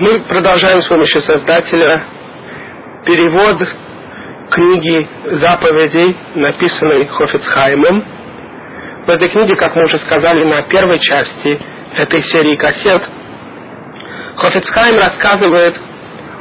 [0.00, 2.04] Мы продолжаем с помощью Создателя
[3.04, 3.58] перевод
[4.50, 5.06] книги
[5.42, 8.02] заповедей, написанной Хофицхаймом.
[9.06, 11.60] В этой книге, как мы уже сказали на первой части
[11.98, 13.02] этой серии кассет,
[14.38, 15.78] Хофицхайм рассказывает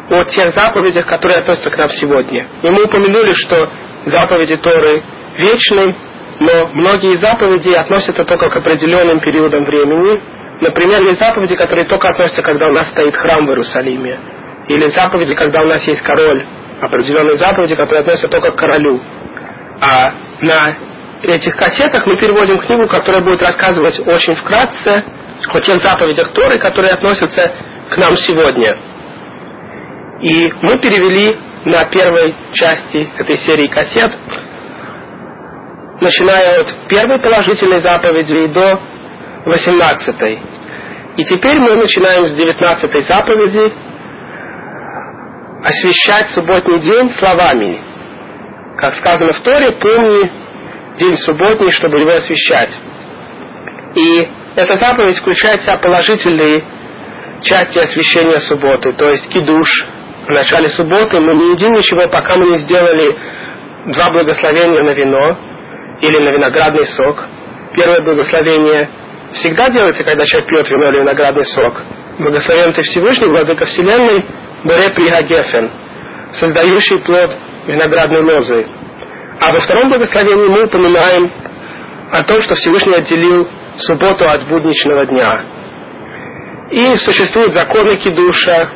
[0.09, 2.47] о тех заповедях, которые относятся к нам сегодня.
[2.63, 3.67] И мы упомянули, что
[4.05, 5.03] заповеди Торы
[5.37, 5.95] вечны,
[6.39, 10.38] но многие заповеди относятся только к определенным периодам времени.
[10.61, 14.17] Например, есть заповеди, которые только относятся, когда у нас стоит храм в Иерусалиме.
[14.67, 16.43] Или заповеди, когда у нас есть король.
[16.81, 18.99] Определенные заповеди, которые относятся только к королю.
[19.81, 20.75] А на
[21.23, 25.03] этих кассетах мы переводим книгу, которая будет рассказывать очень вкратце
[25.51, 27.51] о тех заповедях Торы, которые относятся
[27.89, 28.77] к нам сегодня.
[30.21, 34.11] И мы перевели на первой части этой серии кассет,
[36.01, 38.79] начиная от первой положительной заповеди до
[39.45, 40.39] восемнадцатой.
[41.17, 43.73] И теперь мы начинаем с девятнадцатой заповеди
[45.63, 47.79] освещать субботний день словами.
[48.77, 50.31] Как сказано в Торе, помни
[50.97, 52.69] день субботний, чтобы его освещать.
[53.95, 56.63] И эта заповедь включает в себя положительные
[57.41, 59.69] части освящения субботы, то есть кидуш.
[60.27, 63.15] В начале субботы мы не едим ничего, пока мы не сделали
[63.93, 65.37] два благословения на вино
[66.01, 67.25] или на виноградный сок.
[67.73, 68.89] Первое благословение
[69.33, 71.81] всегда делается, когда человек пьет вино или виноградный сок.
[72.19, 74.25] Благословен ты Всевышний, Владыка Вселенной,
[74.63, 75.69] Боре Пригагефен,
[76.39, 77.31] создающий плод
[77.67, 78.67] виноградной лозы.
[79.39, 81.31] А во втором благословении мы упоминаем
[82.11, 85.41] о том, что Всевышний отделил субботу от будничного дня.
[86.71, 88.69] И существуют законы кидуша,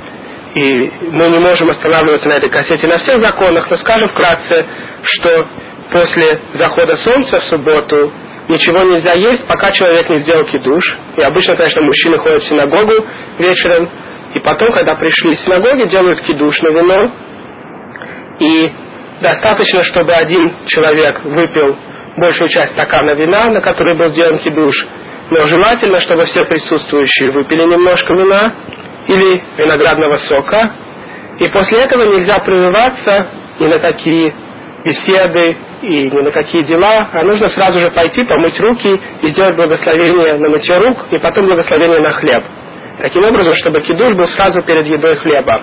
[0.55, 4.65] и мы не можем останавливаться на этой кассете на всех законах, но скажем вкратце,
[5.03, 5.47] что
[5.91, 8.11] после захода солнца в субботу
[8.49, 10.83] ничего нельзя есть, пока человек не сделал кидуш.
[11.17, 13.05] И обычно, конечно, мужчины ходят в синагогу
[13.39, 13.89] вечером,
[14.33, 17.11] и потом, когда пришли из синагоги, делают кидуш на вино.
[18.39, 18.71] И
[19.21, 21.77] достаточно, чтобы один человек выпил
[22.17, 24.75] большую часть стакана вина, на который был сделан кидуш.
[25.30, 28.54] Но желательно, чтобы все присутствующие выпили немножко вина
[29.08, 30.71] или виноградного сока.
[31.39, 33.27] И после этого нельзя прерываться
[33.60, 34.33] ни на такие
[34.83, 39.55] беседы и ни на какие дела, а нужно сразу же пойти, помыть руки и сделать
[39.55, 42.44] благословение на мытье рук, и потом благословение на хлеб.
[42.99, 45.61] Таким образом, чтобы кидуш был сразу перед едой хлеба.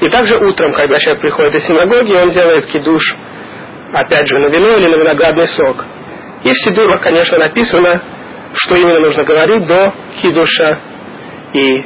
[0.00, 3.02] И также утром, когда человек приходит из синагоги, он делает кидуш
[3.92, 5.84] опять же, на вино или на виноградный сок.
[6.44, 8.00] И в Сидурах, конечно, написано,
[8.54, 9.92] что именно нужно говорить до
[10.22, 10.78] кидуша
[11.52, 11.84] и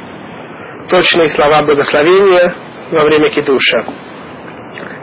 [0.89, 2.53] точные слова благословения
[2.91, 3.85] во время кидуша.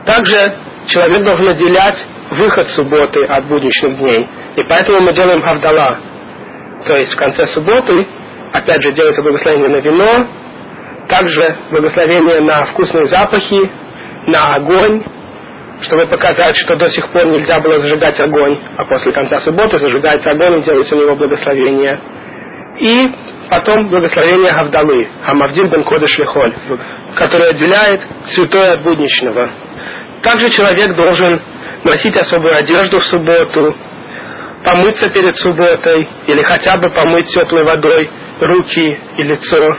[0.04, 0.54] Также
[0.86, 1.96] человек должен отделять
[2.30, 4.28] выход субботы от будничных дней.
[4.56, 5.98] И поэтому мы делаем авдала.
[6.86, 8.06] То есть в конце субботы,
[8.52, 10.26] опять же, делается благословение на вино,
[11.08, 13.70] также благословение на вкусные запахи,
[14.26, 15.02] на огонь,
[15.82, 20.30] чтобы показать, что до сих пор нельзя было зажигать огонь, а после конца субботы зажигается
[20.30, 21.98] огонь и делается у него благословение.
[22.80, 23.10] И
[23.50, 26.52] потом благословение Гавдалы, Амавдиль бен Кодыш Лихоль,
[27.16, 28.00] который отделяет
[28.34, 29.48] святое от будничного.
[30.22, 31.40] Также человек должен
[31.84, 33.74] носить особую одежду в субботу,
[34.64, 38.10] помыться перед субботой или хотя бы помыть теплой водой
[38.40, 39.76] руки и лицо.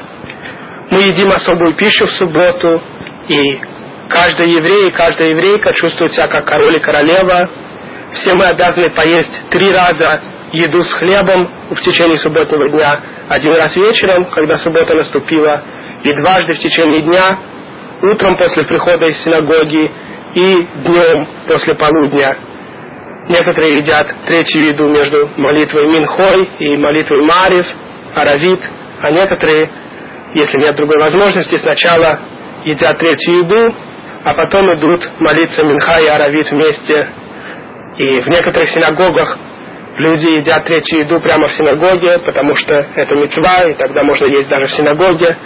[0.90, 2.81] Мы едим особую пищу в субботу
[3.28, 3.62] и
[4.12, 7.50] Каждый еврей и каждая еврейка чувствует себя как король и королева.
[8.13, 10.19] Все мы обязаны поесть три раза
[10.52, 13.00] еду с хлебом в течение субботнего дня.
[13.29, 15.62] Один раз вечером, когда суббота наступила,
[16.03, 17.38] и дважды в течение дня,
[18.02, 19.90] утром после прихода из синагоги
[20.36, 22.38] и днем после полудня.
[23.28, 27.66] Некоторые едят третью еду между молитвой Минхой и молитвой Марив,
[28.16, 28.59] Аравит,
[29.02, 29.70] а некоторые,
[30.34, 32.20] если нет другой возможности, сначала
[32.66, 33.74] едят третью еду,
[34.24, 37.08] а потом идут молиться Минха и Аравит вместе.
[37.97, 39.38] И в некоторых синагогах
[39.97, 44.50] люди едят третью еду прямо в синагоге, потому что это мецва, и тогда можно есть
[44.50, 45.38] даже в синагоге.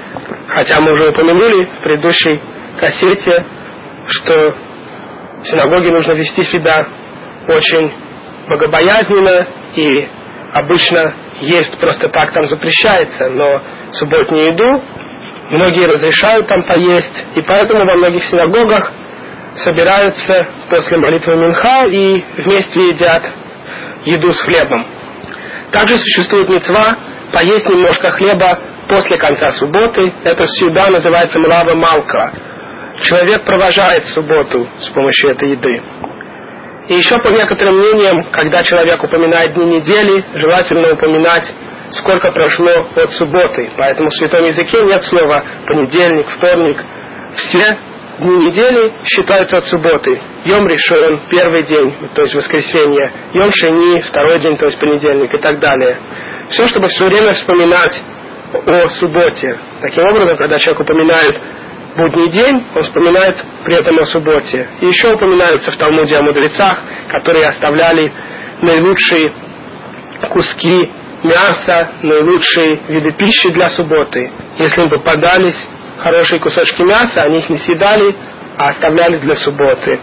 [0.50, 2.40] Хотя мы уже упомянули в предыдущей
[2.80, 3.46] кассете,
[4.08, 4.54] что
[5.46, 6.86] в синагоге нужно вести себя
[7.48, 7.92] очень
[8.48, 10.08] богобоязненно, и
[10.54, 13.62] обычно есть просто так там запрещается, но
[13.92, 14.82] субботнюю еду
[15.50, 18.92] Многие разрешают там поесть, и поэтому во многих синагогах
[19.64, 23.24] собираются после молитвы Минха и вместе едят
[24.06, 24.86] еду с хлебом.
[25.72, 26.98] Также существует мецва
[27.32, 28.58] поесть немножко хлеба
[28.88, 30.12] после конца субботы.
[30.24, 32.34] Это сюда называется млава малка.
[33.02, 35.82] Человек провожает субботу с помощью этой еды.
[36.88, 41.46] И еще по некоторым мнениям, когда человек упоминает дни недели, желательно упоминать
[41.92, 43.70] сколько прошло от субботы.
[43.78, 46.84] Поэтому в святом языке нет слова понедельник, вторник.
[47.36, 47.78] Все
[48.20, 50.20] дни недели считаются от субботы.
[50.46, 53.12] Йом решен, первый день, то есть воскресенье.
[53.34, 55.98] Йом шени, второй день, то есть понедельник и так далее.
[56.50, 58.02] Все, чтобы все время вспоминать
[58.54, 59.58] о субботе.
[59.82, 61.36] Таким образом, когда человек упоминает
[61.96, 64.68] будний день, он вспоминает при этом о субботе.
[64.82, 68.12] И еще упоминаются в Талмуде о мудрецах, которые оставляли
[68.62, 69.32] наилучшие
[70.30, 70.92] куски
[71.24, 74.32] мяса, наилучшие виды пищи для субботы.
[74.58, 75.56] Если им попадались
[76.00, 78.16] хорошие кусочки мяса, они их не съедали,
[78.58, 80.00] а оставляли для субботы.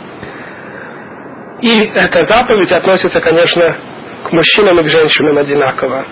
[1.60, 3.76] И эта заповедь относится, конечно,
[4.24, 6.04] к мужчинам и к женщинам одинаково.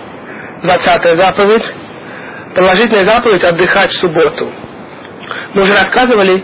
[0.63, 1.65] Двадцатая заповедь.
[2.55, 4.49] Положительная заповедь отдыхать в субботу.
[5.53, 6.43] Мы уже рассказывали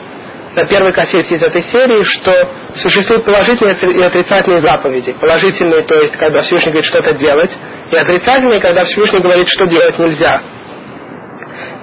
[0.55, 5.13] на первой кассете из этой серии, что существуют положительные и отрицательные заповеди.
[5.13, 7.51] Положительные, то есть, когда Всевышний говорит что-то делать,
[7.91, 10.41] и отрицательные, когда Всевышний говорит, что делать нельзя.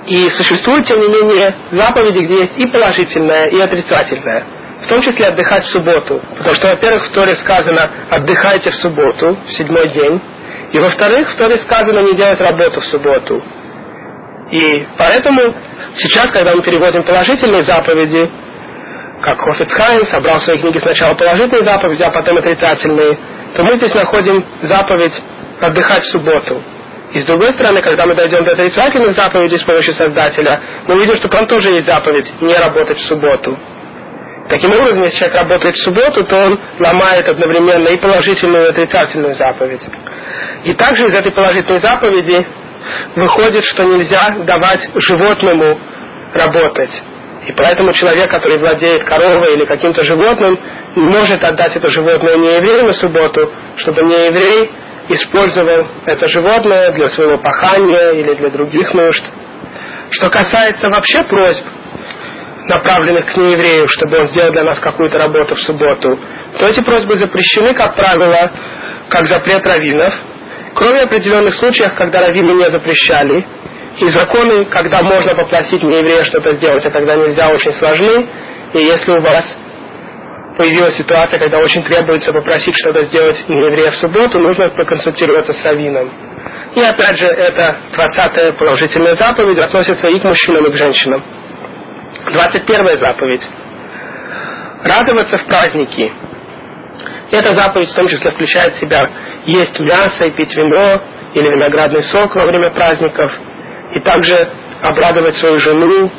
[0.07, 4.45] И существуют, тем не менее, заповеди, где есть и положительное, и отрицательное.
[4.83, 6.21] В том числе отдыхать в субботу.
[6.37, 10.21] Потому что, во-первых, в Торе сказано «отдыхайте в субботу», в седьмой день.
[10.73, 13.43] И, во-вторых, в Торе сказано «не делать работу в субботу».
[14.55, 15.53] И поэтому
[15.97, 18.31] сейчас, когда мы переводим положительные заповеди,
[19.21, 23.19] как Хофицхайм собрал в своей книге сначала положительные заповеди, а потом отрицательные,
[23.57, 25.15] то мы здесь находим заповедь
[25.61, 26.63] отдыхать в субботу.
[27.15, 31.17] И с другой стороны, когда мы дойдем до отрицательных заповедей с помощью Создателя, мы увидим,
[31.17, 33.59] что там тоже есть заповедь не работать в субботу.
[34.49, 39.35] Таким образом, если человек работает в субботу, то он ломает одновременно и положительную, и отрицательную
[39.35, 39.81] заповедь.
[40.65, 42.47] И также из этой положительной заповеди
[43.17, 45.79] выходит, что нельзя давать животному
[46.35, 46.91] работать.
[47.47, 50.59] И поэтому человек, который владеет коровой или каким-то животным,
[50.97, 54.71] может отдать это животное не еврею на субботу, чтобы не еврей
[55.09, 59.23] использовал это животное для своего пахания или для других нужд.
[60.11, 61.65] Что касается вообще просьб,
[62.67, 66.19] направленных к нееврею, чтобы он сделал для нас какую-то работу в субботу,
[66.59, 68.51] то эти просьбы запрещены, как правило,
[69.11, 70.15] как запрет раввинов,
[70.75, 73.45] кроме определенных случаев, когда раввины не запрещали.
[73.99, 78.27] И законы, когда можно попросить нееврея что-то сделать, а когда нельзя, очень сложны.
[78.73, 79.45] И если у вас
[80.59, 86.11] появилась ситуация, когда очень требуется попросить что-то сделать нееврея в субботу, нужно проконсультироваться с раввином.
[86.75, 91.23] И опять же, это 20-я положительная заповедь относится и к мужчинам, и к женщинам.
[92.33, 93.43] 21 заповедь.
[94.83, 96.13] Радоваться в праздники.
[97.31, 99.09] Эта заповедь в том числе включает в себя
[99.47, 101.01] есть мясо и пить вино
[101.35, 103.33] или виноградный сок во время праздников.
[103.95, 104.49] И также
[104.83, 106.11] обрадовать свою жену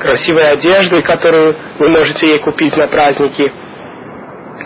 [0.00, 3.52] красивой одеждой, которую вы можете ей купить на праздники.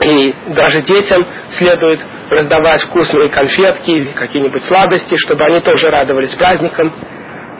[0.00, 6.92] И даже детям следует раздавать вкусные конфетки или какие-нибудь сладости, чтобы они тоже радовались праздникам.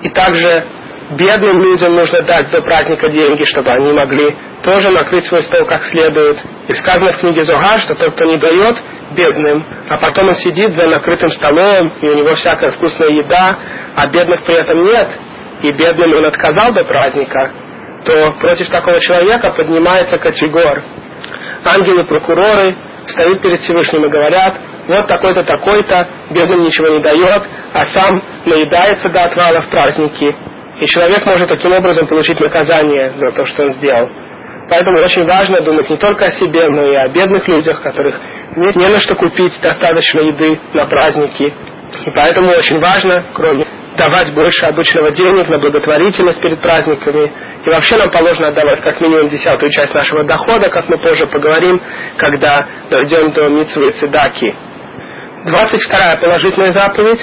[0.02, 0.64] И также
[1.10, 5.84] бедным людям нужно дать до праздника деньги, чтобы они могли тоже накрыть свой стол как
[5.84, 6.38] следует.
[6.68, 8.76] И сказано в книге Зогар, что тот, кто не дает
[9.12, 13.56] бедным, а потом он сидит за накрытым столом, и у него всякая вкусная еда,
[13.96, 15.08] а бедных при этом нет,
[15.62, 17.50] и бедным он отказал до праздника,
[18.04, 20.82] то против такого человека поднимается категор.
[21.64, 22.74] Ангелы-прокуроры
[23.06, 24.54] встают перед Всевышним и говорят,
[24.86, 30.34] вот такой-то, такой-то, бедным ничего не дает, а сам наедается до отвала в праздники.
[30.80, 34.08] И человек может таким образом получить наказание за то, что он сделал.
[34.70, 38.20] Поэтому очень важно думать не только о себе, но и о бедных людях, которых
[38.54, 41.52] нет не на что купить достаточно еды на праздники.
[42.04, 43.66] И поэтому очень важно, кроме
[43.96, 47.32] давать больше обычного денег на благотворительность перед праздниками.
[47.64, 51.80] И вообще нам положено отдавать как минимум десятую часть нашего дохода, как мы позже поговорим,
[52.16, 54.54] когда дойдем до Митсвы Цедаки.
[55.44, 57.20] 22 положительная заповедь.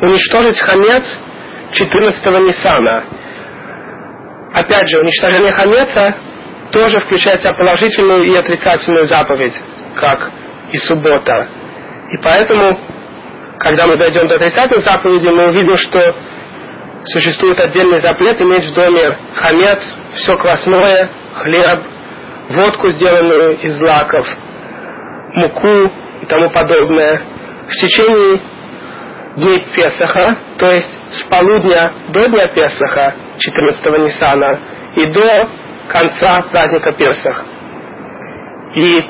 [0.00, 1.04] Уничтожить хамец
[1.72, 3.04] 14-го Ниссана.
[4.54, 6.14] Опять же, уничтожение хамеца
[6.72, 9.54] тоже включает в себя положительную и отрицательную заповедь,
[9.94, 10.30] как
[10.72, 11.48] и суббота.
[12.10, 12.78] И поэтому,
[13.58, 16.14] когда мы дойдем до отрицательной заповеди, мы увидим, что
[17.04, 19.78] существует отдельный запрет иметь в доме хамец,
[20.14, 21.80] все квасное, хлеб,
[22.50, 24.26] водку, сделанную из злаков,
[25.34, 27.20] муку и тому подобное.
[27.68, 28.40] В течение
[29.36, 34.58] дней Песаха, то есть с полудня до дня Песаха, 14-го Ниссана,
[34.96, 35.48] и до
[35.88, 37.44] конца праздника Песах.
[38.74, 39.04] И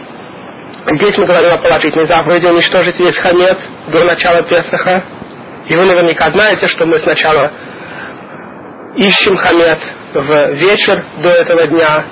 [0.92, 5.02] здесь мы говорим о положительной заповеди уничтожить весь хамец до начала Песаха.
[5.68, 7.50] И вы наверняка знаете, что мы сначала
[8.96, 9.78] ищем хамец
[10.14, 12.04] в вечер до этого дня,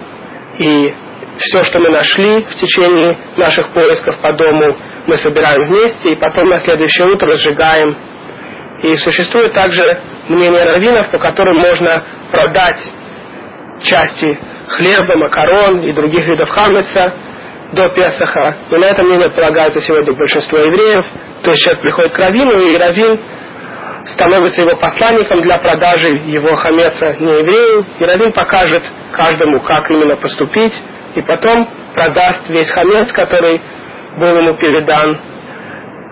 [0.59, 0.95] и
[1.39, 4.77] все, что мы нашли в течение наших поисков по дому,
[5.07, 7.97] мы собираем вместе, и потом на следующее утро сжигаем
[8.83, 12.79] И существует также мнение раввинов, по которым можно продать
[13.83, 17.13] части хлеба, макарон и других видов хамеца
[17.73, 18.57] до Песаха.
[18.71, 21.05] И на этом мнение полагается сегодня большинство евреев.
[21.43, 23.19] То есть человек приходит к раввину, и раввин
[24.15, 30.17] становится его посланником для продажи его хамеца не еврею, и раввин покажет каждому, как именно
[30.17, 30.75] поступить,
[31.15, 33.61] и потом продаст весь хамец, который
[34.19, 35.19] был ему передан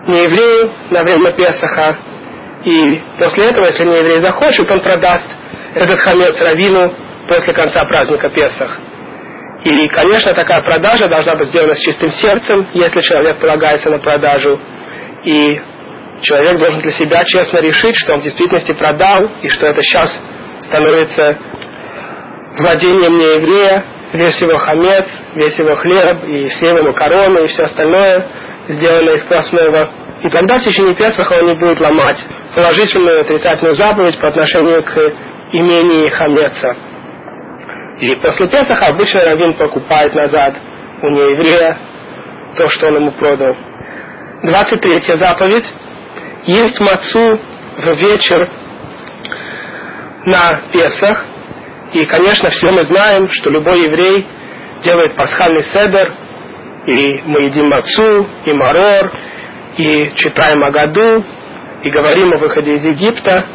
[0.07, 1.97] не еврею на время Песаха,
[2.65, 5.25] и после этого, если не еврей захочет, он продаст
[5.75, 6.93] этот хамец равину
[7.27, 8.79] после конца праздника Песах.
[9.63, 14.59] И, конечно, такая продажа должна быть сделана с чистым сердцем, если человек полагается на продажу.
[15.23, 15.61] И
[16.21, 20.11] человек должен для себя честно решить, что он в действительности продал, и что это сейчас
[20.63, 21.37] становится
[22.57, 25.05] владением нееврея, весь его хамец,
[25.35, 28.25] весь его хлеб, и все его макароны, и все остальное
[28.69, 29.89] сделано из квасного.
[30.25, 32.17] И тогда в течение Песаха он не будет ломать
[32.55, 35.13] положительную и отрицательную заповедь по отношению к
[35.51, 36.75] имении хамеца.
[37.99, 40.55] И после Песаха обычно Равин покупает назад
[41.03, 41.77] у нееврея
[42.57, 43.55] то, что он ему продал.
[44.41, 45.65] 23 заповедь.
[46.47, 47.39] Есть мацу
[47.77, 48.49] в вечер
[50.25, 51.23] на Песах.
[51.93, 54.25] И, конечно, все мы знаем, что любой еврей
[54.83, 56.11] делает пасхальный седер,
[56.87, 59.11] и мы едим мацу, и марор,
[59.77, 61.23] и читаем о году,
[61.83, 63.45] и говорим о выходе из Египта,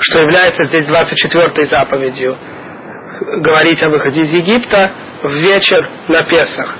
[0.00, 2.36] что является здесь 24 заповедью.
[3.38, 4.90] Говорить о выходе из Египта
[5.22, 6.76] в вечер на Песах.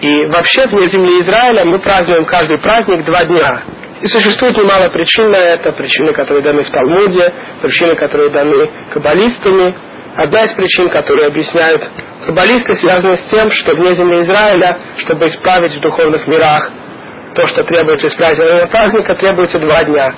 [0.00, 3.62] И вообще вне земли Израиля мы празднуем каждый праздник два дня.
[4.00, 9.74] И существует немало причин на это, причины, которые даны в Талмуде, причины, которые даны каббалистами.
[10.16, 11.88] Одна из причин, которые объясняют
[12.26, 16.70] каббалисты, связана с тем, что вне земли Израиля, чтобы исправить в духовных мирах
[17.34, 20.14] то, что требуется исправить во время праздника, требуется два дня.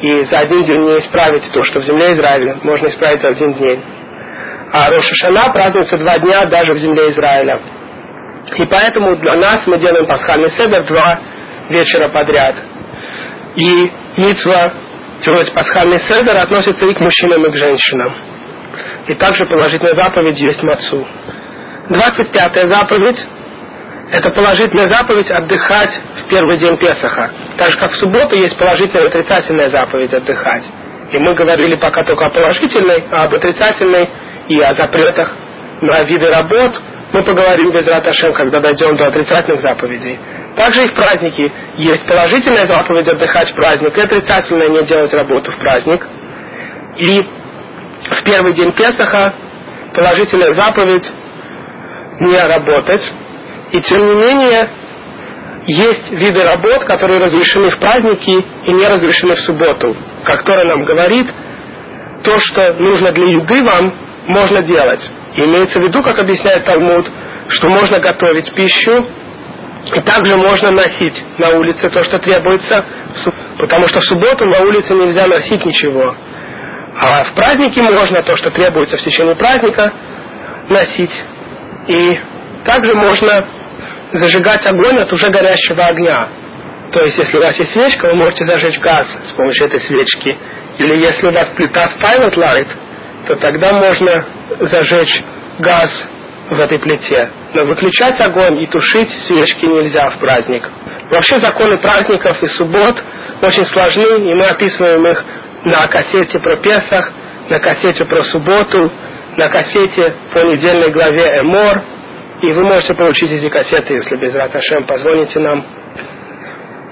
[0.00, 3.54] И за один день не исправить то, что в земле Израиля, можно исправить за один
[3.54, 3.82] день.
[4.72, 7.60] А Рошашана празднуется два дня даже в земле Израиля.
[8.56, 11.18] И поэтому для нас мы делаем пасхальный седер два
[11.68, 12.54] вечера подряд.
[13.56, 14.72] И митцва
[15.24, 18.12] делать пасхальный седер относится и к мужчинам, и к женщинам.
[19.08, 21.06] И также положительная заповедь есть мацу.
[21.88, 23.18] 25 заповедь
[24.12, 27.30] это положительная заповедь отдыхать в первый день Песаха.
[27.56, 30.64] Так же, как в субботу есть положительная и отрицательная заповедь отдыхать.
[31.12, 34.08] И мы говорили пока только о положительной, а об отрицательной
[34.48, 35.32] и о запретах
[35.82, 36.80] на виды работ.
[37.12, 40.18] Мы поговорим без Раташем, когда дойдем до отрицательных заповедей.
[40.56, 45.52] Также и в праздники есть положительная заповедь отдыхать в праздник, и отрицательная не делать работу
[45.52, 46.06] в праздник.
[46.96, 49.32] И в первый день Песаха
[49.94, 51.08] положительная заповедь
[52.20, 53.12] не работать,
[53.72, 54.68] и тем не менее,
[55.66, 59.96] есть виды работ, которые разрешены в праздники и не разрешены в субботу.
[60.24, 61.26] Как Тора нам говорит,
[62.24, 63.92] то, что нужно для еды вам,
[64.26, 65.00] можно делать.
[65.36, 67.06] И имеется в виду, как объясняет Талмуд,
[67.48, 69.06] что можно готовить пищу,
[69.94, 72.84] и также можно носить на улице то, что требуется,
[73.58, 76.14] потому что в субботу на улице нельзя носить ничего.
[77.02, 79.92] А в празднике можно то, что требуется в течение праздника,
[80.68, 81.22] носить.
[81.88, 82.20] И
[82.64, 83.44] также можно
[84.12, 86.28] зажигать огонь от уже горящего огня.
[86.92, 90.36] То есть, если у вас есть свечка, вы можете зажечь газ с помощью этой свечки.
[90.78, 92.66] Или если у вас плита в Pilot Light,
[93.26, 94.24] то тогда можно
[94.60, 95.22] зажечь
[95.58, 95.90] газ
[96.50, 97.30] в этой плите.
[97.54, 100.68] Но выключать огонь и тушить свечки нельзя в праздник.
[101.10, 103.02] Вообще законы праздников и суббот
[103.42, 105.24] очень сложны, и мы описываем их
[105.64, 107.12] на кассете про Песах,
[107.48, 108.90] на кассете про субботу,
[109.36, 111.82] на кассете по недельной главе Эмор,
[112.42, 115.64] и вы можете получить эти кассеты, если без Раташем позвоните нам.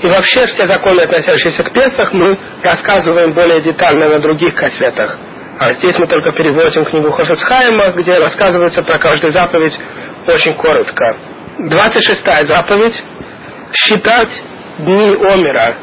[0.01, 5.19] И вообще все законы, относящиеся к Песах, мы рассказываем более детально на других кассетах.
[5.59, 9.77] А здесь мы только переводим книгу Хофецхайма, где рассказывается про каждую заповедь
[10.27, 11.17] очень коротко.
[11.59, 13.03] 26 заповедь–
[13.73, 14.29] считать
[14.79, 15.75] дни Омера.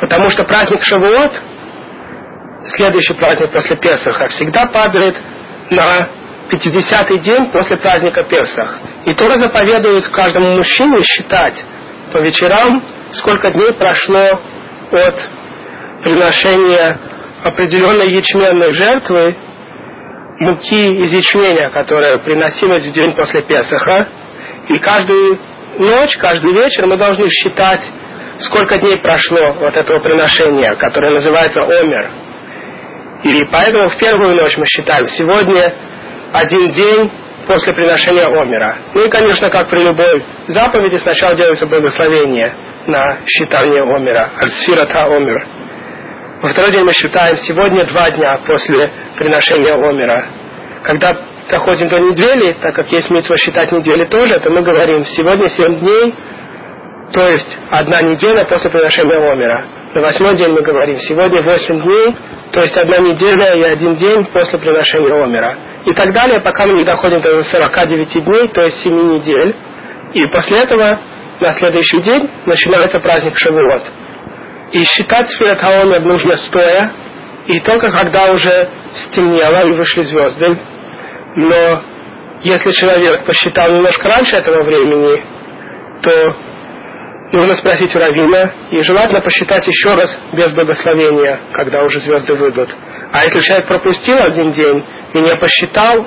[0.00, 1.32] Потому что праздник Шавуот,
[2.76, 5.16] следующий праздник после Песаха, всегда падает
[5.70, 6.08] на
[6.52, 8.78] 50-й день после праздника Песах.
[9.06, 11.62] И Тора заповедует каждому мужчине считать
[12.12, 14.40] по вечерам, сколько дней прошло
[14.92, 15.14] от
[16.02, 16.98] приношения
[17.44, 19.36] определенной ячменной жертвы,
[20.40, 24.08] муки из ячменя, которая приносилась в день после Песаха.
[24.68, 25.38] И каждую
[25.78, 27.80] ночь, каждый вечер мы должны считать,
[28.40, 32.10] сколько дней прошло от этого приношения, которое называется Омер.
[33.22, 35.74] И поэтому в первую ночь мы считаем сегодня
[36.32, 37.10] один день
[37.46, 38.76] после приношения Омера.
[38.94, 42.52] Ну и, конечно, как при любой заповеди, сначала делается благословение
[42.86, 45.46] на считание Омера, Альсфирата Омер.
[46.42, 50.24] Во второй день мы считаем сегодня два дня после приношения Омера.
[50.84, 51.16] Когда
[51.50, 55.80] доходим до недели, так как есть митва считать недели тоже, то мы говорим сегодня семь
[55.80, 56.14] дней,
[57.12, 59.62] то есть одна неделя после приношения Омера.
[59.92, 62.16] На восьмой день мы говорим сегодня восемь дней,
[62.52, 65.54] то есть одна неделя и один день после приношения Омера.
[65.86, 69.54] И так далее, пока мы не доходим до 49 дней, то есть 7 недель.
[70.14, 70.98] И после этого
[71.40, 73.82] на следующий день начинается праздник Шавуот.
[74.72, 76.90] И считать Сферат Хаомер нужно стоя,
[77.46, 78.68] и только когда уже
[79.06, 80.58] стемнело и вышли звезды.
[81.36, 81.82] Но
[82.42, 85.22] если человек посчитал немножко раньше этого времени,
[86.02, 86.36] то
[87.32, 92.68] нужно спросить у Равина, и желательно посчитать еще раз без благословения, когда уже звезды выйдут.
[93.12, 96.06] А если человек пропустил один день и не посчитал,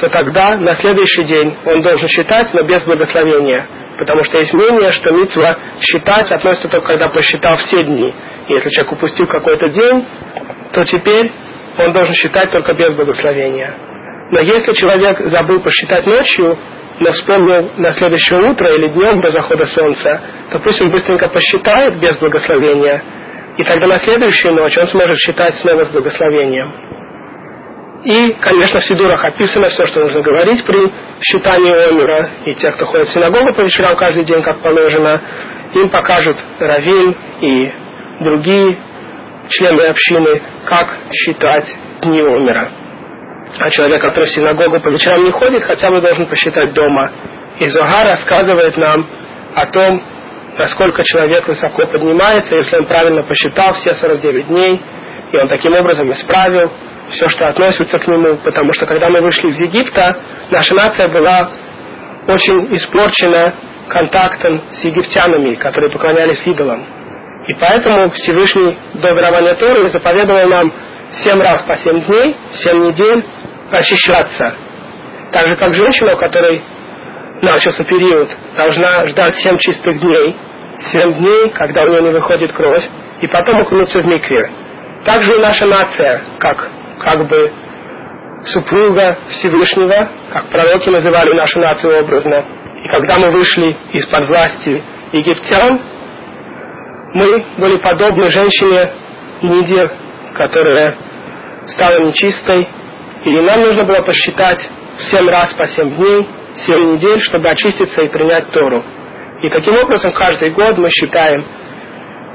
[0.00, 3.66] то тогда на следующий день он должен считать, но без благословения.
[3.98, 8.12] Потому что есть мнение, что митцва считать относится только когда посчитал все дни.
[8.48, 10.04] И если человек упустил какой-то день,
[10.72, 11.30] то теперь
[11.78, 13.74] он должен считать только без благословения.
[14.32, 16.58] Но если человек забыл посчитать ночью,
[16.98, 21.98] но вспомнил на следующее утро или днем до захода солнца, то пусть он быстренько посчитает
[21.98, 23.02] без благословения,
[23.56, 26.72] и тогда на следующую ночь он сможет считать снова с благословением.
[28.04, 30.90] И, конечно, в Сидурах описано все, что нужно говорить при
[31.20, 32.30] считании Омера.
[32.46, 35.20] И те, кто ходит в синагогу по вечерам каждый день, как положено,
[35.74, 37.72] им покажут Равин и
[38.20, 38.76] другие
[39.50, 41.66] члены общины, как считать
[42.00, 42.70] дни Омера.
[43.58, 47.10] А человек, который в синагогу по вечерам не ходит, хотя бы должен посчитать дома.
[47.60, 49.06] И Зогар рассказывает нам
[49.54, 50.02] о том,
[50.58, 54.80] насколько человек высоко поднимается, если он правильно посчитал все 49 дней,
[55.32, 56.70] и он таким образом исправил
[57.10, 60.16] все, что относится к нему, потому что когда мы вышли из Египта,
[60.50, 61.50] наша нация была
[62.28, 63.54] очень испорчена
[63.88, 66.84] контактом с египтянами, которые поклонялись идолам.
[67.48, 70.72] И поэтому Всевышний до дарования Торы заповедовал нам
[71.24, 73.24] семь раз по семь дней, семь недель
[73.70, 74.54] очищаться.
[75.32, 76.62] Так же, как женщина, у которой
[77.42, 80.36] начался период, должна ждать семь чистых дней,
[80.92, 82.84] семь дней, когда у нее не выходит кровь,
[83.20, 84.48] и потом окунуться в микве.
[85.04, 87.52] Также и наша нация, как как бы
[88.46, 92.44] супруга Всевышнего, как пророки называли нашу нацию образно.
[92.84, 95.80] И когда мы вышли из-под власти египтян,
[97.14, 98.90] мы были подобны женщине
[99.42, 99.90] Ниде,
[100.34, 100.94] которая
[101.74, 102.68] стала нечистой,
[103.24, 104.60] и нам нужно было посчитать
[105.10, 106.28] семь раз по семь дней,
[106.66, 108.82] семь недель, чтобы очиститься и принять Тору.
[109.42, 111.44] И таким образом каждый год мы считаем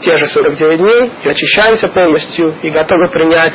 [0.01, 3.53] те же 49 дней и очищаемся полностью и готовы принять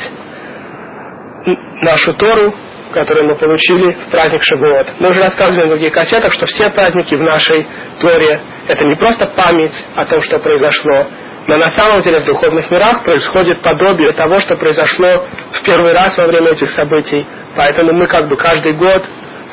[1.81, 2.53] нашу Тору,
[2.93, 4.87] которую мы получили в праздник Шавуот.
[4.99, 7.65] Мы уже рассказывали в других кассетах, что все праздники в нашей
[7.99, 11.07] Торе– это не просто память о том, что произошло,
[11.47, 16.17] но на самом деле в духовных мирах происходит подобие того, что произошло в первый раз
[16.17, 17.25] во время этих событий.
[17.57, 19.03] Поэтому мы как бы каждый год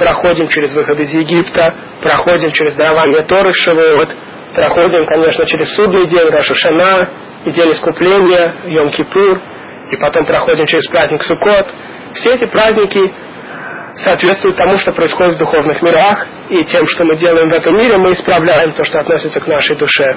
[0.01, 4.09] проходим через выход из Египта, проходим через дарование Торы в Шавуот,
[4.55, 7.09] проходим, конечно, через судный день Рашашана,
[7.45, 9.41] и день искупления, Йом-Кипур–
[9.91, 11.67] и потом проходим через праздник Суккот.
[12.15, 13.13] Все эти праздники
[14.05, 17.99] соответствуют тому, что происходит в духовных мирах, и тем, что мы делаем в этом мире,
[17.99, 20.17] мы исправляем то, что относится к нашей душе.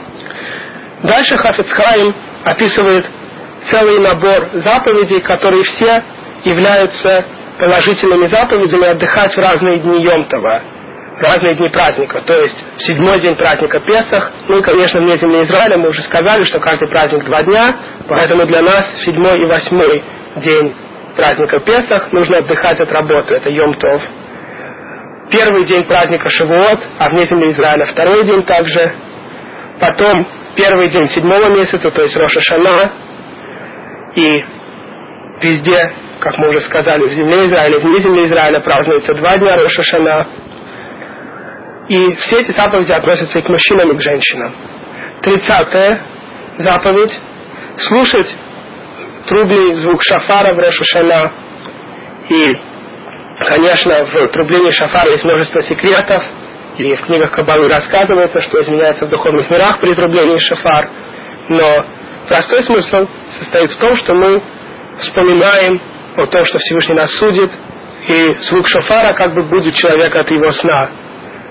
[1.03, 2.13] Дальше Хафицхайм
[2.45, 3.05] описывает
[3.69, 6.03] целый набор заповедей, которые все
[6.45, 7.25] являются
[7.63, 10.61] положительными заповедями отдыхать в разные дни Йомтова
[11.19, 12.21] разные дни праздника.
[12.21, 14.31] То есть седьмой день праздника Песах.
[14.47, 17.75] Ну и, конечно, вне земли Израиля мы уже сказали, что каждый праздник два дня,
[18.09, 20.03] поэтому для нас седьмой и восьмой
[20.37, 20.75] день
[21.15, 23.35] праздника Песах нужно отдыхать от работы.
[23.35, 24.01] Это Йом-Тов.
[25.31, 28.91] Первый день праздника Шавуот, а вне земли Израиля второй день также.
[29.79, 32.91] Потом первый день седьмого месяца, то есть Роша Шана.
[34.15, 34.43] И
[35.43, 39.83] везде, как мы уже сказали, в земле Израиля, вне земли Израиля празднуется два дня Роша
[39.83, 40.27] Шана.
[41.89, 44.53] И все эти заповеди относятся и к мужчинам, и к женщинам.
[45.21, 45.99] Тридцатая
[46.57, 47.19] заповедь–
[47.77, 48.27] слушать
[49.27, 51.31] трубный звук шафара в Рошашана.
[52.29, 52.57] И,
[53.47, 56.23] конечно, в трублении шафара есть множество секретов,
[56.77, 60.89] и в книгах Кабалы рассказывается, что изменяется в духовных мирах при трублении шафар.
[61.49, 61.85] Но
[62.27, 63.07] простой смысл
[63.39, 64.41] состоит в том, что мы
[64.99, 65.81] вспоминаем
[66.15, 67.51] о том, что Всевышний нас судит,
[68.07, 70.89] и звук шафара как бы будет человека от его сна.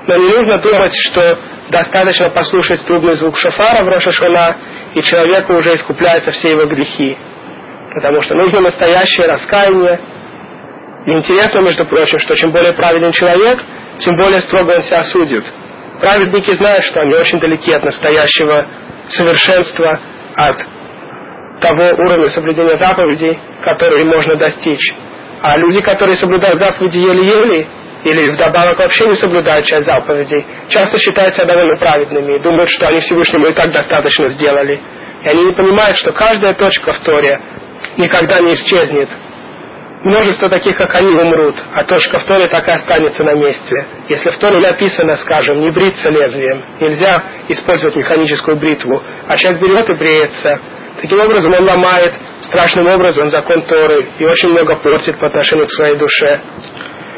[0.06, 1.38] Но не нужно думать, что
[1.70, 4.56] достаточно послушать трубный звук шофара в Рошашона,
[4.94, 7.16] и человеку уже искупляются все его грехи.
[7.94, 10.00] Потому что нужно настоящее раскаяние.
[11.06, 13.60] И интересно, между прочим, что чем более праведный человек,
[14.00, 15.44] тем более строго он себя судит.
[16.00, 18.66] Праведники знают, что они очень далеки от настоящего
[19.10, 20.00] совершенства,
[20.36, 20.56] от
[21.62, 24.94] того уровня соблюдения заповедей, который можно достичь.
[25.40, 27.66] А люди, которые соблюдают заповеди еле-еле,
[28.04, 32.88] или вдобавок вообще не соблюдают часть заповедей, часто считают себя довольно праведными и думают, что
[32.88, 34.80] они Всевышнему и так достаточно сделали.
[35.22, 37.40] И они не понимают, что каждая точка в Торе
[37.96, 39.08] никогда не исчезнет.
[40.04, 43.86] Множество таких, как они, умрут, а точка в Торе так и останется на месте.
[44.08, 49.90] Если в Торе написано, скажем, не бриться лезвием, нельзя использовать механическую бритву, а человек берет
[49.90, 50.60] и бреется,
[51.00, 55.72] таким образом он ломает страшным образом закон Торы и очень много портит по отношению к
[55.72, 56.40] своей душе.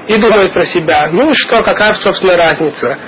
[0.09, 2.99] И думает про себя, ну и что, какая, собственно, разница?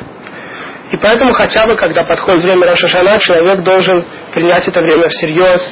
[0.93, 5.63] И поэтому хотя бы, когда подходит время Рошашана, человек должен принять это время всерьез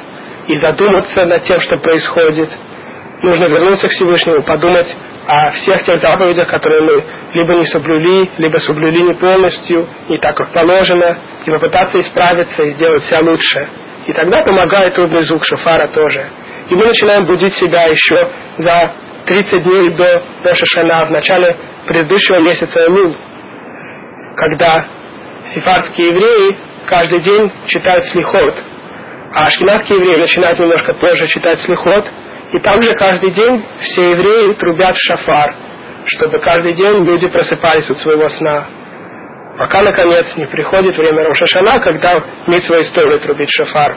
[0.48, 2.50] и задуматься над тем, что происходит.
[3.22, 4.94] Нужно вернуться к Всевышнему, подумать
[5.26, 10.36] о всех тех заповедях, которые мы либо не соблюли, либо соблюли не полностью, не так,
[10.36, 13.68] как положено, и попытаться исправиться и сделать себя лучше.
[14.06, 16.26] И тогда помогает трудный звук шофара тоже.
[16.70, 18.92] И мы начинаем будить себя еще за
[19.26, 23.16] 30 дней до Рошашана, в начале предыдущего месяца Элул,
[24.36, 24.86] когда
[25.54, 28.54] сефардские евреи каждый день читают слихот,
[29.34, 32.06] а ашкенадские евреи начинают немножко позже читать слихот,
[32.52, 35.54] и там же каждый день все евреи трубят шафар,
[36.06, 38.66] чтобы каждый день люди просыпались от своего сна.
[39.58, 43.94] Пока, наконец, не приходит время Рошашана, когда митсва историю трубить шафар.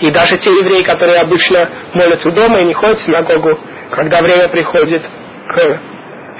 [0.00, 3.58] И даже те евреи, которые обычно молятся дома и не ходят в синагогу,
[3.90, 5.02] когда время приходит
[5.48, 5.80] к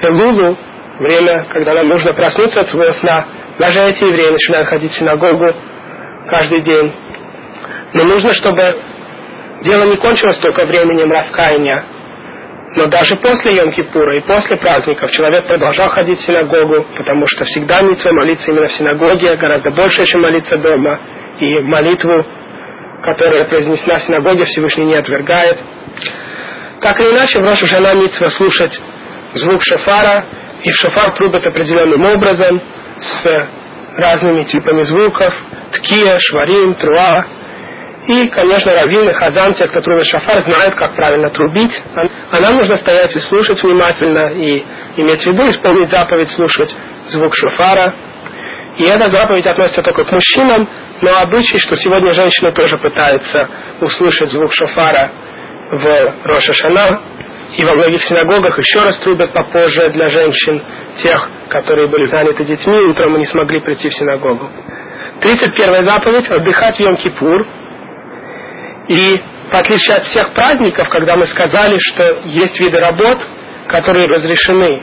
[0.03, 0.57] Элулу,
[0.99, 3.25] время, когда нам нужно проснуться от своего сна,
[3.57, 5.53] даже эти евреи начинают ходить в синагогу
[6.27, 6.93] каждый день.
[7.93, 8.75] Но нужно, чтобы
[9.63, 11.83] дело не кончилось только временем раскаяния,
[12.75, 17.81] но даже после Йом-Кипура и после праздников человек продолжал ходить в синагогу, потому что всегда
[17.81, 20.99] митцва молиться именно в синагоге гораздо больше, чем молиться дома.
[21.39, 22.25] И молитву,
[23.01, 25.57] которая произнесена в синагоге, Всевышний не отвергает.
[26.81, 28.77] Так или иначе, в Рошу Жана митцва слушать
[29.35, 30.25] звук шафара,
[30.61, 32.61] и в шафар трубят определенным образом,
[32.99, 33.47] с
[33.97, 35.33] разными типами звуков,
[35.71, 37.25] ткия, шварим, труа.
[38.07, 41.81] И, конечно, раввины, хазан, те, кто трубит шафар, знают, как правильно трубить.
[42.31, 44.63] А нам нужно стоять и слушать внимательно, и
[44.97, 46.75] иметь в виду, исполнить заповедь, слушать
[47.09, 47.93] звук шафара.
[48.77, 50.67] И эта заповедь относится только к мужчинам,
[51.01, 53.47] но обычай, что сегодня женщины тоже пытаются
[53.81, 55.09] услышать звук шафара
[55.71, 56.99] в Роша Шана,
[57.57, 60.61] и во многих синагогах еще раз трубят попозже для женщин,
[61.01, 64.49] тех, которые были заняты детьми, утром и не смогли прийти в синагогу.
[65.21, 67.45] 31 заповедь– отдыхать в Йом-Кипур.
[68.87, 73.17] И в отличие от всех праздников, когда мы сказали, что есть виды работ,
[73.67, 74.81] которые разрешены,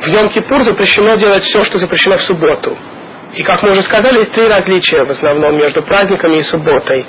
[0.00, 2.76] в Йом-Кипур запрещено делать все, что запрещено в субботу.
[3.34, 7.06] И, как мы уже сказали, есть три различия в основном между праздниками и субботой.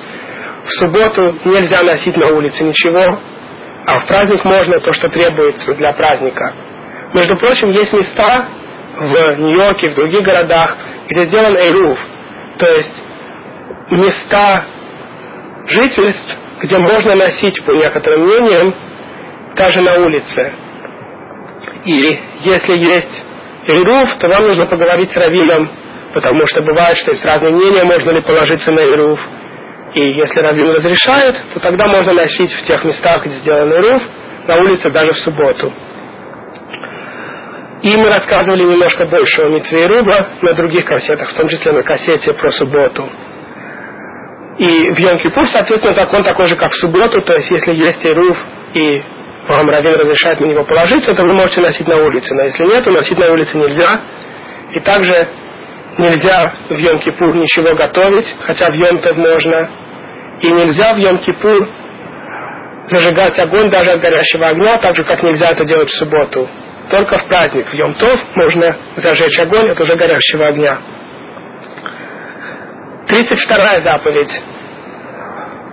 [0.66, 3.20] В субботу нельзя носить на улице ничего,
[3.86, 6.54] а в праздник можно то, что требуется для праздника.
[7.14, 8.46] Между прочим, есть места
[8.98, 10.78] в Нью-Йорке, в других городах,
[11.10, 12.00] где сделан эйруф,
[12.58, 13.04] то есть
[13.92, 14.64] места
[15.68, 18.74] жительств, где можно носить, по некоторым мнениям,
[19.56, 20.52] даже на улице.
[21.86, 23.24] И если есть
[23.68, 25.70] эйруф, то вам нужно поговорить с раввином,
[26.14, 29.20] потому что бывает, что есть разные мнения, можно ли положиться на эйруф.
[29.94, 34.04] И если раввин разрешает, то тогда можно носить в тех местах, где сделан руф,
[34.48, 35.72] на улице даже в субботу.
[37.82, 41.72] И мы рассказывали немножко больше о Митве и Руба на других кассетах, в том числе
[41.72, 43.08] на кассете про субботу.
[44.58, 48.06] И в йом кипур соответственно, закон такой же, как в субботу, то есть если есть
[48.06, 48.38] Ируф
[48.74, 49.04] и
[49.50, 52.34] вам Равин разрешает на него положиться, то вы можете носить на улице.
[52.34, 54.02] Но если нет, то носить на улице нельзя.
[54.72, 55.28] И также
[55.98, 59.70] нельзя в Йом-Кипур ничего готовить, хотя в Йом-Тов можно.
[60.42, 61.68] И нельзя в Йом-Кипур
[62.90, 66.50] зажигать огонь даже от горящего огня, так же, как нельзя это делать в субботу.
[66.90, 70.78] Только в праздник, в Йом-Тов, можно зажечь огонь от уже горящего огня.
[73.08, 74.42] 32 заповедь.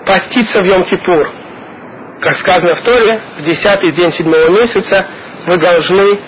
[0.06, 1.28] Поститься в Йом-Кипур.
[2.20, 5.06] Как сказано в Торе, в десятый день седьмого месяца
[5.46, 6.18] вы должны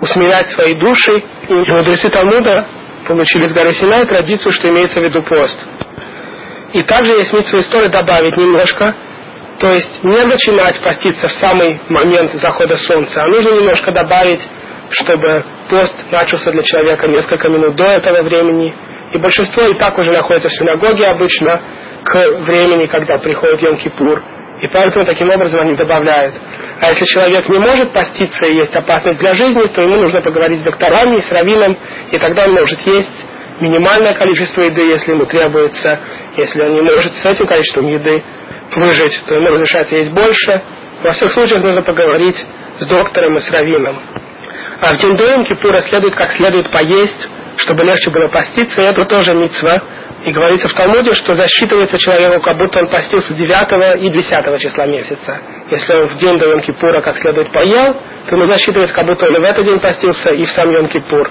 [0.00, 1.22] усмирять свои души.
[1.48, 2.66] И мудрецы Талмуда
[3.06, 5.58] получили с горы Синай традицию, что имеется в виду пост.
[6.72, 8.94] И также есть смысл истории добавить немножко,
[9.60, 14.40] то есть не начинать поститься в самый момент захода солнца, а нужно немножко добавить,
[14.90, 18.74] чтобы пост начался для человека несколько минут до этого времени.
[19.14, 21.60] И большинство и так уже находится в синагоге обычно
[22.02, 24.20] к времени, когда приходит Йом-Кипур.
[24.60, 26.34] И поэтому таким образом они добавляют.
[26.80, 30.60] А если человек не может поститься и есть опасность для жизни, то ему нужно поговорить
[30.60, 31.76] с докторами, с раввином,
[32.10, 33.24] и тогда он может есть
[33.60, 36.00] минимальное количество еды, если ему требуется.
[36.36, 38.20] Если он не может с этим количеством еды
[38.74, 40.60] выжить, то ему разрешается есть больше.
[41.04, 42.44] Во всех случаях нужно поговорить
[42.80, 43.96] с доктором и с раввином.
[44.80, 49.04] А в день до Кипура следует как следует поесть, чтобы легче было поститься, и это
[49.04, 49.82] тоже митцва.
[50.24, 54.86] И говорится в Талмуде, что засчитывается человеку, как будто он постился 9 и 10 числа
[54.86, 55.38] месяца.
[55.70, 57.94] Если он в день до Йом-Кипура как следует поел,
[58.28, 61.28] то ему засчитывается, как будто он и в этот день постился, и в сам Йом-Кипур.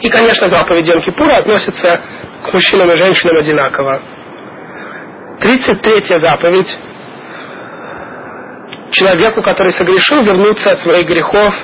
[0.00, 2.00] И, конечно, заповедь Йом-Кипура относится
[2.44, 4.00] к мужчинам и женщинам одинаково.
[5.40, 6.68] 33 заповедь.
[8.92, 11.54] Человеку, который согрешил, вернуться от своих грехов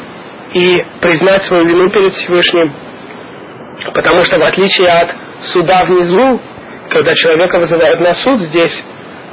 [0.52, 2.72] и признать свою вину перед Всевышним.
[3.92, 5.14] Потому что в отличие от
[5.52, 6.40] суда внизу,
[6.90, 8.84] когда человека вызывают на суд здесь,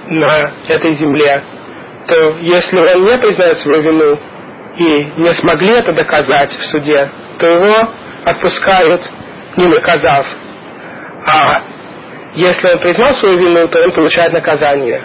[0.07, 1.41] на этой земле,
[2.07, 4.19] то если он не признает свою вину
[4.77, 7.89] и не смогли это доказать в суде, то его
[8.25, 9.01] отпускают,
[9.57, 10.25] не наказав.
[11.25, 11.61] А
[12.33, 15.01] если он признал свою вину, то он получает наказание.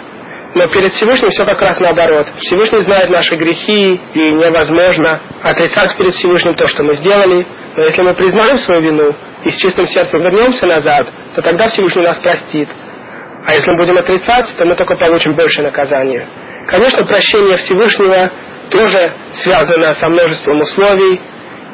[0.57, 2.25] Но перед Всевышним все как раз наоборот.
[2.39, 7.45] Всевышний знает наши грехи, и невозможно отрицать перед Всевышним то, что мы сделали.
[7.75, 12.01] Но если мы признаем свою вину и с чистым сердцем вернемся назад, то тогда Всевышний
[12.01, 12.67] нас простит.
[13.45, 16.25] А если мы будем отрицать, то мы только получим больше наказания.
[16.65, 18.31] Конечно, прощение Всевышнего
[18.71, 19.11] тоже
[19.43, 21.21] связано со множеством условий,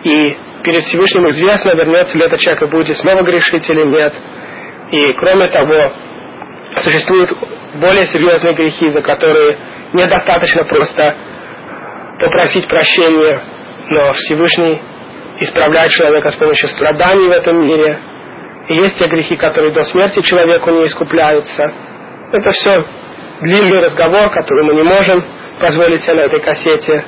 [0.03, 4.13] и перед Всевышним известно, вернется ли этот человек и будет снова грешить или нет.
[4.91, 5.93] И кроме того,
[6.81, 7.31] существуют
[7.75, 9.57] более серьезные грехи, за которые
[9.93, 11.15] недостаточно просто
[12.19, 13.39] попросить прощения,
[13.89, 14.81] но Всевышний
[15.39, 17.99] исправляет человека с помощью страданий в этом мире.
[18.69, 21.71] И есть те грехи, которые до смерти человеку не искупляются.
[22.31, 22.85] Это все
[23.41, 25.23] длинный разговор, который мы не можем
[25.59, 27.03] позволить себе на этой кассете.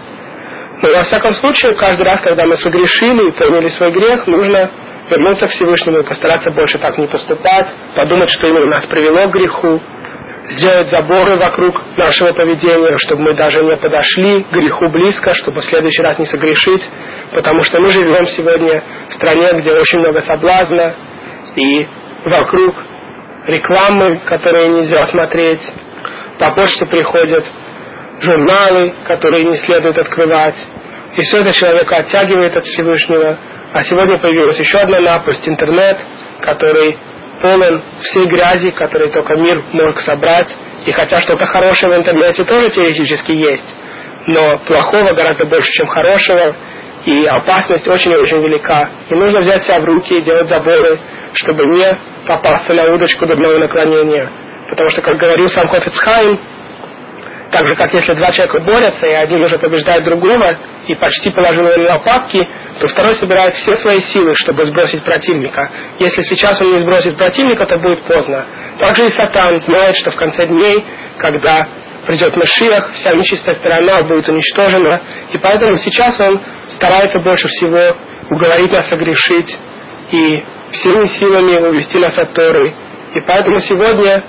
[0.82, 4.70] Но во всяком случае, каждый раз, когда мы согрешили и поняли свой грех, нужно
[5.10, 9.32] вернуться к Всевышнему и постараться больше так не поступать, подумать, что именно нас привело к
[9.32, 9.82] греху,
[10.52, 15.66] сделать заборы вокруг нашего поведения, чтобы мы даже не подошли к греху близко, чтобы в
[15.66, 16.84] следующий раз не согрешить,
[17.32, 20.94] потому что мы живем сегодня в стране, где очень много соблазна,
[21.56, 21.88] и
[22.26, 22.76] вокруг
[23.48, 25.62] рекламы, которые нельзя смотреть,
[26.40, 27.46] по почте приходят
[28.22, 30.56] журналы, которые не следует открывать,
[31.16, 33.38] и все это человека оттягивает от Всевышнего,
[33.74, 35.98] а сегодня появилась еще одна напасть, интернет,
[36.42, 36.98] который
[37.42, 40.48] полон всей грязи, которую только мир может собрать.
[40.86, 43.66] И хотя что-то хорошее в интернете тоже теоретически есть,
[44.28, 46.56] но плохого гораздо больше, чем хорошего,
[47.06, 48.90] и опасность очень и очень велика.
[49.10, 51.00] И нужно взять себя в руки и делать заборы,
[51.34, 54.30] чтобы не попасться на удочку дурного наклонения.
[54.70, 56.40] Потому что, как говорил сам Хофицхайм,
[57.52, 61.68] так же, как если два человека борются, и один уже побеждает другого, и почти положил
[61.68, 62.48] его на лопатки,
[62.80, 65.70] то второй собирает все свои силы, чтобы сбросить противника.
[66.00, 68.46] Если сейчас он не сбросит противника, то будет поздно.
[68.80, 70.84] Также и Сатан знает, что в конце дней,
[71.18, 71.68] когда
[72.06, 76.40] придет Машиах, вся нечистая сторона будет уничтожена, и поэтому сейчас он
[76.76, 77.96] старается больше всего
[78.30, 79.58] уговорить нас согрешить
[80.12, 82.74] и всеми силами увести нас от Торы.
[83.16, 84.24] И поэтому сегодня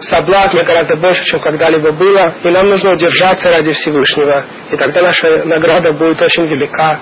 [0.00, 5.44] соблазна гораздо больше, чем когда-либо было, и нам нужно удержаться ради Всевышнего, и тогда наша
[5.44, 6.98] награда будет очень велика,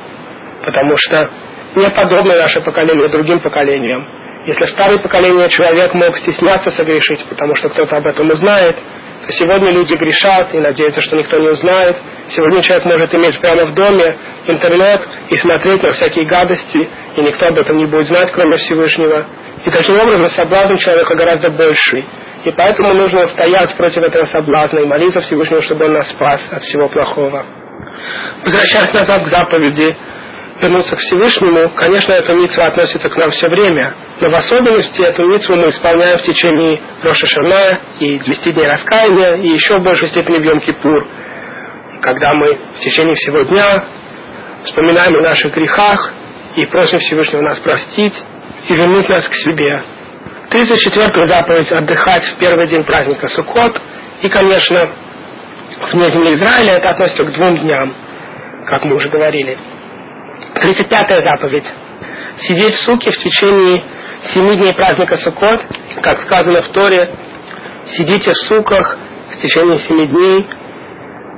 [0.64, 1.30] потому что
[1.74, 4.06] не подобно наше поколение другим поколениям.
[4.46, 8.76] Если старое поколение человек мог стесняться согрешить, потому что кто-то об этом узнает,
[9.24, 11.96] то сегодня люди грешат и надеются, что никто не узнает.
[12.28, 17.46] Сегодня человек может иметь прямо в доме интернет и смотреть на всякие гадости, и никто
[17.46, 19.26] об этом не будет знать, кроме Всевышнего.
[19.64, 22.04] И таким образом соблазн человека гораздо больший.
[22.44, 26.62] И поэтому нужно стоять против этого соблазна и молиться Всевышнему, чтобы он нас спас от
[26.64, 27.44] всего плохого.
[28.44, 29.96] Возвращаясь назад к заповеди,
[30.60, 35.24] вернуться к Всевышнему, конечно, эта митва относится к нам все время, но в особенности эту
[35.26, 40.08] митву мы исполняем в течение Роша Шана и 200 дней раскаяния, и еще в большей
[40.08, 41.06] степени в Йом-Кипур,
[42.00, 43.84] когда мы в течение всего дня
[44.64, 46.12] вспоминаем о наших грехах
[46.56, 48.14] и просим Всевышнего нас простить
[48.68, 49.82] и вернуть нас к себе.
[50.52, 53.80] 34-ю заповедь отдыхать в первый день праздника Суккот.
[54.20, 54.88] И, конечно,
[55.92, 57.94] вне земли Израиля это относится к двум дням,
[58.66, 59.58] как мы уже говорили.
[60.54, 61.64] 35-я заповедь.
[62.42, 63.82] Сидеть в суке в течение
[64.34, 65.64] семи дней праздника Суккот,
[66.02, 67.08] как сказано в Торе,
[67.96, 68.98] сидите в суках
[69.30, 70.46] в течение семи дней.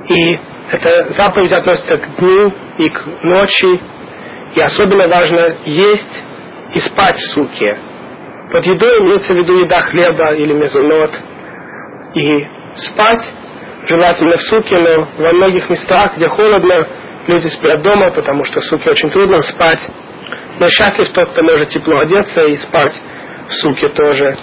[0.09, 0.39] И
[0.71, 3.79] эта заповедь относится к дню и к ночи.
[4.55, 6.23] И особенно важно есть
[6.73, 7.77] и спать в суке.
[8.55, 11.11] Под едой имеется в виду еда хлеба или мезонот.
[12.13, 12.47] И
[12.87, 13.25] спать
[13.85, 16.87] желательно в суке, но во многих местах, где холодно,
[17.27, 19.79] люди спят дома, потому что в суке очень трудно спать.
[20.57, 22.93] Но счастлив тот, кто может тепло одеться и спать
[23.49, 24.37] в суке тоже.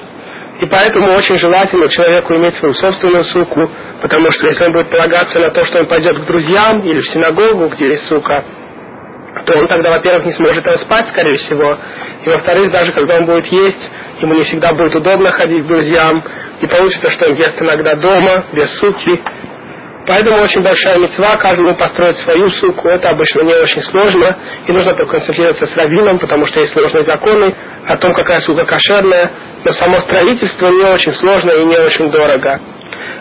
[0.61, 3.70] И поэтому очень желательно человеку иметь свою собственную суку,
[4.03, 7.09] потому что если он будет полагаться на то, что он пойдет к друзьям или в
[7.09, 8.44] синагогу, где есть сука,
[9.47, 11.77] то он тогда, во-первых, не сможет спать, скорее всего,
[12.25, 13.90] и во-вторых, даже когда он будет есть,
[14.21, 16.23] ему не всегда будет удобно ходить к друзьям,
[16.61, 19.21] и получится, что он ест иногда дома, без суки.
[20.07, 24.95] Поэтому очень большая мецва, каждому построить свою суку, это обычно не очень сложно, и нужно
[24.95, 27.55] проконсультироваться с раввином, потому что есть сложные законы
[27.87, 29.31] о том, какая сука кошерная,
[29.64, 32.61] но само строительство не очень сложно и не очень дорого.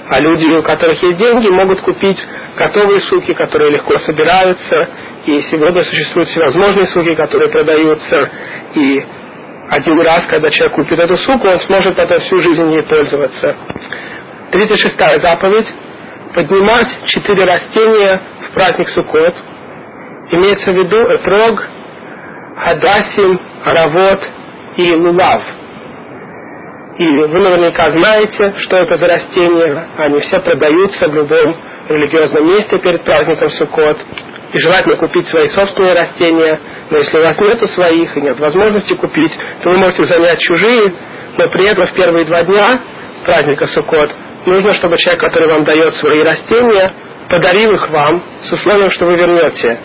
[0.10, 2.18] А люди, у которых есть деньги, могут купить
[2.58, 4.90] готовые суки, которые легко собираются.
[5.26, 8.30] И сегодня существуют всевозможные суки, которые продаются.
[8.76, 9.06] И
[9.70, 13.56] один раз, когда человек купит эту суку, он сможет потом всю жизнь ей пользоваться.
[14.52, 15.68] 36-я заповедь.
[16.34, 19.36] Поднимать четыре растения в праздник Суккот.
[20.32, 21.68] Имеется в виду этрог,
[22.56, 24.22] хадасим, аравот
[24.78, 25.42] и лулав–
[27.02, 29.88] и вы наверняка знаете, что это за растения.
[29.98, 31.56] Они все продаются в любом
[31.90, 33.98] религиозном месте перед праздником Суккот.
[34.54, 36.60] И желательно купить свои собственные растения.
[36.90, 39.32] Но если у вас нет своих и нет возможности купить,
[39.64, 40.94] то вы можете занять чужие.
[41.38, 42.80] Но при этом в первые два дня
[43.24, 44.12] праздника Суккот
[44.46, 46.92] нужно, чтобы человек, который вам дает свои растения,
[47.30, 49.80] подарил их вам с условием, что вы вернете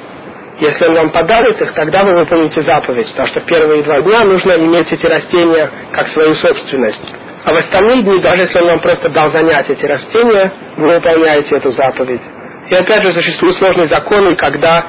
[0.58, 4.24] если он вам подарит их, тогда вы выполните заповедь, потому что в первые два дня
[4.24, 7.12] нужно иметь эти растения как свою собственность.
[7.44, 11.56] А в остальные дни, даже если он вам просто дал занять эти растения, вы выполняете
[11.56, 12.22] эту заповедь.
[12.68, 14.84] И опять же существуют сложные законы, когда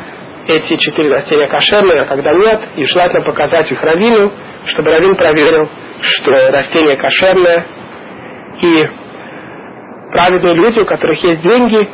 [0.48, 4.32] эти четыре растения кошерные, а когда нет, и желательно показать их раввину,
[4.66, 5.70] чтобы раввин проверил,
[6.02, 7.66] что растение кошерное.
[8.62, 8.88] И
[10.12, 11.88] праведные люди, у которых есть деньги,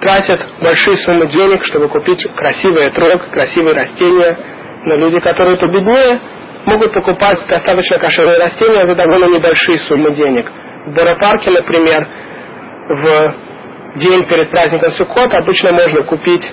[0.00, 4.36] тратят большие суммы денег, чтобы купить красивый трог, красивые растения.
[4.84, 6.20] Но люди, которые победнее,
[6.66, 10.46] могут покупать достаточно кошерные растения за довольно небольшие суммы денег.
[10.86, 12.06] В Боропарке, например,
[12.88, 13.34] в
[13.96, 16.44] день перед праздником Суккот обычно можно купить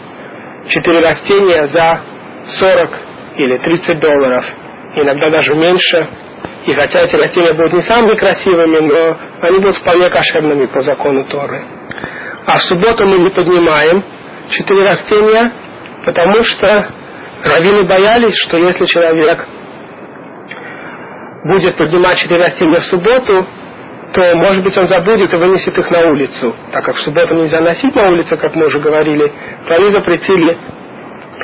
[0.70, 2.00] четыре растения за
[2.60, 2.90] 40
[3.38, 4.46] или 30 долларов,
[4.96, 6.08] иногда даже меньше.
[6.66, 11.24] И хотя эти растения будут не самыми красивыми, но они будут вполне кошерными по закону
[11.26, 11.64] Торы.
[12.48, 14.04] А в субботу мы не поднимаем
[14.50, 15.52] четыре растения,
[16.06, 16.88] потому что
[17.44, 19.46] раввины боялись, что если человек
[21.44, 23.46] будет поднимать четыре растения в субботу,
[24.16, 26.56] то, может быть, он забудет и вынесет их на улицу.
[26.72, 29.32] Так как в субботу нельзя носить на улице, как мы уже говорили,
[29.68, 30.58] то они запретили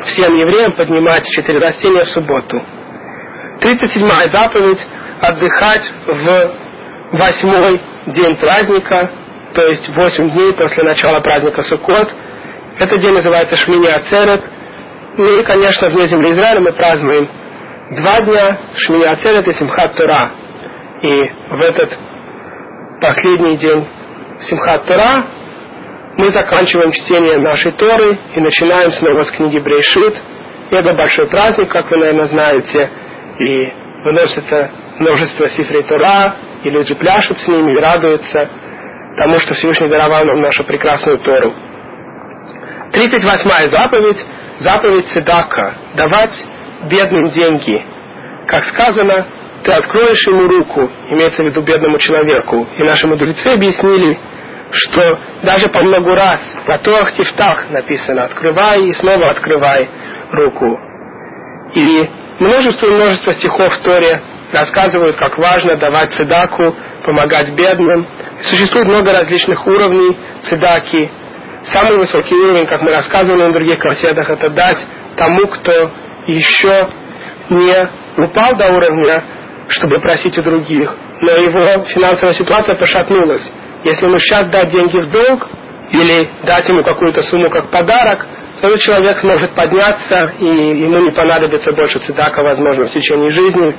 [0.07, 2.61] всем евреям поднимать четыре растения в субботу.
[3.61, 4.79] 37-я заповедь–
[5.21, 6.51] отдыхать в
[7.11, 9.11] восьмой день праздника–
[9.53, 12.09] то есть 8 дней после начала праздника Суккот.
[12.79, 14.41] Этот день называется Шмини Ацерет.
[15.17, 17.27] Ну и, конечно, вне земли Израиля мы празднуем
[17.91, 20.29] два дня Шмини Ацерет и Симхат Тора.
[21.01, 21.97] И в этот
[23.01, 23.85] последний день
[24.47, 25.25] Симхат Тора
[26.17, 30.21] мы заканчиваем чтение нашей Торы и начинаем снова с книги Брейшит.
[30.71, 32.89] Это большой праздник, как вы, наверное, знаете,
[33.39, 33.71] и
[34.05, 38.49] выносится множество сифрей Тора, и люди пляшут с ними и радуются–
[39.17, 41.53] тому, что Всевышний даровал нам нашу прекрасную Тору.
[42.91, 44.25] 38 заповедь,
[44.59, 46.33] заповедь Седака, давать
[46.89, 47.83] бедным деньги.
[48.47, 49.25] Как сказано,
[49.63, 52.67] ты откроешь ему руку, имеется в виду бедному человеку.
[52.77, 54.17] И наши мудрецы объяснили,
[54.71, 59.89] что даже по много раз в Торах Тифтах написано «открывай и снова открывай
[60.31, 60.79] руку».
[61.75, 64.21] И множество и множество стихов в Торе
[64.51, 68.05] рассказывают, как важно давать цедаку, помогать бедным.
[68.41, 70.17] Существует много различных уровней
[70.49, 71.09] цедаки.
[71.73, 74.79] Самый высокий уровень, как мы рассказывали на других кассетах, это дать
[75.15, 75.91] тому, кто
[76.27, 76.87] еще
[77.49, 79.23] не упал до уровня,
[79.71, 83.43] чтобы просить у других, но его финансовая ситуация пошатнулась.
[83.83, 85.47] Если ему сейчас дать деньги в долг
[85.91, 88.25] или дать ему какую-то сумму как подарок,
[88.61, 93.75] то этот человек сможет подняться, и ему не понадобится больше цедака, возможно, в течение жизни,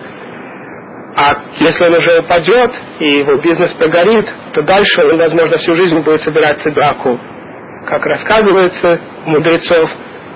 [1.14, 5.98] а если он уже упадет и его бизнес прогорит, то дальше он, возможно, всю жизнь
[6.00, 7.20] будет собирать цедаку.
[7.86, 9.90] Как рассказывается у мудрецов,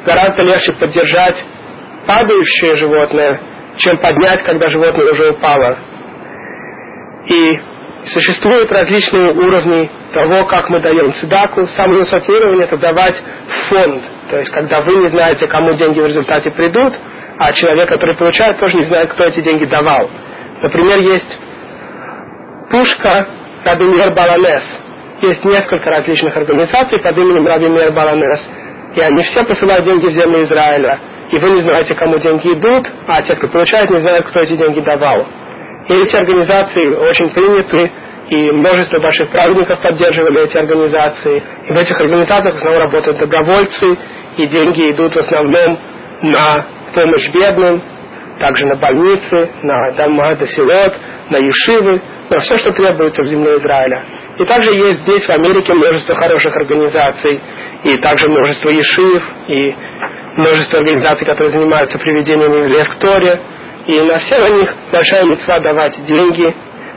[0.04, 1.36] гораздо легче поддержать
[2.06, 3.40] падающее животное,
[3.76, 5.76] чем поднять, когда животное уже упало.
[7.28, 7.60] И
[8.06, 11.66] существуют различные уровни того, как мы даем цедаку.
[11.76, 13.16] Самый высокий уровень это давать
[13.68, 14.02] фонд.
[14.30, 16.94] То есть, когда вы не знаете, кому деньги в результате придут,
[17.38, 20.08] а человек, который получает, тоже не знает, кто эти деньги давал.
[20.62, 21.38] Например, есть
[22.70, 23.26] пушка
[23.64, 24.62] Раби Мир Баланес.
[25.22, 28.40] Есть несколько различных организаций под именем Раби Мир Баланес.
[28.96, 30.98] И они все посылают деньги в землю Израиля,
[31.30, 34.56] и вы не знаете, кому деньги идут, а те, кто получает, не знают, кто эти
[34.56, 35.26] деньги давал.
[35.88, 37.90] И эти организации очень приняты,
[38.30, 41.42] и множество ваших праведников поддерживали эти организации.
[41.68, 43.98] И в этих организациях в основном работают добровольцы,
[44.38, 45.78] и деньги идут в основном
[46.22, 47.82] на помощь бедным,
[48.38, 50.94] также на больницы, на дома до сирот,
[51.30, 54.02] на ешивы, на все, что требуется в земле Израиля.
[54.38, 57.40] И также есть здесь, в Америке, множество хороших организаций,
[57.84, 59.74] и также множество ешив, и
[60.36, 63.40] множество организаций, которые занимаются приведением евреев к Торе,
[63.86, 66.54] и на все них большая мецва давать деньги.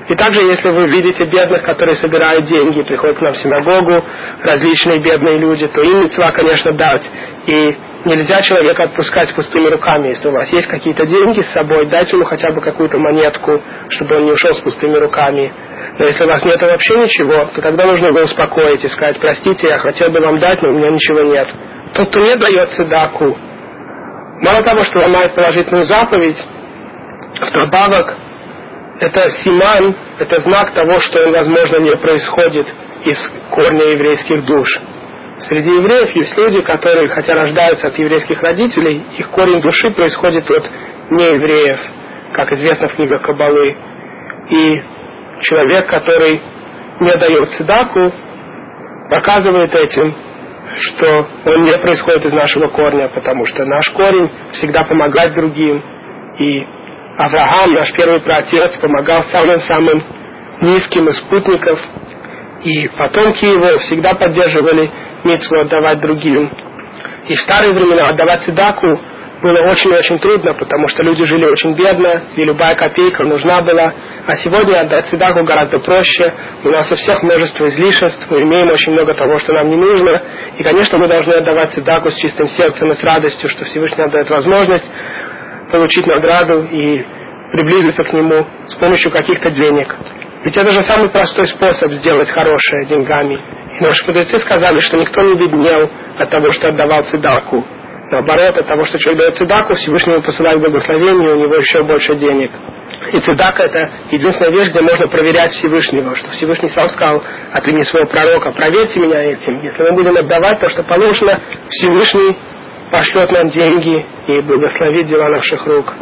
[0.09, 4.03] И также, если вы видите бедных, которые собирают деньги, приходят к нам в синагогу,
[4.43, 7.03] различные бедные люди, то им мецва, конечно, дать.
[7.45, 10.07] И нельзя человека отпускать пустыми руками.
[10.07, 14.15] Если у вас есть какие-то деньги с собой, дайте ему хотя бы какую-то монетку, чтобы
[14.15, 15.53] он не ушел с пустыми руками.
[15.99, 19.67] Но если у вас нет вообще ничего, то тогда нужно его успокоить и сказать, простите,
[19.67, 21.47] я хотел бы вам дать, но у меня ничего нет.
[21.93, 23.37] Тот, кто не дает седаку,
[24.41, 26.37] мало того, что ломает положительную заповедь,
[27.41, 28.15] вдобавок
[28.99, 32.67] это симан, это знак того, что он, возможно, не происходит
[33.05, 33.17] из
[33.51, 34.67] корня еврейских душ.
[35.47, 40.69] Среди евреев есть люди, которые, хотя рождаются от еврейских родителей, их корень души происходит от
[41.11, 41.79] неевреев,
[42.33, 43.75] как известно в книгах Кабалы.
[44.49, 44.81] И
[45.41, 46.41] человек, который
[46.99, 48.11] не дает цедаку,
[49.09, 50.13] показывает этим,
[50.81, 55.81] что он не происходит из нашего корня, потому что наш корень всегда помогать другим.
[56.37, 56.67] И
[57.19, 60.01] Авраам, наш первый праотец, помогал самым-самым
[60.61, 61.77] низким из спутников,
[62.63, 64.89] и потомки его всегда поддерживали
[65.25, 66.49] митцву отдавать другим.
[67.27, 68.87] И в старые времена отдавать седаку
[69.41, 73.91] было очень-очень трудно, потому что люди жили очень бедно, и любая копейка нужна была.
[74.25, 76.33] А сегодня отдать седаку гораздо проще.
[76.63, 80.21] У нас у всех множество излишеств, мы имеем очень много того, что нам не нужно.
[80.57, 84.09] И, конечно, мы должны отдавать седаку с чистым сердцем и с радостью, что Всевышний нам
[84.09, 84.85] дает возможность
[85.71, 87.05] получить награду и
[87.53, 89.95] приблизиться к нему с помощью каких-то денег.
[90.45, 93.35] Ведь это же самый простой способ сделать хорошее деньгами.
[93.77, 97.65] И наши мудрецы сказали, что никто не беднел от того, что отдавал цедаку.
[98.11, 102.51] Наоборот, от того, что человек дает цедаку, Всевышнему посылает благословение, у него еще больше денег.
[103.13, 107.83] И цедака это единственная вещь, где можно проверять Всевышнего, что Всевышний сам сказал от имени
[107.83, 109.61] своего пророка, проверьте меня этим.
[109.61, 111.39] Если мы будем отдавать то, что положено,
[111.69, 112.35] Всевышний
[112.91, 115.93] пошлет нам деньги и благословит дела наших рук.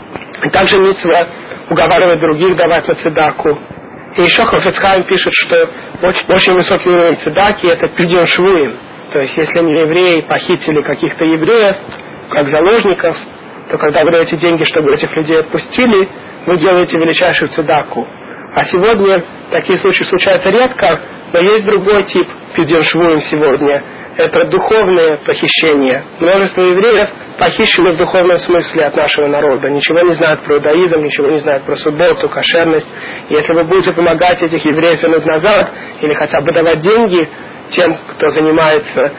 [0.44, 1.28] И также Митцва
[1.70, 3.58] уговаривает других давать на цедаку.
[4.16, 5.70] И еще Хофицхайм пишет, что
[6.02, 8.74] очень, очень высокий уровень цедаки это пидyon швуим.
[9.12, 11.76] То есть, если евреи похитили каких-то евреев,
[12.30, 13.18] как заложников,
[13.70, 16.08] то когда вы даете деньги, чтобы этих людей отпустили,
[16.46, 18.08] вы делаете величайшую цедаку.
[18.56, 21.00] А сегодня такие случаи случаются редко,
[21.34, 23.84] но есть другой тип швуим сегодня–
[24.18, 26.04] это духовное похищение.
[26.20, 29.70] Множество евреев похищены в духовном смысле от нашего народа.
[29.70, 32.88] Ничего не знают про иудаизм, ничего не знают про субботу, кошерность.
[33.30, 37.30] Если вы будете помогать этих евреев вернуть назад, или хотя бы давать деньги
[37.70, 39.12] тем, кто занимается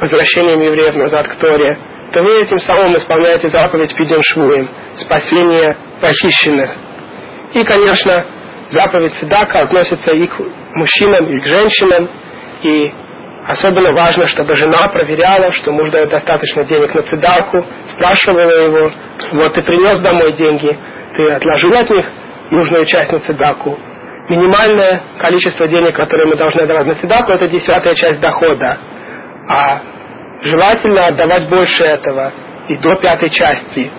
[0.00, 1.76] возвращением евреев назад к Торе,
[2.12, 4.68] то вы этим самым исполняете заповедь Пиден Швуем,
[4.98, 6.70] спасение похищенных.
[7.52, 8.24] И, конечно,
[8.70, 10.34] заповедь Седака относится и к
[10.74, 12.08] мужчинам, и к женщинам,
[12.62, 12.92] и
[13.46, 18.90] Особенно важно, чтобы жена проверяла, что муж дает достаточно денег на цедарку, спрашивала его,
[19.32, 20.76] вот ты принес домой деньги,
[21.16, 22.06] ты отложил от них
[22.50, 23.78] нужную часть на цедаку.
[24.28, 28.78] Минимальное количество денег, которые мы должны давать на цедаку, это десятая часть дохода.
[29.48, 29.80] А
[30.42, 32.32] желательно отдавать больше этого,
[32.68, 33.90] и до пятой части.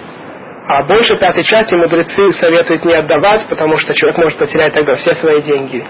[0.68, 5.16] А больше пятой части мудрецы советуют не отдавать, потому что человек может потерять тогда все
[5.16, 5.86] свои деньги.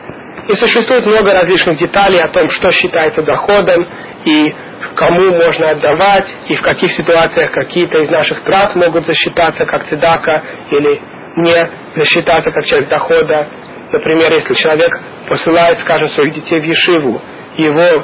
[0.47, 3.85] И существует много различных деталей о том, что считается доходом
[4.25, 4.55] и
[4.95, 10.41] кому можно отдавать, и в каких ситуациях какие-то из наших трат могут засчитаться как цедака
[10.71, 11.01] или
[11.37, 13.47] не засчитаться как часть дохода.
[13.91, 17.21] Например, если человек посылает, скажем, своих детей в Ешиву,
[17.57, 18.03] его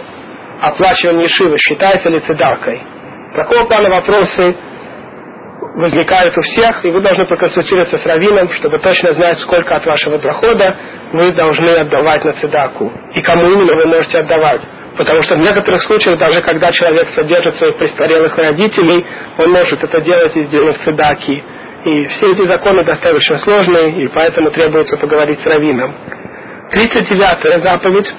[0.62, 2.82] оплачивание Ешивы считается ли цедакой?
[3.36, 4.56] Такого плана вопросы
[5.76, 10.18] возникают у всех, и вы должны проконсультироваться с раввином, чтобы точно знать, сколько от вашего
[10.20, 10.76] дохода
[11.12, 14.62] вы должны отдавать на цедаку, и кому именно вы можете отдавать.
[14.98, 19.04] Потому что в некоторых случаях, даже когда человек содержит своих престарелых родителей,
[19.40, 21.44] он может это делать из денег цедаки.
[21.86, 25.96] И все эти законы достаточно сложные, и поэтому требуется поговорить с раввином.
[26.72, 28.14] 39-я заповедь.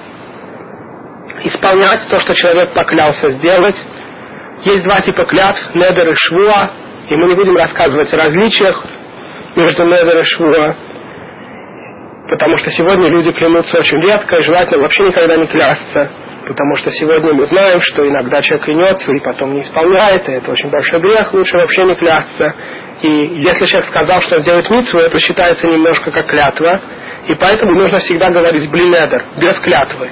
[1.45, 3.75] Исполнять то, что человек поклялся сделать.
[4.63, 6.71] Есть два типа клятв, недер и швуа.
[7.09, 8.83] И мы не будем рассказывать о различиях
[9.55, 10.75] между Невер и Швуа,
[12.29, 16.09] потому что сегодня люди клянутся очень редко, и желательно вообще никогда не клясться.
[16.47, 20.51] Потому что сегодня мы знаем, что иногда человек клянется и потом не исполняет, и это
[20.51, 22.53] очень большой грех, лучше вообще не клясться.
[23.01, 23.09] И
[23.43, 26.81] если человек сказал, что сделает митцву, это считается немножко как клятва,
[27.27, 30.09] и поэтому нужно всегда говорить блинедер, без клятвы.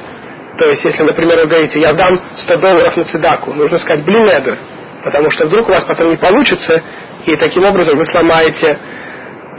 [0.58, 4.58] То есть, если, например, вы говорите, я дам 100 долларов на цедаку, нужно сказать блинедер,
[5.04, 6.82] потому что вдруг у вас потом не получится,
[7.26, 8.78] и таким образом вы сломаете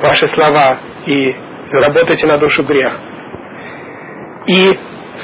[0.01, 1.35] ваши слова и
[1.69, 2.99] заработаете на душу грех.
[4.47, 4.79] И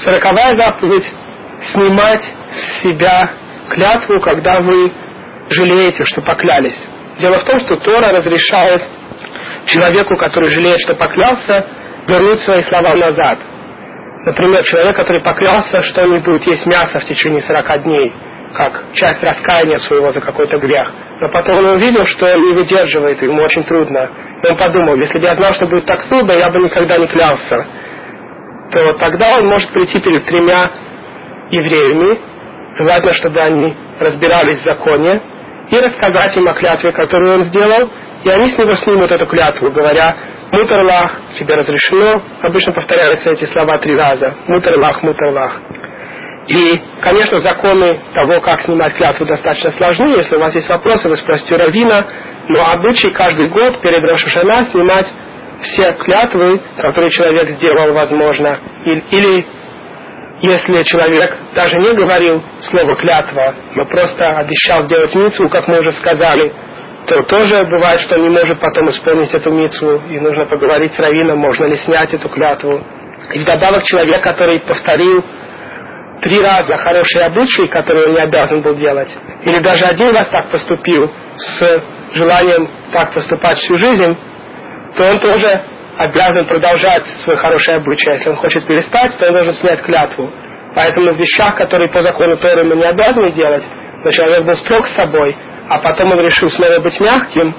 [0.04, 1.10] сороковая заповедь–
[1.72, 3.30] снимать с себя
[3.68, 4.90] клятву, когда вы
[5.50, 6.76] жалеете, что поклялись.
[7.18, 8.82] Дело в том, что Тора разрешает
[9.66, 11.66] человеку, который жалеет, что поклялся,
[12.06, 13.38] вернуть свои слова назад.
[14.24, 18.12] Например, человек, который поклялся, что не будет есть мясо в течение 40 дней,
[18.54, 20.92] как часть раскаяния своего за какой-то грех.
[21.20, 24.08] Но потом он увидел, что он не выдерживает, ему очень трудно.
[24.42, 27.06] И он подумал, если бы я знал, что будет так трудно, я бы никогда не
[27.06, 27.66] клялся.
[28.72, 30.70] То тогда он может прийти перед тремя
[31.50, 32.18] евреями,
[32.78, 35.20] желательно, чтобы они разбирались в законе,
[35.70, 37.88] и рассказать им о клятве, которую он сделал,
[38.24, 40.14] и они с него снимут эту клятву, говоря,
[40.52, 45.60] мутерлах, тебе разрешено, обычно повторяются эти слова три раза, мутерлах, мутерлах.
[46.50, 50.16] И, конечно, законы того, как снимать клятву, достаточно сложны.
[50.16, 52.04] Если у вас есть вопросы, вы спросите Равина.
[52.48, 55.06] Но обычай каждый год перед Рошашана снимать
[55.62, 58.58] все клятвы, которые человек сделал, возможно.
[58.84, 59.46] Или, или
[60.42, 65.92] если человек даже не говорил слово клятва, но просто обещал сделать митцву, как мы уже
[65.92, 66.52] сказали,
[67.06, 71.38] то тоже бывает, что не может потом исполнить эту митцву, и нужно поговорить с раввином,
[71.38, 72.82] можно ли снять эту клятву.
[73.34, 75.24] И вдобавок человек, который повторил
[76.20, 79.10] три раза хорошие обычаи, которые он не обязан был делать,
[79.42, 81.82] или даже один раз так поступил с
[82.14, 84.16] желанием так поступать всю жизнь,
[84.96, 85.60] то он тоже
[85.96, 88.10] обязан продолжать свой хороший обычай.
[88.12, 90.30] Если он хочет перестать, то он должен снять клятву.
[90.74, 93.64] Поэтому в вещах, которые по закону Торы мы не обязаны делать,
[94.04, 95.36] но человек был строг с собой,
[95.68, 97.54] а потом он решил снова быть мягким,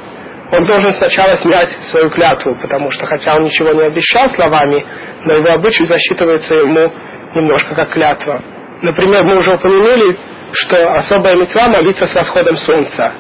[0.51, 4.84] он должен сначала снять свою клятву, потому что хотя он ничего не обещал словами,
[5.24, 6.91] но его обычай засчитывается ему
[7.36, 8.41] немножко как клятва.
[8.82, 10.17] Например, мы уже упомянули,
[10.53, 13.11] что особая мецва молиться с восходом солнца.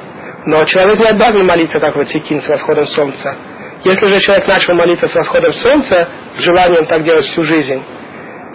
[0.45, 3.35] Но человек не обязан молиться так вот секин с восходом солнца.
[3.83, 6.07] Если же человек начал молиться с восходом солнца,
[6.37, 7.81] с желанием так делать всю жизнь,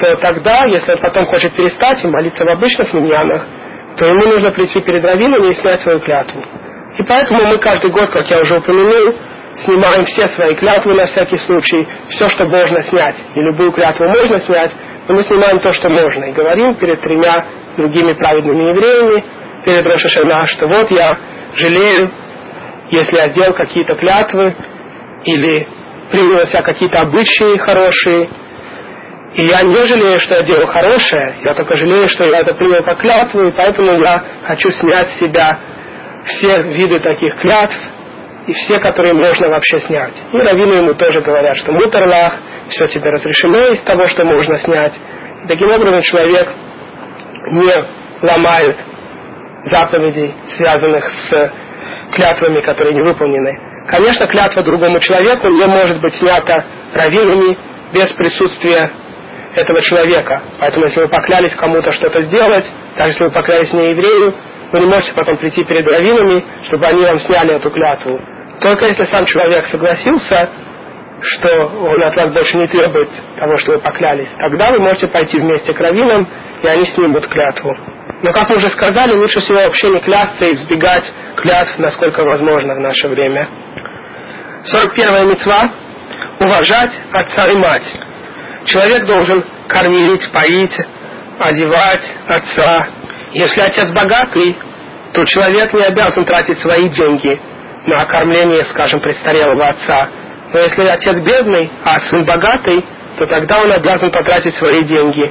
[0.00, 3.46] то тогда, если он потом хочет перестать и молиться в обычных миньянах,
[3.96, 6.44] то ему нужно прийти перед раввином и снять свою клятву.
[6.98, 9.14] И поэтому мы каждый год, как я уже упомянул,
[9.64, 14.40] снимаем все свои клятвы на всякий случай, все, что можно снять, и любую клятву можно
[14.40, 14.70] снять,
[15.08, 17.44] но мы снимаем то, что можно, и говорим перед тремя
[17.76, 19.24] другими праведными евреями,
[19.64, 21.16] перед Рошашана, что вот я
[21.54, 22.10] жалею,
[22.90, 24.54] если я делал какие-то клятвы,
[25.24, 25.66] или
[26.10, 28.28] принял себя какие-то обычаи хорошие,
[29.34, 32.82] и я не жалею, что я делал хорошее, я только жалею, что я это принял
[32.82, 35.58] как клятву, и поэтому я хочу снять с себя
[36.24, 37.76] все виды таких клятв,
[38.46, 40.14] и все, которые можно вообще снять.
[40.32, 42.34] И раввины ему тоже говорят, что мутерлах,
[42.68, 44.92] все тебе разрешено из того, что можно снять.
[45.48, 46.48] Таким образом человек
[47.50, 47.74] не
[48.22, 48.76] ломает
[49.64, 51.52] заповедей, связанных с
[52.12, 53.52] клятвами, которые не выполнены.
[53.88, 57.56] Конечно, клятва другому человеку не может быть снята раввинами
[57.92, 58.90] без присутствия
[59.54, 60.42] этого человека.
[60.58, 62.64] Поэтому, если вы поклялись кому-то что-то сделать,
[62.96, 64.34] даже если вы поклялись не еврею,
[64.72, 68.20] вы не можете потом прийти перед раввинами, чтобы они вам сняли эту клятву.
[68.60, 70.48] Только если сам человек согласился,
[71.20, 75.38] что он от вас больше не требует того, что вы поклялись, тогда вы можете пойти
[75.38, 76.26] вместе к раввинам,
[76.62, 77.76] и они снимут клятву.
[78.22, 81.04] Но, как мы уже сказали, лучше всего вообще не клясться и избегать
[81.36, 83.48] клятв, насколько возможно в наше время.
[84.64, 85.70] 41-я мецва–
[86.40, 87.94] уважать отца и мать.
[88.64, 90.76] Человек должен кормить, поить,
[91.38, 92.86] одевать отца.
[93.32, 94.56] Если отец богатый,
[95.12, 97.38] то человек не обязан тратить свои деньги
[97.86, 100.08] на кормление, скажем, престарелого отца.
[100.52, 102.84] Но если отец бедный, а сын богатый,
[103.18, 105.30] то тогда он обязан потратить свои деньги.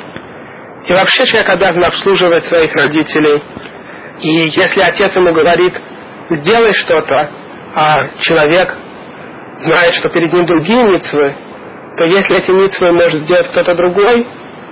[0.88, 3.42] И вообще человек обязан обслуживать своих родителей.
[4.20, 5.74] И если отец ему говорит,
[6.30, 7.30] сделай что-то,
[7.76, 8.74] а человек
[9.60, 11.36] знает, что перед ним другие митцвы,
[11.98, 14.26] то если эти митцвы может сделать кто-то другой,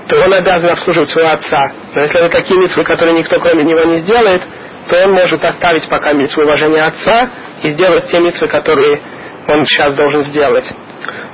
[0.08, 1.72] то он обязан обслуживать своего отца.
[1.96, 4.42] Но если это такие митцвы, которые никто кроме него не сделает,
[4.90, 7.30] то он может оставить пока митцву уважения отца
[7.64, 9.00] и сделать те митцвы, которые
[9.48, 10.66] он сейчас должен сделать.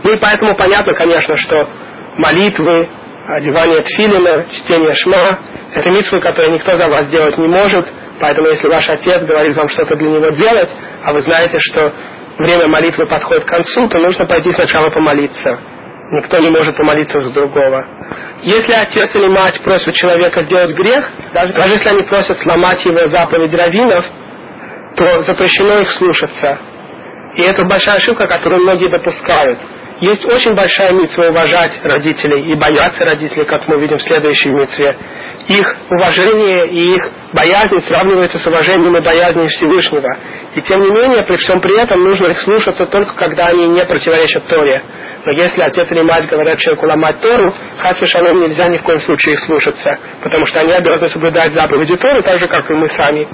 [0.04, 1.68] Ну и поэтому понятно, конечно, что
[2.18, 2.88] молитвы,
[3.28, 5.40] одевание тфилина, чтение шма–
[5.74, 7.88] это митцвы, которые никто за вас сделать не может.
[8.20, 10.70] Поэтому если ваш отец говорит вам что-то для него делать,
[11.04, 11.94] а вы знаете, что
[12.38, 15.60] время молитвы подходит к концу, то нужно пойти сначала помолиться.
[16.12, 17.86] Никто не может помолиться за другого.
[18.42, 23.08] Если отец или мать просят человека сделать грех, даже, даже если они просят сломать его
[23.10, 24.06] заповедь раввинов,
[24.96, 26.58] то запрещено их слушаться.
[27.36, 29.60] И это большая ошибка, которую многие допускают.
[30.02, 34.96] Есть очень большая митва уважать родителей и бояться родителей, как мы видим в следующей митве.
[35.50, 40.16] Их уважение и их боязнь сравнивается с уважением и боязнью Всевышнего.
[40.54, 43.84] И тем не менее, при всем при этом нужно их слушаться только когда они не
[43.84, 44.80] противоречат Торе.
[45.26, 49.02] Но если отец или мать говорят человеку ломать Тору, хасве шалом нельзя ни в коем
[49.02, 52.88] случае их слушаться, потому что они обязаны соблюдать заповеди Торы, так же, как и мы
[52.90, 53.28] сами.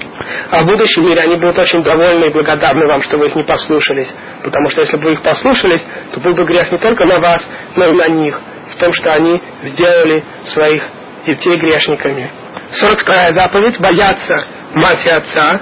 [0.50, 3.44] А в будущем мире они будут очень довольны и благодарны вам, что вы их не
[3.44, 4.08] послушались.
[4.42, 7.42] Потому что если бы вы их послушались, то был бы грех не только на вас,
[7.76, 8.40] но и на них,
[8.74, 10.82] в том, что они сделали своих
[11.26, 12.30] детей грешниками.
[12.72, 15.60] 42 заповедь– бояться мать и отца,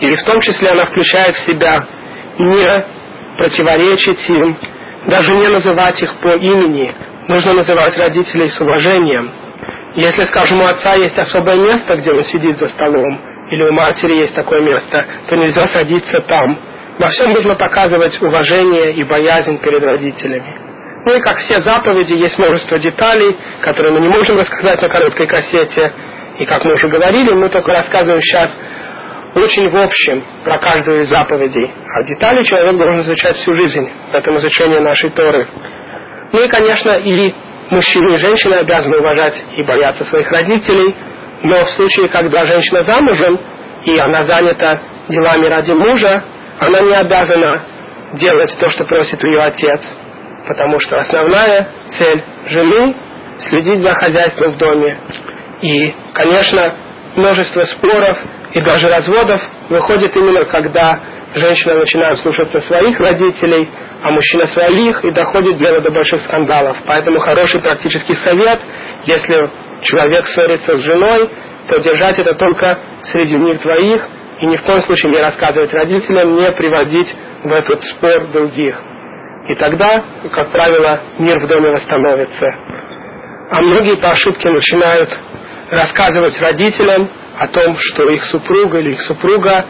[0.00, 1.84] и в том числе она включает в себя
[2.38, 2.84] не
[3.36, 4.56] противоречить им,
[5.06, 6.94] даже не называть их по имени.
[7.28, 9.30] Нужно называть родителей с уважением.
[9.94, 13.20] Если, скажем, у отца есть особое место, где он сидит за столом,
[13.50, 16.58] или у матери есть такое место, то нельзя садиться там.
[16.98, 20.69] Во всем нужно показывать уважение и боязнь перед родителями.
[21.06, 25.26] Ну и как все заповеди, есть множество деталей, которые мы не можем рассказать на короткой
[25.26, 25.92] кассете.
[26.38, 28.50] И как мы уже говорили, мы только рассказываем сейчас
[29.34, 31.70] очень в общем про каждую из заповедей.
[31.94, 35.46] А детали человек должен изучать всю жизнь в этом изучении нашей Торы.
[36.32, 37.32] Ну и, конечно, и
[37.70, 40.94] мужчины и женщины обязаны уважать и бояться своих родителей,
[41.42, 43.38] но в случае, когда женщина замужем,
[43.84, 46.22] и она занята делами ради мужа,
[46.58, 47.62] она не обязана
[48.14, 49.80] делать то, что просит ее отец,
[50.50, 52.94] потому что основная цель жены–
[53.48, 54.98] следить за хозяйством в доме.
[55.62, 56.72] И, конечно,
[57.14, 58.18] множество споров
[58.52, 60.98] и даже разводов выходит именно когда
[61.36, 63.68] женщина начинает слушаться своих родителей,
[64.02, 66.76] а мужчина своих, и доходит дело до больших скандалов.
[66.84, 68.58] Поэтому хороший практический совет,
[69.04, 69.50] если
[69.82, 71.30] человек ссорится с женой,
[71.68, 72.76] то держать это только
[73.12, 74.08] среди них двоих,
[74.40, 78.82] и ни в коем случае не рассказывать родителям, не приводить в этот спор других.
[79.48, 82.54] И тогда, как правило, мир в доме восстановится.
[83.50, 85.10] А многие по ошибке начинают
[85.70, 89.64] рассказывать родителям о том, что их супруга или их супруга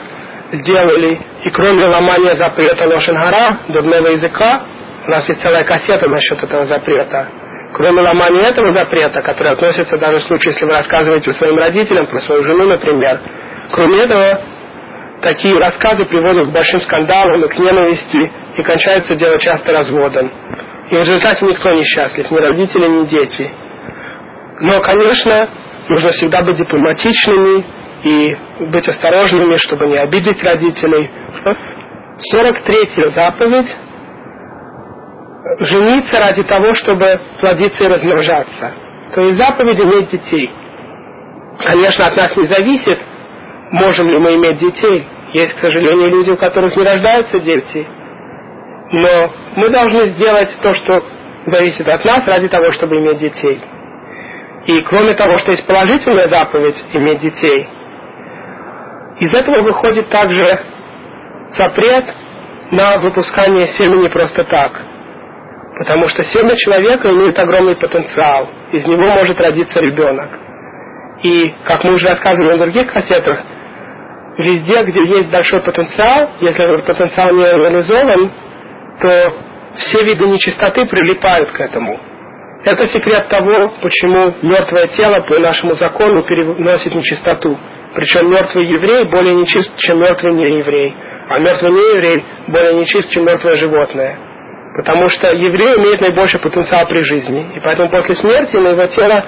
[0.53, 4.63] сделали, и кроме ломания запрета Лошенгара, дурного языка,
[5.07, 7.29] у нас есть целая кассета насчет этого запрета,
[7.73, 12.21] кроме ломания этого запрета, который относится даже в случае, если вы рассказываете своим родителям про
[12.21, 13.21] свою жену, например,
[13.73, 14.41] кроме этого,
[15.23, 20.31] такие рассказы приводят к большим скандалам и к ненависти, и кончается дело часто разводом.
[20.91, 23.51] И в результате никто не счастлив, ни родители, ни дети.
[24.61, 25.49] Но, конечно,
[25.89, 27.65] нужно всегда быть дипломатичными
[28.03, 28.37] и
[28.73, 31.11] быть осторожными, чтобы не обидеть родителей.
[32.35, 33.77] 43-я заповедь–
[35.61, 38.73] жениться ради того, чтобы плодиться и размножаться.
[39.15, 40.51] То есть заповедь иметь детей.
[41.65, 42.99] Конечно, от нас не зависит,
[43.71, 45.07] можем ли мы иметь детей.
[45.33, 47.87] Есть, к сожалению, люди, у которых не рождаются дети.
[48.93, 51.05] Но мы должны сделать то, что
[51.47, 53.63] зависит от нас, ради того, чтобы иметь детей.
[54.67, 57.69] И кроме того, что есть положительная заповедь иметь детей,
[59.21, 60.61] из этого выходит также
[61.57, 62.05] запрет
[62.73, 64.83] на выпускание семени просто так.
[65.79, 68.49] Потому что семя человека имеет огромный потенциал.
[68.73, 70.29] Из него может родиться ребенок.
[71.23, 73.43] И, как мы уже рассказывали на других кассетах,
[74.39, 78.31] везде, где есть большой потенциал, если этот потенциал не реализован,
[79.01, 79.33] то
[79.77, 81.99] все виды нечистоты прилипают к этому.
[82.65, 87.57] Это секрет того, почему мертвое тело по нашему закону переносит нечистоту.
[87.95, 90.95] Причем мертвый еврей более нечист, чем мертвый нееврей.
[91.29, 94.19] А мертвый нееврей более нечист, чем мертвое животное.
[94.77, 97.53] Потому что еврей имеет наибольший потенциал при жизни.
[97.57, 99.25] И поэтому после смерти на его тело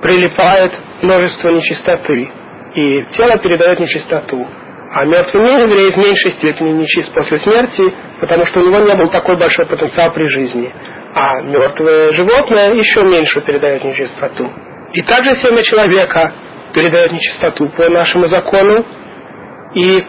[0.00, 0.72] прилипает
[1.02, 2.30] множество нечистоты.
[2.74, 4.46] И тело передает нечистоту.
[4.92, 9.08] А мертвый нееврей в меньшей степени нечист после смерти, потому что у него не был
[9.08, 10.72] такой большой потенциал при жизни
[11.14, 14.50] а мертвое животное еще меньше передает нечистоту.
[14.92, 16.32] И также семя человека
[16.72, 18.84] передает нечистоту по нашему закону.
[19.74, 20.04] И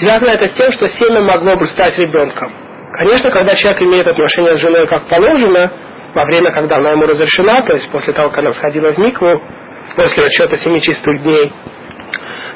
[0.00, 2.52] связано это с тем, что семя могло бы стать ребенком.
[2.92, 5.70] Конечно, когда человек имеет отношения с женой как положено,
[6.14, 9.42] во время, когда она ему разрешена, то есть после того, как она сходила в микву,
[9.96, 11.52] после отсчета семи чистых дней,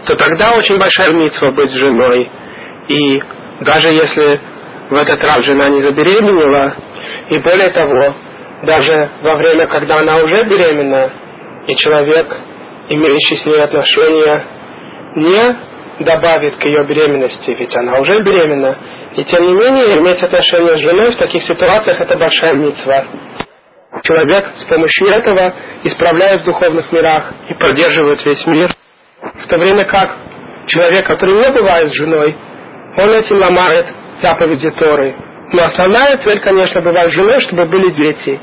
[0.06, 2.30] то тогда очень большая митва быть женой.
[2.88, 3.22] И
[3.60, 4.40] даже если
[4.90, 6.74] в этот раз жена не забеременела,
[7.30, 8.14] и более того,
[8.62, 11.10] даже во время, когда она уже беременна,
[11.66, 12.36] и человек,
[12.88, 14.42] имеющий с ней отношения,
[15.16, 15.56] не
[16.00, 18.76] добавит к ее беременности, ведь она уже беременна,
[19.16, 23.04] И тем не менее, иметь отношения с женой в таких ситуациях это большая митцва.
[24.02, 25.52] Человек с помощью этого
[25.84, 28.70] исправляет в духовных мирах и поддерживает весь мир.
[29.44, 30.16] В то время как
[30.66, 32.34] человек, который не бывает с женой,
[32.96, 33.86] он этим ломает
[34.20, 35.14] заповеди Торы.
[35.52, 38.40] Но основная цель, конечно, бывает с женой, чтобы были дети.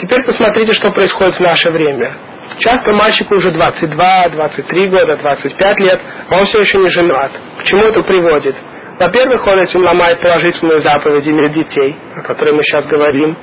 [0.00, 2.12] Теперь посмотрите, что происходит в наше время.
[2.58, 7.30] Часто мальчику уже 22, 23 года, 25 лет, а он все еще не женат.
[7.60, 8.56] К чему это приводит?
[8.98, 13.36] Во-первых, он этим ломает положительную заповедь мир детей, о которой мы сейчас говорим.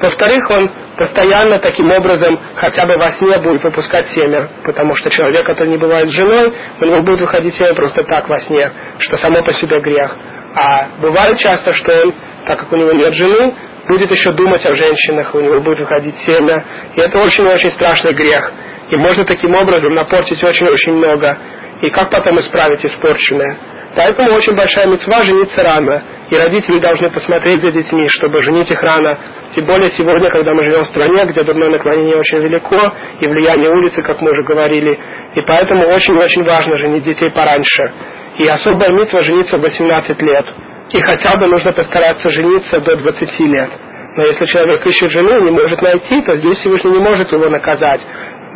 [0.00, 5.44] Во-вторых, он постоянно таким образом хотя бы во сне будет выпускать семя, потому что человек,
[5.44, 9.18] который не бывает с женой, у него будет выходить семя просто так во сне, что
[9.18, 10.16] само по себе грех.
[10.54, 12.14] А бывает часто, что он,
[12.46, 13.54] так как у него нет жены,
[13.88, 16.64] будет еще думать о женщинах, у него будет выходить семя.
[16.96, 18.52] И это очень-очень страшный грех.
[18.90, 21.36] И можно таким образом напортить очень-очень много.
[21.82, 23.58] И как потом исправить испорченное?
[23.96, 26.02] Поэтому очень большая мецва жениться рано.
[26.30, 29.18] И родители должны посмотреть за детьми, чтобы женить их рано.
[29.54, 33.70] Тем более сегодня, когда мы живем в стране, где дурное наклонение очень велико, и влияние
[33.70, 34.96] улицы, как мы уже говорили.
[35.34, 37.92] И поэтому очень-очень важно женить детей пораньше.
[38.38, 40.46] И особая митва жениться в 18 лет.
[40.90, 43.70] И хотя бы нужно постараться жениться до 20 лет.
[44.16, 47.48] Но если человек ищет жену и не может найти, то здесь Всевышний не может его
[47.48, 48.00] наказать.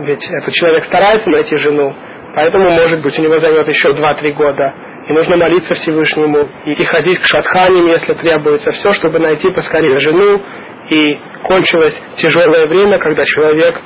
[0.01, 1.95] Ведь этот человек старается найти жену.
[2.35, 4.74] Поэтому, может быть, у него займет еще 2-3 года.
[5.09, 9.99] И нужно молиться Всевышнему и, и ходить к шатханям, если требуется все, чтобы найти поскорее
[10.01, 10.41] жену.
[10.91, 13.81] И кончилось тяжелое время, когда человек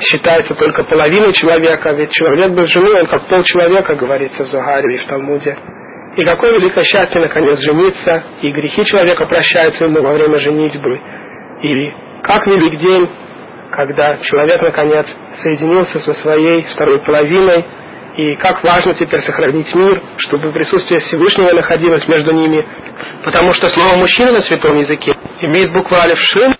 [0.00, 4.98] считается только половиной человека, ведь человек без жены, он как полчеловека, говорится в Загаре и
[4.98, 5.56] в Талмуде.
[6.16, 11.00] И какое великое счастье, наконец, жениться, и грехи человека прощаются ему во время женитьбы.
[11.62, 13.08] Или как велик день,
[13.70, 15.06] когда человек, наконец,
[15.42, 17.64] соединился со своей второй половиной,
[18.18, 22.66] и как важно теперь сохранить мир, чтобы присутствие Всевышнего находилось между ними,
[23.24, 26.52] потому что слово «мужчина» на святом языке имеет букву «алев шин»,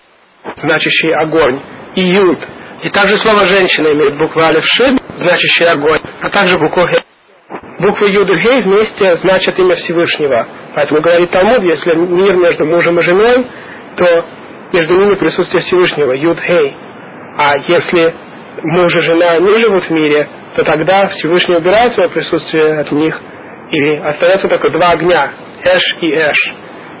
[0.55, 1.59] значащий огонь,
[1.95, 2.39] и «юд».
[2.81, 7.03] И также слово «женщина» имеет букву «алев шин», значащий огонь, а также букву «хе».
[7.79, 10.47] Буквы Юд и Гей вместе значат имя Всевышнего.
[10.75, 13.47] Поэтому говорит Талмуд, если мир между мужем и женой,
[13.95, 14.25] то
[14.73, 16.75] между ними присутствие Всевышнего, Юд Гей.
[17.37, 18.13] А если
[18.63, 23.19] муж и жена не живут в мире, то тогда Всевышний убирает свое присутствие от них,
[23.71, 25.31] и остается только два огня,
[25.63, 26.53] Эш и Эш.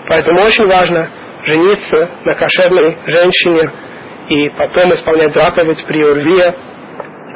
[0.07, 1.09] Поэтому очень важно
[1.43, 3.71] жениться на кошерной женщине
[4.29, 6.53] и потом исполнять заповедь при урве.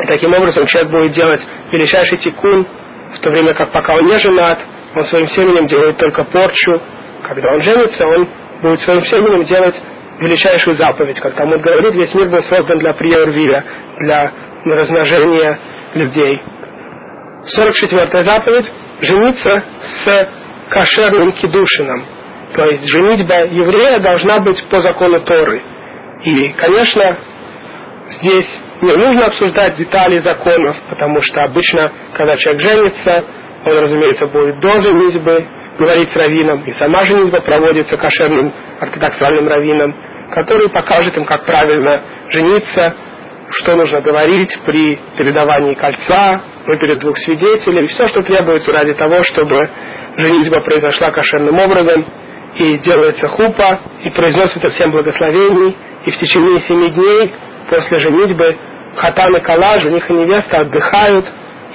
[0.04, 2.66] И таким образом человек будет делать величайший тикун
[3.16, 4.60] в то время как пока он не женат,
[4.96, 6.82] он своим семенем делает только порчу.
[7.28, 8.28] Когда он женится, он
[8.62, 9.76] будет своим семенем делать
[10.24, 11.20] величайшую заповедь.
[11.20, 13.64] Как Талмуд говорит, весь мир был создан для приорвира,
[14.00, 14.32] для
[14.66, 15.60] размножения
[15.94, 16.42] людей.
[17.46, 18.72] 44 заповедь–
[19.02, 19.64] жениться
[20.06, 20.30] с
[20.70, 22.06] кошерным кедушином.
[22.56, 25.62] То есть женитьба еврея должна быть по закону Торы.
[26.24, 27.18] И, конечно,
[28.20, 28.48] здесь
[28.82, 33.24] не нужно обсуждать детали законов, потому что обычно, когда человек женится,
[33.66, 35.46] он, разумеется, будет до женитьбы
[35.80, 39.96] говорить с раввином, и сама женитьба проводится кошерным ортодоксальным раввином,
[40.34, 42.96] который покажет им, как правильно жениться,
[43.52, 49.22] что нужно говорить при передавании кольца, ну, перед двух свидетелей, все, что требуется ради того,
[49.24, 49.70] чтобы
[50.18, 52.06] женитьба произошла кошерным образом,
[52.56, 55.76] и делается хупа, и произносится всем благословений,
[56.06, 57.34] и в течение семи дней
[57.70, 58.58] после женитьбы
[58.96, 61.26] хатан и кала, жених и невеста отдыхают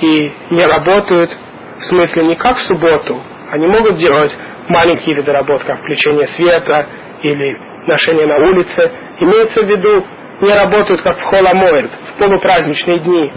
[0.01, 1.31] и не работают,
[1.79, 4.37] в смысле не как в субботу, они могут делать
[4.69, 6.87] маленькие виды работ, как включение света
[7.23, 8.91] или ношение на улице.
[9.21, 10.05] Имеется в виду,
[10.41, 13.33] не работают как в Холамоэль, в полупраздничные дни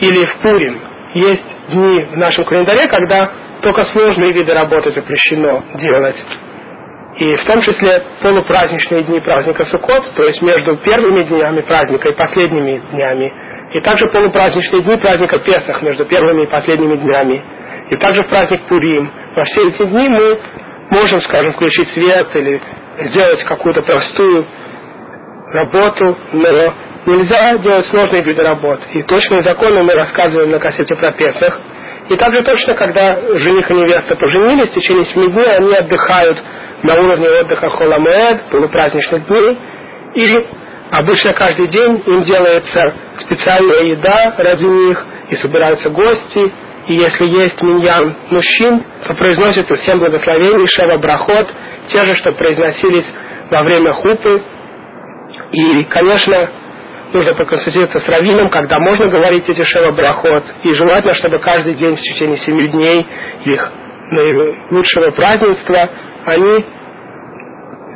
[0.00, 0.80] или в Пурим.
[1.14, 3.30] Есть дни в нашем календаре, когда
[3.62, 6.22] только сложные виды работы запрещено делать.
[7.18, 12.14] И в том числе полупраздничные дни праздника Суккот, то есть между первыми днями праздника и
[12.14, 13.32] последними днями.
[13.74, 17.42] И также полупраздничные дни праздника Песах между первыми и последними днями.
[17.90, 19.10] И также в праздник Пурим.
[19.34, 20.38] Во все эти дни мы
[20.90, 22.62] можем, скажем, включить свет или
[23.06, 24.46] сделать какую-то простую
[25.52, 26.74] работу, но
[27.06, 28.80] нельзя делать сложные виды работ.
[28.92, 31.58] И точные законы мы рассказываем на кассете про Песах.
[32.08, 36.38] И также точно, когда жених и невеста поженились, в течение семи дней они отдыхают
[36.82, 39.58] на уровне отдыха холамед, полупраздничных дней,
[40.14, 40.46] или
[40.90, 46.52] обычно каждый день им делается специальная еда ради них, и собираются гости,
[46.88, 51.48] и если есть миньян мужчин, то произносятся всем благословений, шева брахот,
[51.88, 53.06] те же, что произносились
[53.50, 54.42] во время хупы.
[55.52, 56.48] И, конечно,
[57.12, 60.44] нужно поконсультироваться с раввином, когда можно говорить эти шева брахот.
[60.62, 63.06] И желательно, чтобы каждый день в течение семи дней
[63.44, 63.72] их
[64.10, 65.88] наилучшего празднества,
[66.24, 66.64] они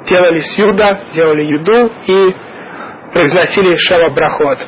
[0.08, 2.34] делали сюда, делали еду и
[3.12, 4.58] произносили Шева Брахот.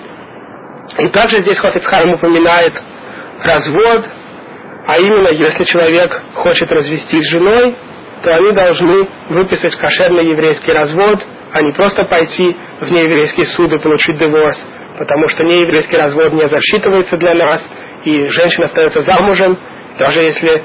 [0.99, 2.75] И также здесь Хофицхайм упоминает
[3.43, 4.05] развод,
[4.87, 7.75] а именно, если человек хочет развестись с женой,
[8.25, 11.21] то они должны выписать кошерный еврейский развод,
[11.53, 14.59] а не просто пойти в нееврейский суд и получить диворс,
[14.99, 17.63] потому что нееврейский развод не засчитывается для нас,
[18.05, 19.59] и женщина остается замужем,
[19.99, 20.63] даже если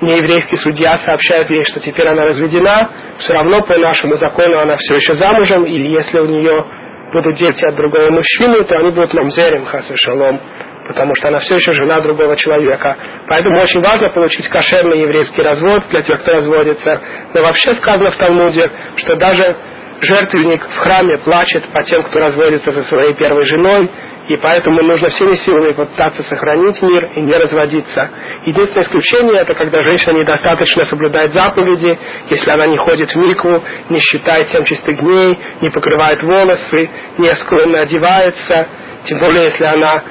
[0.00, 4.94] нееврейский судья сообщает ей, что теперь она разведена, все равно по нашему закону она все
[4.96, 6.64] еще замужем, или если у нее
[7.12, 10.40] будут дети от другого мужчины, то они будут мамзерем, хасу шалом,
[10.88, 12.96] потому что она все еще жена другого человека.
[13.28, 17.00] Поэтому очень важно получить кошерный еврейский развод для тех, кто разводится.
[17.34, 19.56] Но вообще сказано в Талмуде, что даже
[20.00, 23.88] жертвенник в храме плачет по тем, кто разводится со своей первой женой,
[24.28, 28.10] и поэтому нужно всеми силами попытаться сохранить мир и не разводиться.
[28.46, 31.98] Единственное исключение это когда женщина недостаточно соблюдает заповеди,
[32.30, 37.34] если она не ходит в микву, не считает семь чистых дней, не покрывает волосы, не
[37.36, 38.68] скромно одевается,
[39.04, 40.02] тем более если она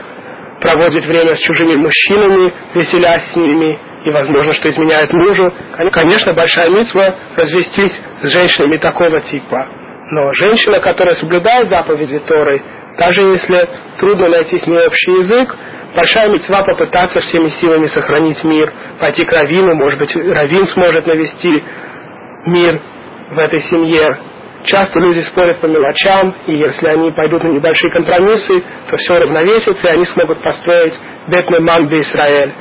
[0.62, 5.52] проводит время с чужими мужчинами, веселясь с ними, и возможно, что изменяет мужу.
[5.92, 9.68] Конечно, большая митва развестись с женщинами такого типа.
[10.12, 12.62] Но женщина, которая соблюдает заповеди Торы,
[12.98, 15.56] даже если трудно найти с ней общий язык,
[15.96, 21.64] большая мецва попытаться всеми силами сохранить мир, пойти к Равину, может быть, Равин сможет навести
[22.46, 22.80] мир
[23.32, 24.18] в этой семье.
[24.64, 29.88] Часто люди спорят по мелочам, и если они пойдут на небольшие компромиссы, то все равновесится,
[29.88, 30.94] и они смогут построить
[31.28, 32.54] Бетный Ман Израиль,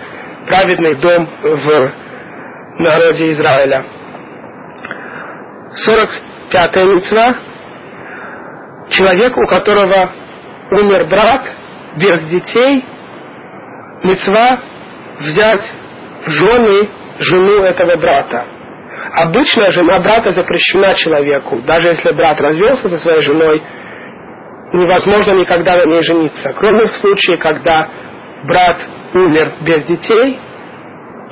[0.47, 1.93] праведный дом в
[2.79, 3.85] народе Израиля.
[5.87, 7.35] 45-я мецва.
[8.91, 10.11] Человек, у которого
[10.73, 11.43] умер брат
[11.97, 12.85] без детей,
[14.05, 14.59] мецва
[15.21, 15.73] взять
[16.27, 16.89] в жены
[17.19, 18.45] жену этого брата.
[19.13, 21.61] Обычно жена брата запрещена человеку.
[21.63, 23.63] Даже если брат развелся со своей женой,
[24.73, 26.53] невозможно никогда на ней жениться.
[26.57, 27.89] Кроме в случае, когда
[28.45, 28.77] брат
[29.15, 30.39] умер без детей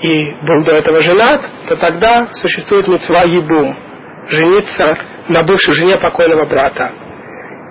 [0.03, 3.77] и был до этого женат, то тогда существует мецва ебум–
[4.29, 4.99] жениться
[5.29, 6.93] на бывшей жене покойного брата.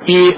[0.06, 0.38] И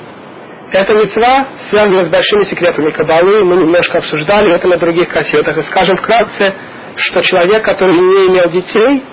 [0.72, 5.57] эта мецва связана с большими секретами Кабалы, мы немножко обсуждали это на других кассетах.
[5.57, 6.53] И скажем вкратце,
[6.95, 9.03] что человек, который не имел детей,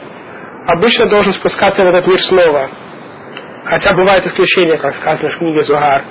[0.66, 2.68] обычно должен спускаться в этот мир снова.
[3.64, 6.02] Хотя бывают исключения, как сказано в книге Зугар.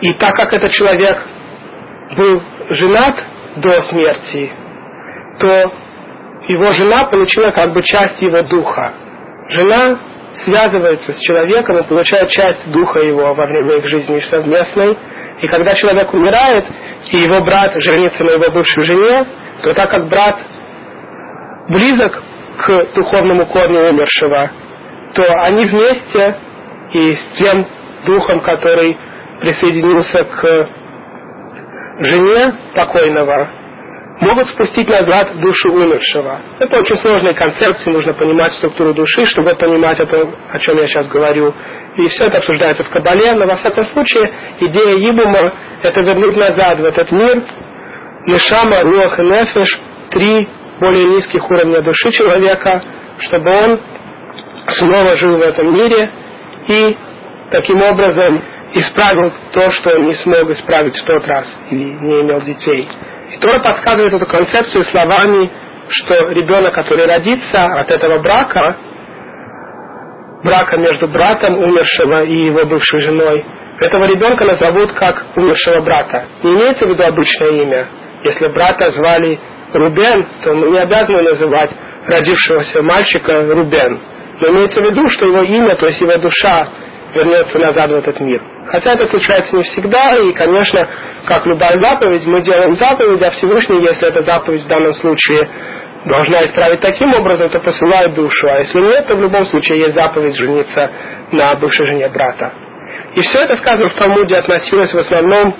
[0.00, 1.18] И так как этот человек
[2.16, 3.22] был женат
[3.56, 4.50] до смерти,
[5.38, 5.72] то
[6.48, 8.92] его жена получила как бы часть его духа.
[9.48, 9.98] Жена
[10.44, 14.96] связывается с человеком и получает часть духа его во время их жизни совместной.
[15.42, 16.64] И когда человек умирает,
[17.10, 19.26] и его брат женится на его бывшей жене,
[19.62, 20.38] то так как брат
[21.68, 22.22] близок
[22.60, 24.50] к духовному корню умершего,
[25.14, 26.36] то они вместе
[26.92, 27.66] и с тем
[28.04, 28.96] духом, который
[29.40, 30.68] присоединился к
[32.00, 33.48] жене покойного,
[34.20, 36.40] могут спустить назад душу умершего.
[36.58, 41.08] Это очень сложная концепция, нужно понимать структуру души, чтобы понимать это, о чем я сейчас
[41.08, 41.54] говорю.
[41.96, 44.30] И все это обсуждается в Кабале, но во всяком случае
[44.60, 45.52] идея Ибума–
[45.82, 47.42] это вернуть назад в этот мир
[48.26, 49.80] Нешама, Руах и Нефеш,
[50.10, 50.48] три
[50.80, 52.82] более низких уровня души человека,
[53.18, 53.80] чтобы он
[54.78, 56.10] снова жил в этом мире
[56.66, 56.96] и
[57.50, 62.88] таким образом исправил то, что не смог исправить в тот раз или не имел детей.
[63.32, 65.50] И Тора подсказывает эту концепцию словами,
[65.88, 68.76] что ребенок, который родится от этого брака,
[70.42, 73.44] брака между братом умершего и его бывшей женой,
[73.80, 76.26] этого ребенка назовут как умершего брата.
[76.42, 77.86] Не имеется в виду обычное имя.
[78.24, 79.40] Если брата звали
[79.72, 81.70] Рубен, то мы не обязаны называть
[82.06, 84.00] родившегося мальчика Рубен.
[84.40, 86.68] Но имеется в виду, что его имя, то есть его душа,
[87.14, 88.40] вернется назад в этот мир.
[88.68, 90.86] Хотя это случается не всегда, и, конечно,
[91.26, 95.48] как любая заповедь, мы делаем заповедь, а Всевышний, если эта заповедь в данном случае
[96.04, 98.48] должна исправить таким образом, то посылает душу.
[98.48, 100.90] А если нет, то в любом случае есть заповедь жениться
[101.32, 102.52] на бывшей жене брата.
[103.16, 105.54] И все это сказано в Талмуде относилось в основном,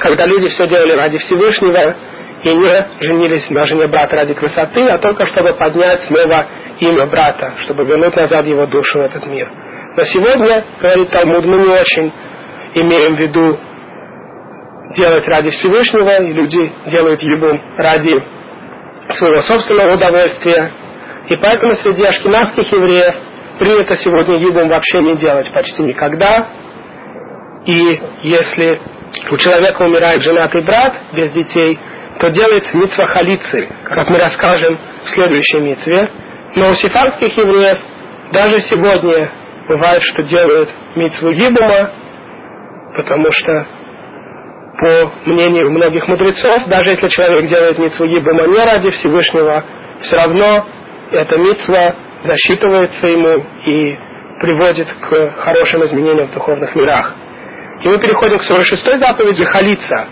[0.00, 1.96] когда люди все делали ради Всевышнего
[2.42, 6.46] и не женились на жене брата ради красоты, а только чтобы поднять снова
[6.80, 9.48] имя брата, чтобы вернуть назад его душу в этот мир.
[9.96, 12.12] Но сегодня, говорит Талмуд, мы не очень
[12.74, 13.58] имеем в виду
[14.94, 18.22] делать ради Всевышнего, и люди делают ебу ради
[19.16, 20.70] своего собственного удовольствия.
[21.28, 23.14] И поэтому среди ашкенадских евреев
[23.58, 26.46] принято сегодня ебум вообще не делать почти никогда.
[27.66, 28.80] И если
[29.30, 31.78] у человека умирает женатый брат без детей,
[32.18, 36.08] то делается митцва халицы, как мы расскажем в следующей митве.
[36.56, 37.78] Но у сифарских евреев
[38.32, 39.30] даже сегодня
[39.68, 41.90] бывает, что делают митцву гибума,
[42.96, 43.66] потому что
[44.78, 49.64] по мнению многих мудрецов, даже если человек делает митцву гибума не ради Всевышнего,
[50.02, 50.66] все равно
[51.12, 51.94] эта митцва
[52.24, 53.98] засчитывается ему и
[54.40, 57.14] приводит к хорошим изменениям в духовных мирах.
[57.84, 60.06] И мы переходим к 46 заповеди халица.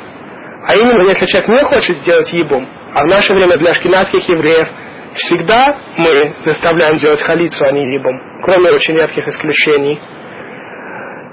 [0.66, 4.68] А именно, если человек не хочет сделать ебум, а в наше время для шкинадских евреев
[5.14, 10.00] всегда мы заставляем делать халицу, а не ебум, кроме очень редких исключений.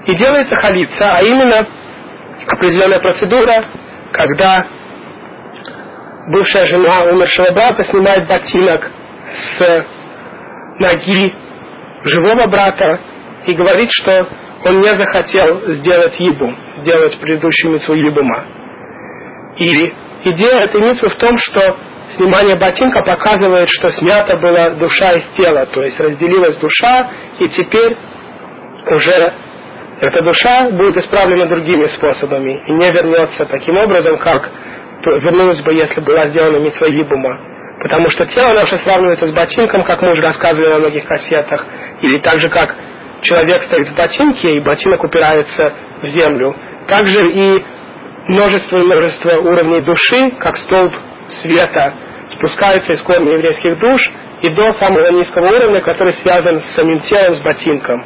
[0.06, 1.66] И делается халица, а именно
[2.46, 3.64] определенная процедура,
[4.12, 4.66] когда
[6.28, 8.88] бывшая жена умершего брата снимает ботинок
[9.58, 9.84] с
[10.78, 11.34] ноги
[12.04, 13.00] живого брата
[13.46, 14.28] и говорит, что
[14.64, 18.44] он не захотел сделать ебум, сделать предыдущую митцву ебума.
[19.56, 19.92] И
[20.24, 21.76] идея этой митцвы в том, что
[22.16, 27.96] снимание ботинка показывает, что снята была душа из тела, то есть разделилась душа, и теперь
[28.90, 29.32] уже
[30.00, 34.50] эта душа будет исправлена другими способами и не вернется таким образом, как
[35.22, 37.38] вернулась бы, если была сделана митцва ебума.
[37.82, 41.66] Потому что тело наше сравнивается с ботинком, как мы уже рассказывали на многих кассетах,
[42.00, 42.74] или так же, как
[43.22, 46.54] человек стоит в ботинке, и ботинок упирается в землю.
[46.86, 47.64] Также и
[48.28, 50.92] множество и множество уровней души, как столб
[51.42, 51.94] света,
[52.30, 54.00] спускается из корня еврейских душ
[54.42, 58.04] и до самого низкого уровня, который связан с самим телом, с ботинком.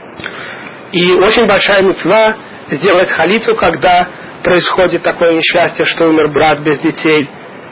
[0.93, 2.35] И очень большая мецва
[2.71, 4.09] сделать халицу, когда
[4.43, 7.29] происходит такое несчастье, что умер брат без детей,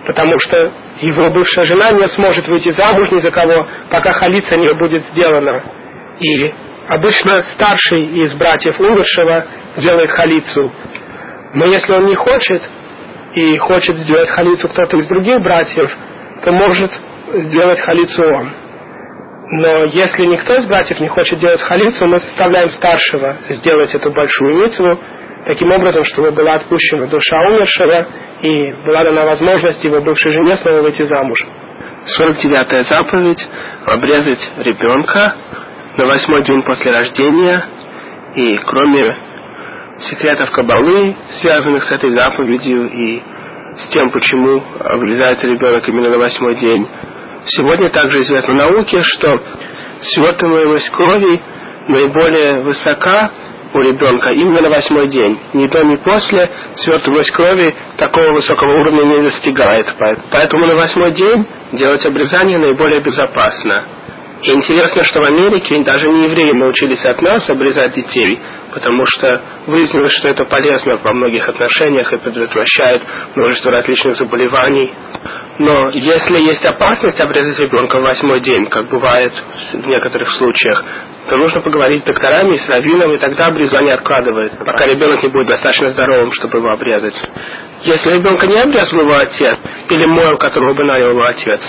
[0.07, 0.70] потому что
[1.01, 5.62] его бывшая жена не сможет выйти замуж ни за кого, пока халица не будет сделана.
[6.20, 6.53] И
[6.88, 9.44] Обычно старший из братьев умершего
[9.78, 10.72] делает халицу.
[11.57, 12.62] Но если он не хочет,
[13.34, 15.90] и хочет сделать халицу кто-то из других братьев,
[16.44, 16.92] то может
[17.32, 18.50] сделать халицу он.
[19.52, 24.54] Но если никто из братьев не хочет делать халицу, мы заставляем старшего сделать эту большую
[24.57, 24.98] митцву,
[25.46, 28.07] таким образом, чтобы была отпущена душа умершего
[28.42, 31.38] и была дана возможность его бывшей жене снова выйти замуж.
[32.20, 33.48] 49-я заповедь–
[33.86, 35.34] обрезать ребенка
[35.96, 37.64] на восьмой день после рождения,
[38.34, 39.16] и кроме
[40.01, 43.22] секретов Кабалы, связанных с этой заповедью и
[43.78, 46.86] с тем, почему обрезается ребенок именно на восьмой день,
[47.47, 49.40] сегодня также известно науке, что
[50.03, 51.40] свертываемость крови
[51.88, 53.30] наиболее высока
[53.72, 55.38] у ребенка именно на восьмой день.
[55.53, 59.86] Ни до, ни после свертываемость крови такого высокого уровня не достигает.
[60.30, 63.84] Поэтому на восьмой день делать обрезание наиболее безопасно.
[64.43, 68.39] И интересно, что в Америке даже не евреи научились от нас обрезать детей,
[68.72, 73.03] потому что выяснилось, что это полезно во многих отношениях и предотвращает
[73.34, 74.93] множество различных заболеваний.
[75.59, 79.32] Но если есть опасность обрезать ребенка в восьмой день, как бывает
[79.72, 80.84] в некоторых случаях,
[81.30, 85.49] то нужно поговорить с докторами с раввином, и тогда обрезание откладывает, пока ребенок не будет
[85.49, 87.16] достаточно здоровым, чтобы его обрезать.
[87.82, 89.57] Если ребенка не обрезал его отец,
[89.89, 91.61] или мойл, которого бы нанял его отец,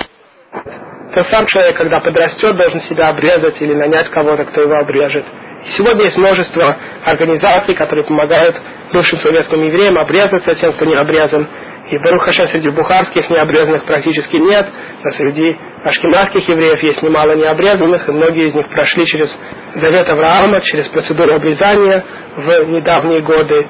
[1.14, 5.26] то сам человек, когда подрастет, должен себя обрезать или нанять кого-то, кто его обрежет.
[5.66, 8.60] И сегодня есть множество организаций, которые помогают
[8.92, 11.48] бывшим советским евреям обрезаться тем, кто не обрезан.
[11.90, 14.68] И Барухаша среди бухарских необрезанных практически нет,
[15.04, 19.34] но среди ашкенадских евреев есть немало необрезанных, и многие из них прошли через
[19.76, 22.04] завет Авраама, через процедуру обрезания
[22.36, 23.66] в недавние годы.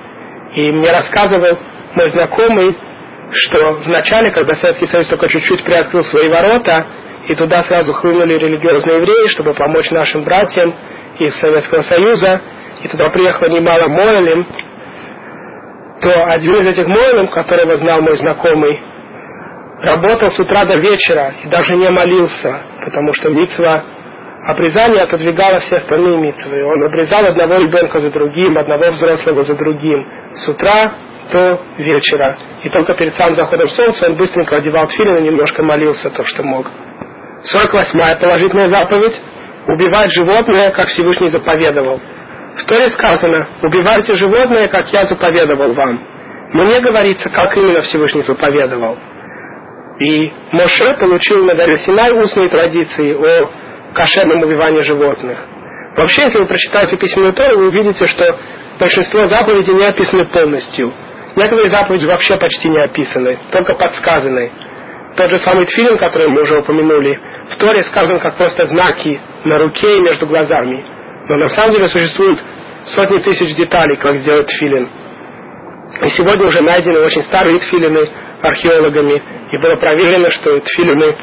[0.56, 1.60] И мне рассказывал
[1.94, 2.76] мой знакомый,
[3.32, 6.86] что в начале, когда Советский Союз только чуть-чуть приоткрыл свои ворота,
[7.28, 10.74] и туда сразу хлынули религиозные евреи, чтобы помочь нашим братьям
[11.20, 12.42] из Советского Союза,
[12.84, 14.46] и туда приехало немало Мойлем,
[16.02, 18.80] то один из этих Мойлем, которого знал мой знакомый,
[19.82, 23.84] работал с утра до вечера и даже не молился, потому что митцва
[24.46, 26.64] обрезания отодвигала все остальные митцвы.
[26.64, 30.92] Он обрезал одного ребенка за другим, одного взрослого за другим, с утра
[31.32, 32.38] до вечера.
[32.64, 36.44] И только перед самым заходом солнца он быстренько одевал тфилин и немножко молился то, что
[36.44, 36.68] мог.
[37.44, 39.20] 48-я положительная заповедь–
[39.68, 42.00] убивать животное, как Всевышний заповедовал.
[42.58, 46.02] В Торе сказано, убивайте животное, как я заповедовал вам.
[46.54, 48.98] Но не говорится, как именно Всевышний заповедовал.
[50.00, 53.50] И Моше получил на горе Синай устные традиции о
[53.94, 55.38] кошерном убивании животных.
[55.98, 58.38] Вообще, если вы прочитаете письменную Тору, вы увидите, что
[58.80, 60.94] большинство заповедей не описаны полностью.
[61.36, 64.52] Некоторые заповеди вообще почти не описаны, только подсказаны.
[65.18, 69.58] Тот же самый тфилин, который мы уже упомянули, в Торе сказан как просто знаки на
[69.58, 70.86] руке и между глазами.
[71.28, 72.40] Но на самом деле существуют
[72.86, 74.88] сотни тысяч деталей, как сделать тфилин.
[76.04, 78.08] И сегодня уже найдены очень старые тфилины
[78.44, 81.16] археологами, И было проверено, что тфилины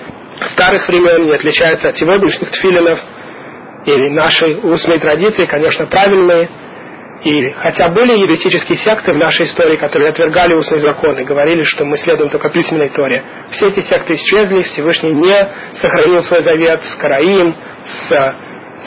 [0.55, 2.99] старых времен не отличаются от сегодняшних тфилинов.
[3.87, 6.49] Или наши устные традиции, конечно, правильные.
[7.25, 11.97] И хотя были еретические секты в нашей истории, которые отвергали устные законы, говорили, что мы
[11.97, 13.23] следуем только письменной Торе.
[13.53, 15.49] Все эти секты исчезли, Всевышний не
[15.81, 17.55] сохранил свой завет с Караим,
[18.09, 18.35] с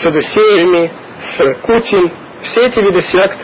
[0.03, 0.91] Садусеями,
[1.35, 2.11] с Кутин.
[2.43, 3.37] Все эти виды сект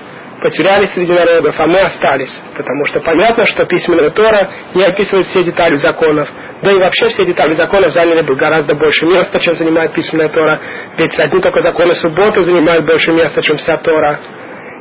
[0.44, 2.32] потерялись среди народов, а мы остались.
[2.56, 6.30] Потому что понятно, что письменная Тора не описывает все детали законов.
[6.62, 10.60] Да и вообще все детали законов заняли бы гораздо больше места, чем занимает письменная Тора.
[10.98, 14.20] Ведь одни только законы субботы занимают больше места, чем вся Тора.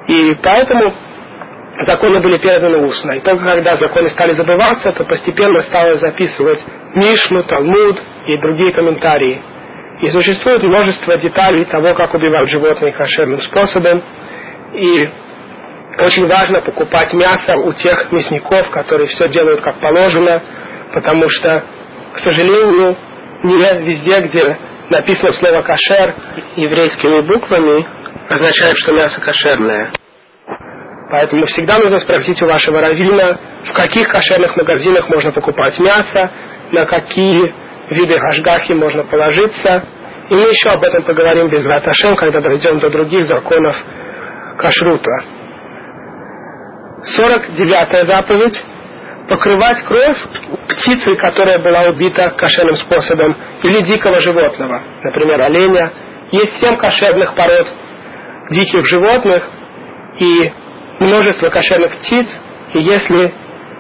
[0.09, 0.92] И поэтому
[1.86, 3.12] законы были переданы устно.
[3.12, 6.61] И только когда законы стали забываться, то постепенно стало записывать
[6.94, 9.40] Мишну, Талмуд и другие комментарии.
[10.03, 14.03] И существует множество деталей того, как убивать животных кошерным способом.
[14.74, 15.09] И
[15.98, 20.42] очень важно покупать мясо у тех мясников, которые все делают как положено,
[20.92, 21.62] потому что,
[22.14, 22.96] к сожалению,
[23.44, 24.57] не везде, где
[24.90, 26.14] написано слово кошер
[26.57, 27.86] еврейскими буквами,
[28.32, 29.90] означает, что мясо кошерное.
[31.10, 36.30] Поэтому всегда нужно спросить у вашего раввина, в каких кошерных магазинах можно покупать мясо,
[36.70, 37.52] на какие
[37.90, 39.84] виды гашгахи можно положиться.
[40.30, 43.76] И мы еще об этом поговорим без Раташем, когда дойдем до других законов
[44.56, 45.24] кашрута.
[47.16, 48.58] 49 заповедь
[49.28, 50.16] покрывать кровь
[50.68, 55.92] птицы, которая была убита кошерным способом, или дикого животного, например, оленя.
[56.30, 57.66] Есть семь кошерных пород
[58.51, 59.49] диких животных
[60.18, 60.53] и
[61.01, 62.26] множество кошерных птиц,
[62.74, 63.32] и если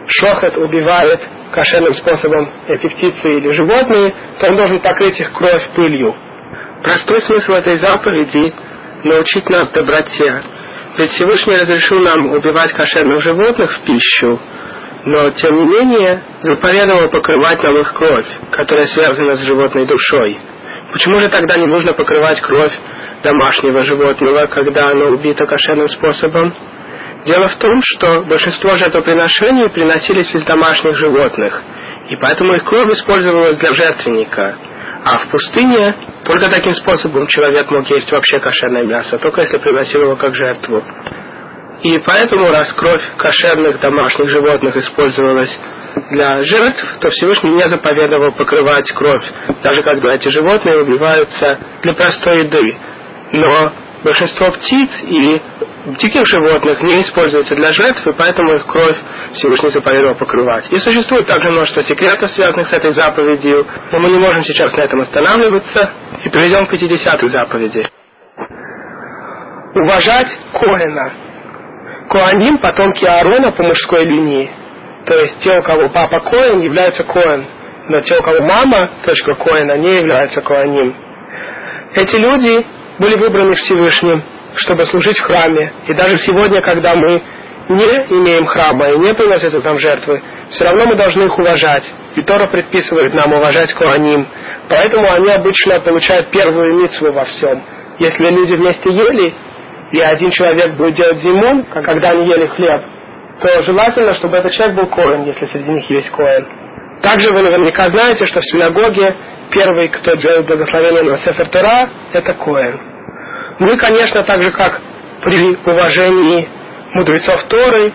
[0.06, 1.20] шохот убивает
[1.52, 6.14] кошерным способом эти птицы или животные, то он должен покрыть их кровь пылью.
[6.82, 8.52] Простой смысл этой заповеди–
[9.04, 10.42] научить нас доброте.
[10.96, 14.38] Ведь Всевышний разрешил нам убивать кошерных животных в пищу,
[15.04, 20.38] но тем не менее заповедовал покрывать нам их кровь, которая связана с животной душой.
[20.92, 22.72] Почему же тогда не нужно покрывать кровь
[23.22, 26.52] домашнего животного, когда оно убито кошерным способом?
[27.24, 31.62] Дело в том, что большинство жертвоприношений приносились из домашних животных,
[32.10, 34.56] и поэтому их кровь использовалась для жертвенника.
[35.04, 40.02] А в пустыне только таким способом человек мог есть вообще кошерное мясо, только если приносил
[40.02, 40.82] его как жертву.
[41.82, 45.50] И поэтому, раз кровь кошерных домашних животных использовалась
[46.10, 49.24] для жертв, то Всевышний не заповедовал покрывать кровь,
[49.62, 52.76] даже когда эти животные убиваются для простой еды.
[53.32, 53.72] Но
[54.04, 55.42] большинство птиц или
[55.98, 58.96] диких животных не используется для жертв, и поэтому их кровь
[59.34, 60.70] Всевышний заповедовал покрывать.
[60.70, 64.82] И существует также множество секретов, связанных с этой заповедью, но мы не можем сейчас на
[64.82, 65.90] этом останавливаться,
[66.24, 67.88] и перейдем к 50 заповеди.
[69.74, 71.21] Уважать Коэна.
[72.08, 74.50] Коаним– потомки Аарона по мужской линии.
[75.06, 77.44] То есть те, у кого папа Коэн, являются Коэн.
[77.88, 80.94] Но те, у кого мама, точка Коэна, не являются Коаним.
[81.94, 82.64] Эти люди
[82.98, 84.22] были выбраны Всевышним,
[84.56, 85.72] чтобы служить в храме.
[85.88, 87.20] И даже сегодня, когда мы
[87.68, 91.84] не имеем храма и не приносятся там жертвы, все равно мы должны их уважать.
[92.16, 94.26] И Тора предписывает нам уважать Коаним.
[94.68, 97.62] Поэтому они обычно получают первую митцву во всем.
[97.98, 99.34] Если люди вместе ели,
[99.92, 102.82] и один человек будет делать зиму, когда они ели хлеб,
[103.40, 106.46] то желательно, чтобы этот человек был Коэн, если среди них есть Коэн.
[107.02, 109.14] Также вы наверняка знаете, что в синагоге
[109.50, 112.80] первый, кто делает благословение на Сефер Тора, это Коэн.
[113.58, 114.80] Мы, конечно, так же, как
[115.22, 116.48] при уважении
[116.94, 117.92] мудрецов Торы,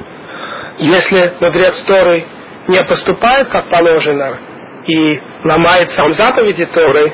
[0.78, 2.26] если мудрец Торы
[2.68, 4.38] не поступает как положено
[4.86, 7.12] и ломает сам заповеди Торы,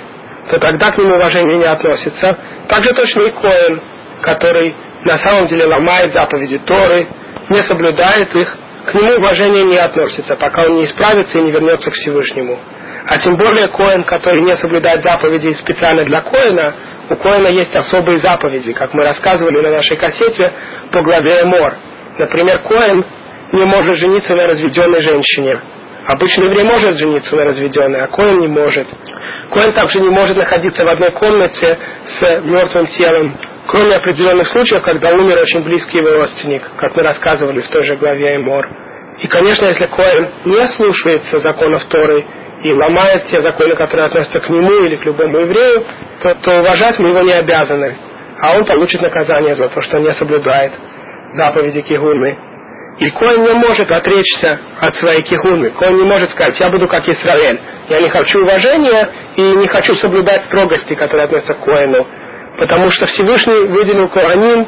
[0.50, 2.38] то тогда к нему уважение не относится.
[2.68, 3.82] Также точно и Коэн,
[4.24, 4.74] который
[5.04, 7.08] на самом деле ломает заповеди Торы,
[7.50, 11.90] не соблюдает их, к нему уважение не относится, пока он не исправится и не вернется
[11.92, 12.58] к Всевышнему.
[13.06, 16.74] А тем более Коэн, который не соблюдает заповеди специально для Коэна,
[17.10, 20.52] у Коэна есть особые заповеди, как мы рассказывали на нашей кассете
[20.92, 21.76] по главе Эмор.
[22.18, 23.04] Например, Коэн
[23.52, 25.60] не может жениться на разведенной женщине.
[26.06, 28.88] Обычный еврей может жениться на разведенной, а Коэн не может.
[29.50, 31.78] Коэн также не может находиться в одной комнате
[32.20, 33.38] с мертвым телом,
[33.68, 37.96] кроме определенных случаев, когда умер очень близкий его родственник, как мы рассказывали в той же
[37.96, 38.68] главе Эмор.
[39.20, 42.26] И, конечно, если Коэн не слушается законов Торы
[42.64, 45.84] и ломает те законы, которые относятся к нему или к любому еврею,
[46.22, 47.96] то, то уважать мы его не обязаны.
[48.42, 50.74] А он получит наказание за то, что не соблюдает
[51.34, 52.38] заповеди Кигуны.
[53.00, 55.72] И Коин не может отречься от своей кихуны.
[55.72, 57.60] Коин не может сказать, я буду как Израиль.
[57.90, 62.06] Я не хочу уважения и не хочу соблюдать строгости, которые относятся к Коину.
[62.58, 64.68] Потому что Всевышний выделил Коаним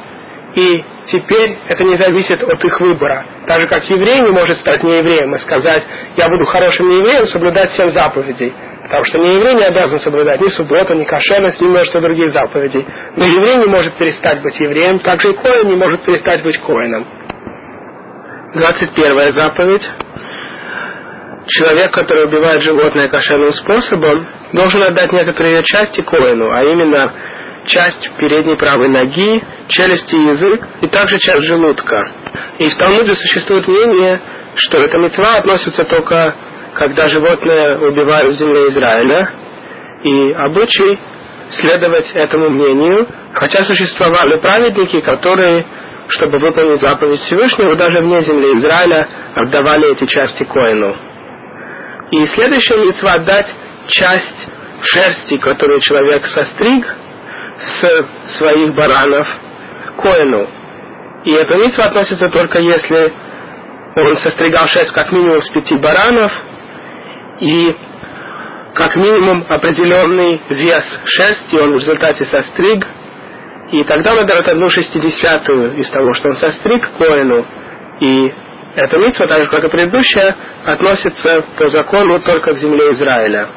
[0.55, 3.25] и теперь это не зависит от их выбора.
[3.45, 5.83] Так же, как еврей не может стать неевреем и сказать,
[6.15, 8.53] я буду хорошим неевреем, соблюдать всем заповедей.
[8.83, 12.85] Потому что нееврей не обязан соблюдать ни субботу, ни кошерность, ни множество других заповедей.
[13.17, 16.57] Но еврей не может перестать быть евреем, так же и коин не может перестать быть
[16.59, 17.05] коином.
[18.53, 19.89] 21 заповедь.
[21.47, 27.11] Человек, который убивает животное кошерным способом, должен отдать некоторые части коину, а именно
[27.65, 32.11] часть передней правой ноги, челюсти и язык, и также часть желудка.
[32.59, 34.19] И в Талмуде существует мнение,
[34.55, 36.35] что эта мецва относится только,
[36.75, 39.29] когда животное убивают в земле Израиля,
[40.03, 40.99] и обычай
[41.59, 45.65] следовать этому мнению, хотя существовали праведники, которые,
[46.09, 50.95] чтобы выполнить заповедь Всевышнего, даже вне земли Израиля отдавали эти части коину.
[52.11, 53.47] И следующая мецва отдать
[53.87, 54.47] часть
[54.81, 56.85] шерсти, которую человек состриг,
[57.59, 59.27] с своих баранов
[59.97, 60.47] коину.
[61.23, 63.13] И эта митва относится только если
[63.95, 66.31] он состригал шесть как минимум с пяти баранов
[67.39, 67.75] и
[68.73, 72.85] как минимум определенный вес шерсти он в результате состриг,
[73.71, 77.45] и тогда он дает одну шестидесятую из того, что он состриг коину.
[78.01, 78.33] И
[78.75, 83.47] эта митва, так же как и предыдущая, относится по закону только к земле Израиля.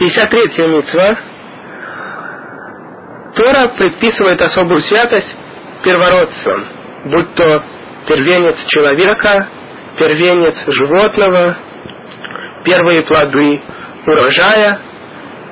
[0.00, 1.16] 53-я митва
[3.36, 5.28] Тора предписывает особую святость
[5.84, 6.64] первородцам,
[7.04, 7.62] будь то
[8.08, 9.46] первенец человека,
[9.98, 11.56] первенец животного,
[12.64, 13.60] первые плоды
[14.06, 14.78] урожая.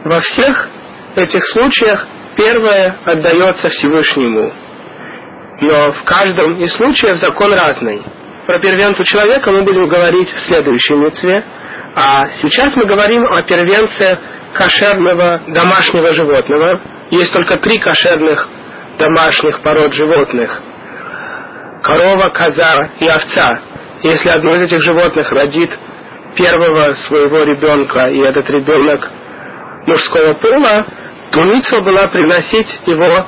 [0.05, 0.69] Во всех
[1.17, 2.07] этих случаях
[2.37, 4.53] первое отдается Всевышнему.
[5.61, 8.03] Но в каждом из случаев закон разный.
[8.47, 11.45] Про первенцу человека мы будем говорить в следующей митве,
[11.97, 14.19] а сейчас мы говорим о первенце
[14.55, 18.49] кошерного домашнего животного, есть только три кошерных
[18.99, 20.61] домашних пород животных.
[21.83, 23.61] Корова, коза и овца.
[24.03, 25.71] Если одно из этих животных родит
[26.35, 29.11] первого своего ребенка, и этот ребенок
[29.87, 30.87] мужского пола,
[31.31, 33.27] то митва была приносить его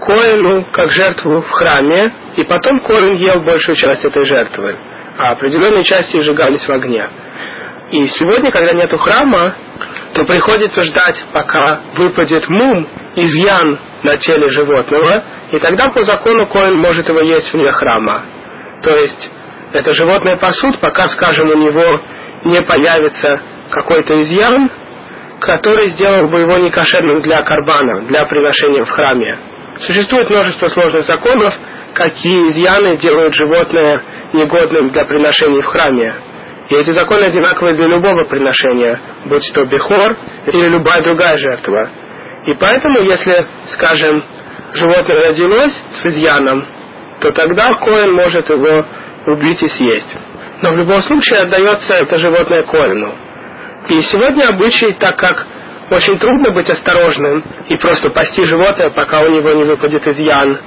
[0.00, 4.76] коину как жертву в храме, и потом коин ел большую часть этой жертвы,
[5.18, 7.06] а определенные части сжигались в огне.
[7.90, 9.54] И сегодня, когда нету храма,
[10.12, 15.22] то приходится ждать, пока выпадет мум, изъян на теле животного,
[15.52, 18.22] и тогда по закону коин может его есть вне храма.
[18.82, 19.30] То есть
[19.72, 22.00] это животное пасут, пока, скажем, у него
[22.44, 23.40] не появится
[23.70, 24.70] какой-то изъян,
[25.40, 29.38] который сделал бы его некошерным для карбана, для приношения в храме.
[29.86, 31.54] Существует множество сложных законов,
[31.92, 34.00] какие изъяны делают животное
[34.32, 36.14] негодным для приношения в храме.
[36.68, 40.16] И эти законы одинаковы для любого приношения, будь то бехор
[40.46, 41.90] или любая другая жертва.
[42.46, 44.22] И поэтому, если, скажем,
[44.74, 45.72] животное родилось
[46.02, 46.64] с изъяном,
[47.20, 48.84] то тогда коин может его
[49.26, 50.16] убить и съесть.
[50.62, 53.14] Но в любом случае отдается это животное коину.
[53.88, 55.46] И сегодня обычай, так как
[55.90, 60.58] очень трудно быть осторожным и просто пасти животное, пока у него не выпадет изъян,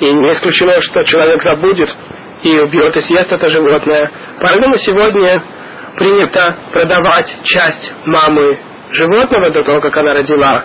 [0.00, 1.94] и не исключено, что человек забудет
[2.42, 4.10] и убьет и съест это животное,
[4.40, 5.42] Поэтому сегодня
[5.96, 8.58] принято продавать часть мамы
[8.90, 10.64] животного до того, как она родила,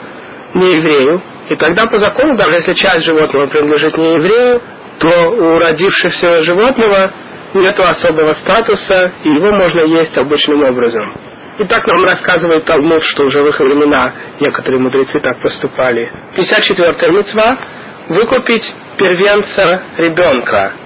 [0.53, 1.21] не еврею.
[1.49, 4.61] И тогда по закону, даже если часть животного принадлежит не еврею,
[4.99, 7.11] то у родившегося животного
[7.53, 11.13] нет особого статуса, и его можно есть обычным образом.
[11.59, 16.09] И так нам рассказывает Талмуд, что уже в их времена некоторые мудрецы так поступали.
[16.37, 17.57] 54-я митцва–
[18.09, 20.73] выкупить первенца ребенка–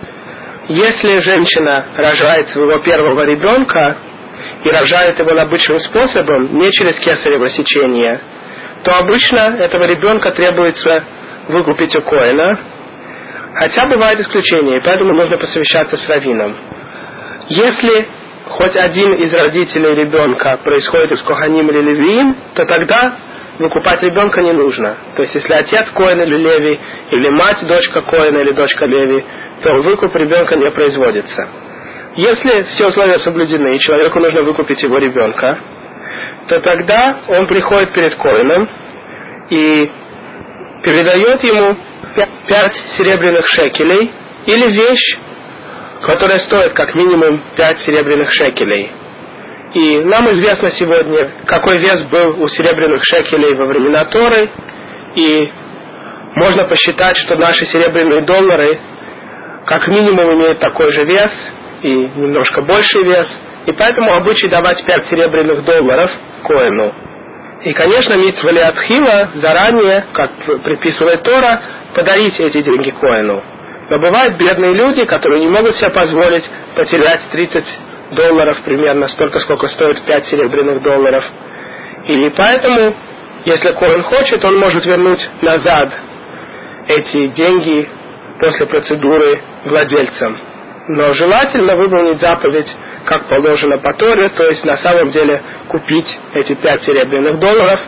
[0.69, 3.97] если женщина рожает своего первого ребенка
[4.63, 8.19] и рожает его обычным способом, не через кесарево сечение,
[8.83, 11.03] то обычно этого ребенка требуется
[11.47, 12.59] выкупить у коина,
[13.55, 16.55] хотя бывают исключения, и поэтому нужно посовещаться с раввином.
[17.49, 18.07] Если
[18.45, 23.15] хоть один из родителей ребенка происходит из Коханим или Левиим, то тогда
[23.57, 24.97] выкупать ребенка не нужно.
[25.15, 26.79] То есть, если отец Коин или Леви,
[27.11, 29.25] или мать дочка Коина или дочка Леви,
[29.63, 31.47] то выкуп ребенка не производится.
[32.15, 35.59] Если все условия соблюдены, и человеку нужно выкупить его ребенка,
[36.47, 38.67] то тогда он приходит перед Коином
[39.49, 39.91] и
[40.83, 41.77] передает ему
[42.47, 44.11] пять серебряных шекелей
[44.45, 45.17] или вещь,
[46.01, 48.91] которая стоит как минимум пять серебряных шекелей.
[49.73, 54.49] И нам известно сегодня, какой вес был у серебряных шекелей во времена Торы,
[55.15, 55.51] и
[56.35, 58.79] можно посчитать, что наши серебряные доллары
[59.65, 61.31] как минимум имеет такой же вес
[61.81, 63.27] и немножко больший вес,
[63.65, 66.11] и поэтому обычай давать 5 серебряных долларов
[66.43, 66.93] коину.
[67.63, 70.31] И, конечно, митцва Леатхила заранее, как
[70.63, 71.61] предписывает Тора,
[71.93, 73.43] подарить эти деньги коину.
[73.89, 76.43] Но бывают бедные люди, которые не могут себе позволить
[76.75, 77.65] потерять 30
[78.11, 81.23] долларов примерно, столько, сколько стоит 5 серебряных долларов.
[82.07, 82.95] И поэтому,
[83.45, 85.89] если Коэн хочет, он может вернуть назад
[86.87, 87.89] эти деньги
[88.39, 90.37] после процедуры владельцам.
[90.87, 92.67] Но желательно выполнить заповедь,
[93.05, 97.79] как положено по Торе, то есть на самом деле купить эти пять серебряных долларов.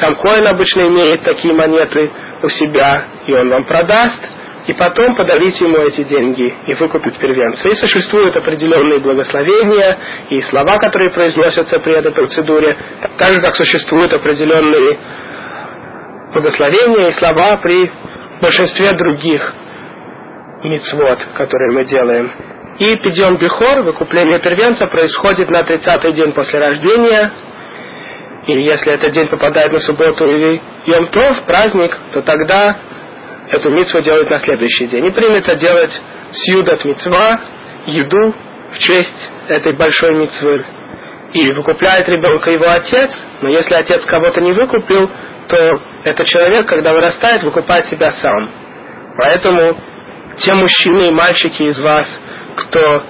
[0.00, 2.10] Сам Коин обычно имеет такие монеты
[2.42, 4.18] у себя, и он вам продаст,
[4.66, 7.68] и потом подарить ему эти деньги и выкупить первенца.
[7.68, 9.96] И существуют определенные благословения
[10.28, 12.76] и слова, которые произносятся при этой процедуре,
[13.16, 14.98] так же, как существуют определенные
[16.32, 17.90] благословения и слова при
[18.40, 19.54] большинстве других
[20.62, 22.30] мицвод, которые мы делаем.
[22.78, 27.30] И пидьон бихор, выкупление первенца, происходит на 30-й день после рождения.
[28.46, 32.76] И если этот день попадает на субботу или Йом-Тов, праздник, то тогда
[33.50, 35.06] эту митцву делают на следующий день.
[35.06, 35.90] И принято делать
[36.32, 37.40] сьюдат митцва,
[37.86, 38.34] еду
[38.72, 40.64] в честь этой большой митцвы.
[41.34, 43.10] И выкупляет ребенка его отец,
[43.42, 45.10] но если отец кого-то не выкупил,
[45.48, 48.48] то этот человек, когда вырастает, выкупает себя сам.
[49.18, 49.76] Поэтому
[50.40, 52.06] те мужчины и мальчики из вас,
[52.56, 53.02] кто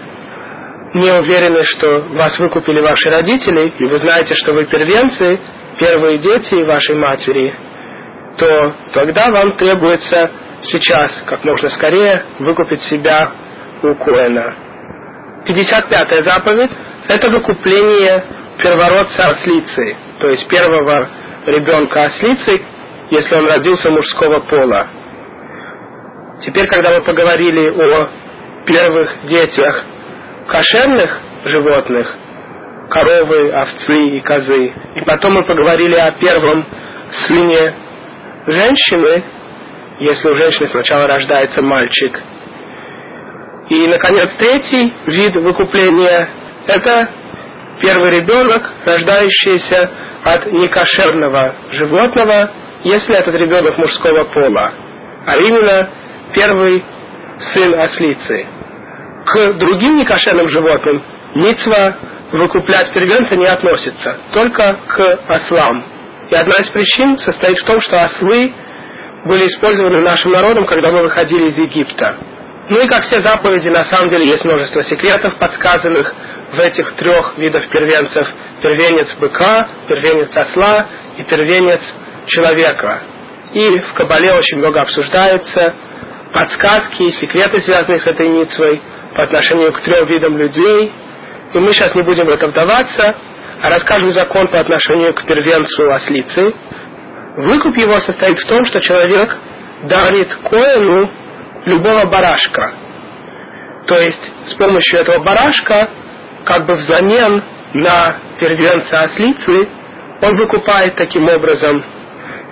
[0.94, 5.38] не уверены, что вас выкупили ваши родители, и вы знаете, что вы первенцы,
[5.78, 7.54] первые дети вашей матери,
[8.36, 10.30] то тогда вам требуется
[10.64, 13.30] сейчас, как можно скорее, выкупить себя
[13.82, 14.56] у Коэна.
[15.48, 16.70] 55-я заповедь–
[17.08, 18.24] это выкупление
[18.58, 21.08] первородца ослицы, то есть первого
[21.46, 22.60] ребенка ослицы,
[23.10, 24.99] если он родился мужского пола.
[26.42, 28.08] Теперь, когда мы поговорили о
[28.64, 29.84] первых детях
[30.46, 32.14] кошерных животных,
[32.88, 36.64] коровы, овцы и козы, и потом мы поговорили о первом
[37.26, 37.74] сыне
[38.46, 39.22] женщины,
[40.00, 42.20] если у женщины сначала рождается мальчик.
[43.68, 46.28] И, наконец, третий вид выкупления–
[46.66, 47.08] это
[47.80, 49.90] первый ребенок, рождающийся
[50.24, 52.50] от некошерного животного,
[52.82, 54.72] если этот ребенок мужского пола,
[55.26, 55.88] а именно
[56.34, 56.84] первый
[57.52, 58.46] сын ослицы.
[59.26, 61.02] К другим некошерным животным
[61.34, 61.94] митцва
[62.32, 65.84] выкуплять первенца не относится, только к ослам.
[66.30, 68.52] И одна из причин состоит в том, что ослы
[69.24, 72.16] были использованы нашим народом, когда мы выходили из Египта.
[72.68, 76.14] Ну и как все заповеди, на самом деле есть множество секретов, подсказанных
[76.52, 78.28] в этих трех видах первенцев.
[78.62, 80.86] Первенец быка, первенец осла
[81.18, 81.80] и первенец
[82.26, 83.00] человека.
[83.54, 85.74] И в Кабале очень много обсуждается
[86.32, 88.80] подсказки и секреты, связанные с этой митцвой
[89.14, 90.92] по отношению к трем видам людей.
[91.54, 93.14] И мы сейчас не будем в это вдаваться,
[93.62, 96.54] а расскажем закон по отношению к первенцу ослицы.
[97.36, 99.36] Выкуп его состоит в том, что человек
[99.82, 101.10] дарит коину
[101.66, 102.72] любого барашка.
[103.86, 105.88] То есть с помощью этого барашка,
[106.44, 107.42] как бы взамен
[107.74, 109.68] на первенца ослицы,
[110.22, 111.82] он выкупает таким образом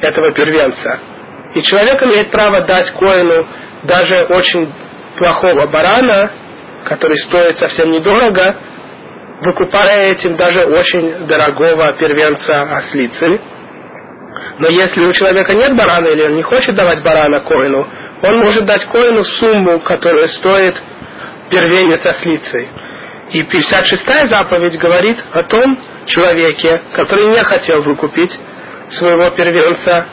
[0.00, 0.98] этого первенца.
[1.54, 3.46] И человек имеет право дать коину
[3.84, 4.72] даже очень
[5.16, 6.30] плохого барана,
[6.84, 8.56] который стоит совсем недорого,
[9.40, 13.40] выкупая этим даже очень дорогого первенца ослицы.
[14.60, 17.86] Но если у человека нет барана или он не хочет давать барана коину,
[18.22, 20.76] он может дать коину сумму, которая стоит
[21.50, 22.68] первенец ослицы.
[23.30, 28.36] И 56-я заповедь говорит о том человеке, который не хотел выкупить
[28.90, 30.06] своего первенца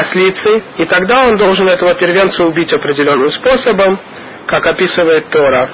[0.00, 3.98] ослицы, и тогда он должен этого первенца убить определенным способом,
[4.46, 5.70] как описывает Тора.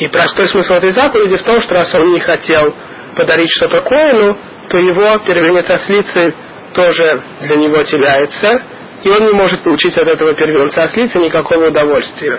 [0.00, 2.74] И простой смысл этой заповеди в том, что раз он не хотел
[3.16, 4.36] подарить что-то коину,
[4.68, 6.34] то его первенец ослицы
[6.74, 8.62] тоже для него теряется,
[9.02, 12.38] и он не может получить от этого первенца ослицы никакого удовольствия.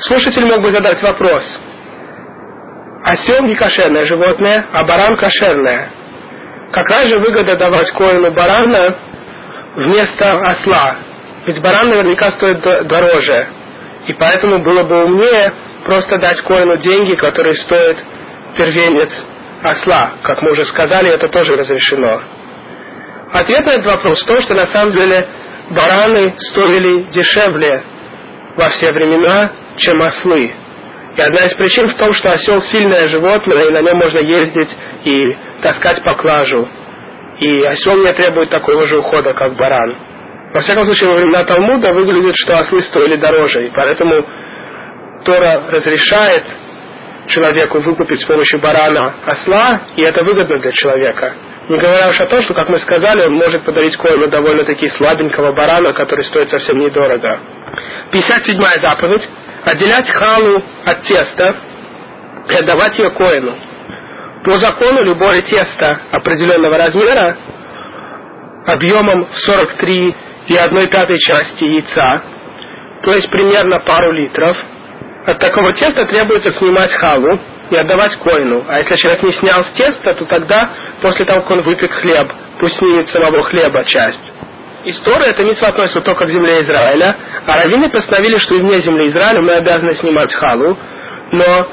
[0.00, 1.42] Слушатель мог бы задать вопрос.
[3.04, 5.90] Осел не кошерное животное, а баран кошерное.
[6.72, 8.96] Какая же выгода давать коину барана
[9.76, 10.96] вместо осла?
[11.46, 13.46] Ведь баран наверняка стоит дороже.
[14.06, 15.52] И поэтому было бы умнее
[15.84, 17.96] просто дать коину деньги, которые стоят
[18.56, 19.10] первенец
[19.62, 20.12] осла.
[20.22, 22.20] Как мы уже сказали, это тоже разрешено.
[23.32, 25.26] Ответ на этот вопрос в том, что на самом деле
[25.70, 27.82] бараны стоили дешевле
[28.56, 30.52] во все времена, чем ослы.
[31.16, 34.70] И одна из причин в том, что осел сильное животное, и на нем можно ездить
[35.04, 36.68] и таскать поклажу.
[37.40, 39.96] И осел не требует такого же ухода, как баран.
[40.52, 44.24] Во всяком случае, во времена Талмуда выглядит, что ослы стоили дороже, и поэтому
[45.24, 46.44] Тора разрешает
[47.26, 51.34] человеку выкупить с помощью барана осла, и это выгодно для человека.
[51.68, 55.52] Не говоря уж о том, что, как мы сказали, он может подарить коину довольно-таки слабенького
[55.52, 57.40] барана, который стоит совсем недорого.
[58.10, 59.28] 57 заповедь.
[59.64, 61.56] Отделять халу от теста
[62.50, 63.54] и отдавать ее коину.
[64.44, 67.36] По закону любое тесто определенного размера
[68.66, 70.16] объемом в 43
[70.48, 72.22] и 1 пятой части яйца,
[73.02, 74.56] то есть примерно пару литров,
[75.26, 77.38] от такого теста требуется снимать халу
[77.70, 78.62] и отдавать коину.
[78.68, 80.68] А если человек не снял с теста, то тогда,
[81.00, 82.30] после того, как он выпек хлеб,
[82.60, 84.32] пусть снимет самого хлеба часть.
[84.84, 87.16] История это митцва относится только к земле Израиля,
[87.46, 90.76] а раввины постановили, что и вне земли Израиля мы обязаны снимать халу,
[91.32, 91.66] но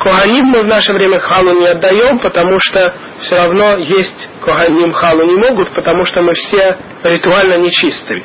[0.00, 2.92] Коганим мы в наше время халу не отдаем, потому что
[3.22, 8.22] все равно есть Коганим халу не могут, потому что мы все ритуально нечистые.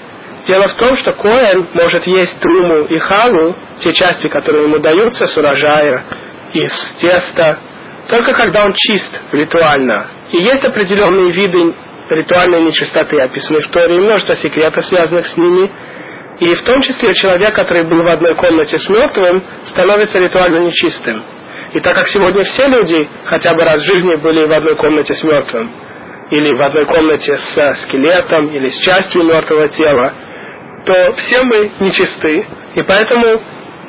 [0.48, 5.28] Дело в том, что Коэн может есть труму и халу, те части, которые ему даются
[5.28, 6.04] с урожая,
[6.54, 7.60] из теста,
[8.10, 10.08] только когда он чист ритуально.
[10.32, 11.74] И есть определенные виды
[12.10, 15.70] ритуальной нечистоты, описанные в Торе, и множество секретов, связанных с ними.
[16.40, 21.24] И в том числе человек, который был в одной комнате с мертвым, становится ритуально нечистым.
[21.74, 25.14] И так как сегодня все люди хотя бы раз в жизни были в одной комнате
[25.14, 25.72] с мертвым,
[26.32, 30.14] или в одной комнате с скелетом, или с частью мертвого тела,
[30.86, 33.42] то все мы нечисты, и поэтому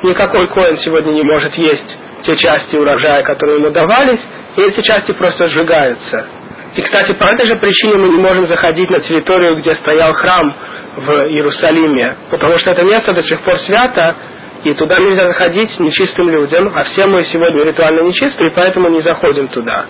[0.03, 4.19] никакой коин сегодня не может есть те части урожая, которые ему давались,
[4.57, 6.27] и эти части просто сжигаются.
[6.75, 10.53] И, кстати, по этой же причине мы не можем заходить на территорию, где стоял храм
[10.95, 14.15] в Иерусалиме, потому что это место до сих пор свято,
[14.63, 19.47] и туда нельзя заходить нечистым людям, а все мы сегодня ритуально нечистые, поэтому не заходим
[19.47, 19.85] туда.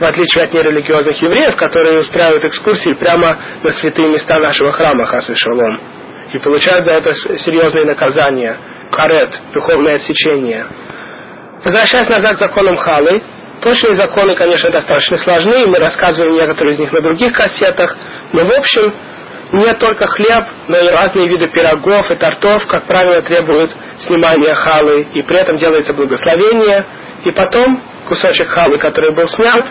[0.00, 5.36] В отличие от нерелигиозных евреев, которые устраивают экскурсии прямо на святые места нашего храма Хасы
[5.36, 5.80] Шалом.
[6.32, 8.56] И получают за это серьезные наказания.
[8.90, 10.66] Карет, духовное отсечение.
[11.62, 13.22] Возвращаясь назад к законам Халы,
[13.60, 17.96] точные законы, конечно, достаточно сложны, и мы рассказываем некоторые из них на других кассетах,
[18.32, 18.92] но в общем,
[19.54, 23.70] не только хлеб, но и разные виды пирогов и тортов, как правило, требуют
[24.06, 26.84] снимания халы, и при этом делается благословение,
[27.24, 29.64] и потом кусочек халы, который был снят,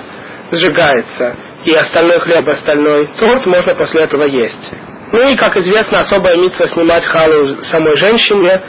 [0.51, 1.35] сжигается,
[1.65, 4.71] и остальной хлеб, остальной торт можно после этого есть.
[5.11, 8.61] Ну и, как известно, особая митва снимать халу самой женщине,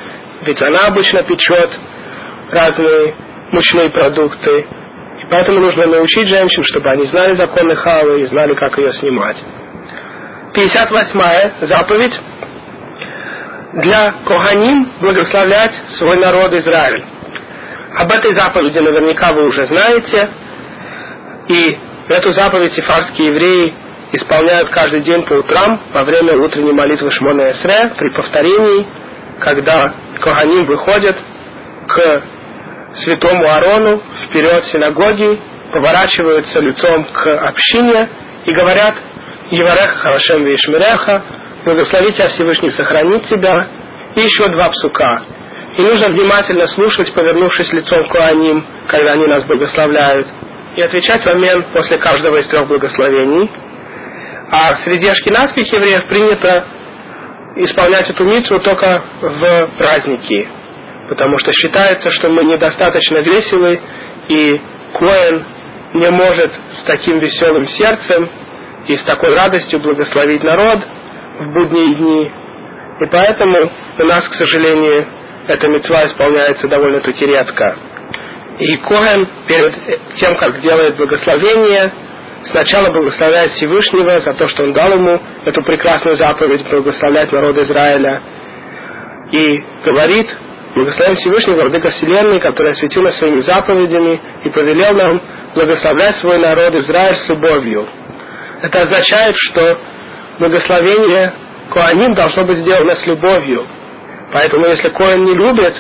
[0.43, 1.70] ведь она обычно печет
[2.51, 3.15] разные
[3.53, 4.66] мучные продукты.
[5.23, 9.36] И поэтому нужно научить женщин, чтобы они знали законы халы и знали, как ее снимать.
[10.55, 12.14] 58 заповедь
[13.82, 17.02] для Коганим благословлять свой народ Израиль.
[17.97, 20.28] Об этой заповеди наверняка вы уже знаете.
[21.48, 21.78] И
[22.09, 23.74] эту заповедь сефардские евреи
[24.12, 28.86] исполняют каждый день по утрам во время утренней молитвы Шмона Эсре при повторении,
[29.40, 31.16] когда Коганим выходят
[31.89, 32.22] к
[33.02, 35.40] святому Арону вперед синагоги,
[35.72, 38.09] поворачиваются лицом к общине
[38.47, 38.94] и говорят
[39.55, 41.22] Евареха Харашем Вишмиреха,
[41.64, 43.66] благослови тебя Всевышний сохранит тебя,
[44.16, 45.22] и еще два псука.
[45.76, 50.26] И нужно внимательно слушать, повернувшись лицом к Куаним, когда они нас благословляют,
[50.76, 53.51] и отвечать в момент после каждого из трех благословений.
[54.51, 56.64] А среди ашкенадских евреев принято
[57.56, 60.48] исполнять эту митцву только в праздники,
[61.09, 63.81] потому что считается, что мы недостаточно веселы,
[64.28, 64.60] и
[64.94, 65.44] Коэн
[65.94, 68.28] не может с таким веселым сердцем
[68.86, 70.81] и с такой радостью благословить народ
[71.39, 72.31] в будние дни.
[73.01, 75.06] И поэтому у нас, к сожалению,
[75.48, 77.77] эта мецва исполняется довольно-таки редко.
[78.59, 79.74] И Коэн перед
[80.16, 81.93] тем, как делает благословение,
[82.51, 88.20] сначала благословляет Всевышнего за то, что он дал ему эту прекрасную заповедь благословлять народ Израиля.
[89.32, 90.28] И говорит,
[90.74, 95.20] благословим Всевышнего Владыка Вселенной, который осветил нас своими заповедями и повелел нам
[95.55, 97.89] благословлять свой народ Израиль с любовью.
[98.65, 99.78] Это означает, что
[100.39, 101.35] благословение
[101.70, 103.66] Коаним должно быть сделано с любовью.
[104.32, 105.74] Поэтому если Коэн не любит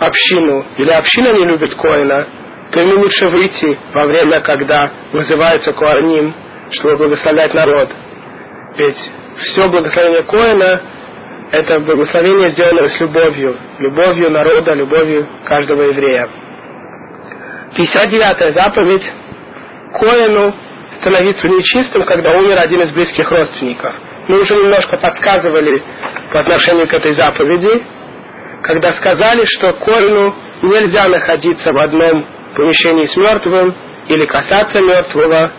[0.00, 2.26] общину, или община не любит Коэна,
[2.72, 6.34] то ему лучше выйти во время, когда вызывается Коаним,
[6.72, 7.88] чтобы благословлять народ.
[8.78, 8.98] Ведь
[9.36, 10.80] все благословение Коэна–
[11.52, 13.56] это благословение, сделанное с любовью.
[13.78, 16.28] Любовью народа, любовью каждого еврея.
[17.76, 19.04] 59-я заповедь.
[20.00, 20.52] Коэну
[21.04, 23.92] становиться нечистым, когда умер один из близких родственников.
[24.26, 25.82] Мы уже немножко подсказывали
[26.32, 27.82] по отношению к этой заповеди,
[28.62, 32.24] когда сказали, что Коину нельзя находиться в одном
[32.56, 33.74] помещении с мертвым
[34.08, 35.52] или касаться мертвого,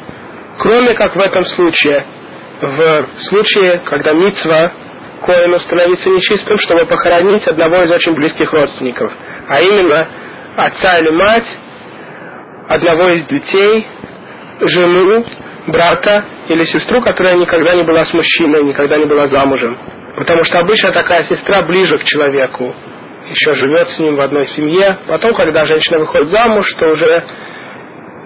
[0.58, 2.04] кроме как в этом случае,
[2.62, 4.72] в случае, когда мицва
[5.22, 9.14] Коину становится нечистым, чтобы похоронить одного из очень близких родственников,
[9.48, 10.08] а именно
[10.58, 11.48] отца или мать,
[12.68, 13.86] одного из детей,
[14.60, 15.26] жену,
[15.68, 19.78] брата или сестру, которая никогда не была с мужчиной, никогда не была замужем.
[20.16, 22.74] Потому что обычно такая сестра ближе к человеку,
[23.30, 24.98] еще живет с ним в одной семье.
[25.08, 27.24] Потом, когда женщина выходит замуж, то уже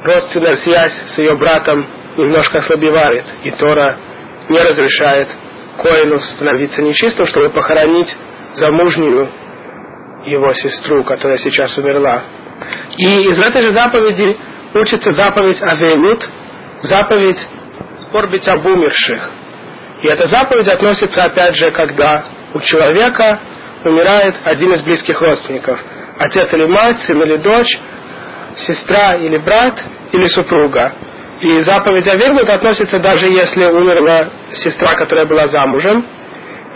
[0.03, 1.85] родственная связь с ее братом
[2.17, 3.23] немножко ослабевает.
[3.43, 3.95] И Тора
[4.49, 5.29] не разрешает
[5.77, 8.13] Коину становиться нечистым, чтобы похоронить
[8.55, 9.29] замужнюю
[10.25, 12.23] его сестру, которая сейчас умерла.
[12.97, 14.35] И из этой же заповеди
[14.73, 16.27] учится заповедь Авелут,
[16.83, 17.39] заповедь
[18.07, 19.29] скорбить об умерших.
[20.01, 22.23] И эта заповедь относится опять же, когда
[22.53, 23.39] у человека
[23.83, 25.79] умирает один из близких родственников.
[26.17, 27.79] Отец или мать, сын или дочь,
[28.67, 29.75] сестра или брат
[30.11, 30.93] или супруга.
[31.41, 36.05] И заповедь Авелут относится даже если умерла сестра, которая была замужем.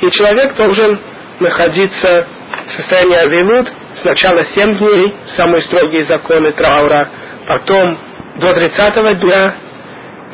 [0.02, 1.00] И человек должен
[1.40, 2.28] находиться
[2.68, 3.72] в состоянии Авилут
[4.02, 7.10] сначала 7 дней, самые строгие законы траура,
[7.48, 7.98] потом
[8.38, 9.54] до 30 дня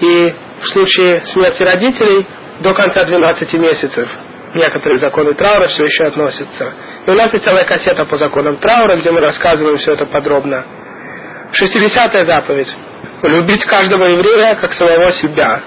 [0.02, 2.26] и в случае смерти родителей
[2.62, 4.10] до конца 12 месяцев.
[4.54, 6.74] Некоторые законы траура все еще относятся.
[7.06, 10.66] И у нас есть целая кассета по законам траура, где мы рассказываем все это подробно.
[11.54, 12.70] 60 заповедь.
[13.24, 15.62] Любить каждого еврея как самого себя.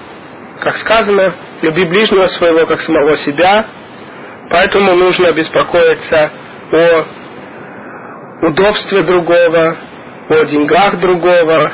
[0.59, 3.65] Как сказано, люби ближнего своего как самого себя.
[4.49, 6.31] Поэтому нужно беспокоиться
[6.71, 7.05] о
[8.47, 9.77] удобстве другого,
[10.29, 11.71] о деньгах другого,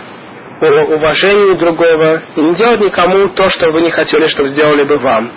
[0.61, 0.65] о
[0.95, 5.31] уважении другого, и не делать никому то, что вы не хотели, чтобы сделали бы вам.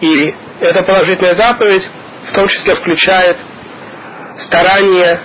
[0.00, 1.88] И эта положительная заповедь
[2.28, 3.36] в том числе включает
[4.46, 5.20] старание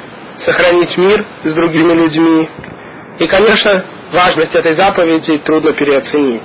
[0.46, 2.50] сохранить мир с другими людьми.
[3.20, 3.84] И, конечно,
[4.14, 6.44] важность этой заповеди трудно переоценить.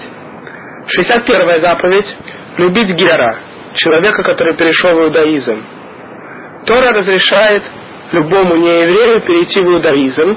[0.87, 2.17] 61 заповедь–
[2.59, 3.37] любить Гера,
[3.75, 5.65] человека, который перешел в иудаизм.
[6.67, 7.63] Тора разрешает
[8.13, 10.37] любому нееврею перейти в иудаизм,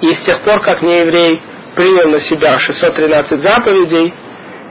[0.00, 1.40] и с тех пор, как нееврей
[1.74, 4.14] принял на себя 613 заповедей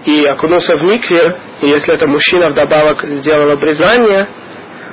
[0.06, 4.28] и окунулся в микве, и если это мужчина вдобавок сделал обрезание,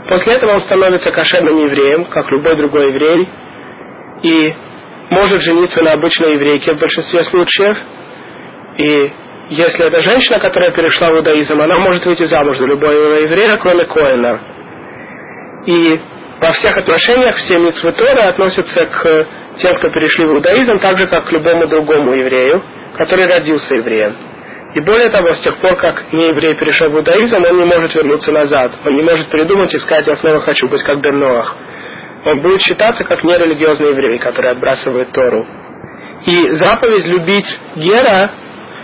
[0.09, 3.29] после этого он становится кошерным евреем, как любой другой еврей,
[4.23, 4.55] и
[5.11, 7.77] может жениться на обычной еврейке в большинстве случаев,
[8.79, 9.13] и
[9.51, 13.85] если это женщина, которая перешла в иудаизм, она может выйти замуж за любого еврея, кроме
[13.85, 14.41] Коина.
[15.67, 16.01] И
[16.41, 19.27] во всех отношениях все митцвы Торы относятся к
[19.59, 22.63] тем, кто перешли в иудаизм, так же, как к любому другому еврею,
[22.97, 24.17] который родился евреем.
[24.75, 27.95] И более того, с тех пор, как не еврей перешел в иудаизм, он не может
[27.95, 28.73] вернуться назад.
[28.87, 31.57] Он не может придумать и сказать, я снова хочу быть как Бен Ноах.
[32.25, 35.47] Он будет считаться как нерелигиозный еврей, который отбрасывает Тору.
[36.25, 38.31] И заповедь любить Гера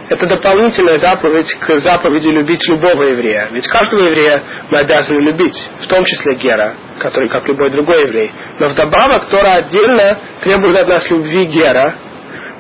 [0.09, 3.49] это дополнительная заповедь к заповеди любить любого еврея.
[3.51, 8.31] Ведь каждого еврея мы обязаны любить, в том числе Гера, который как любой другой еврей.
[8.61, 11.95] Но вдобавок Тора отдельно требует от нас любви Гера,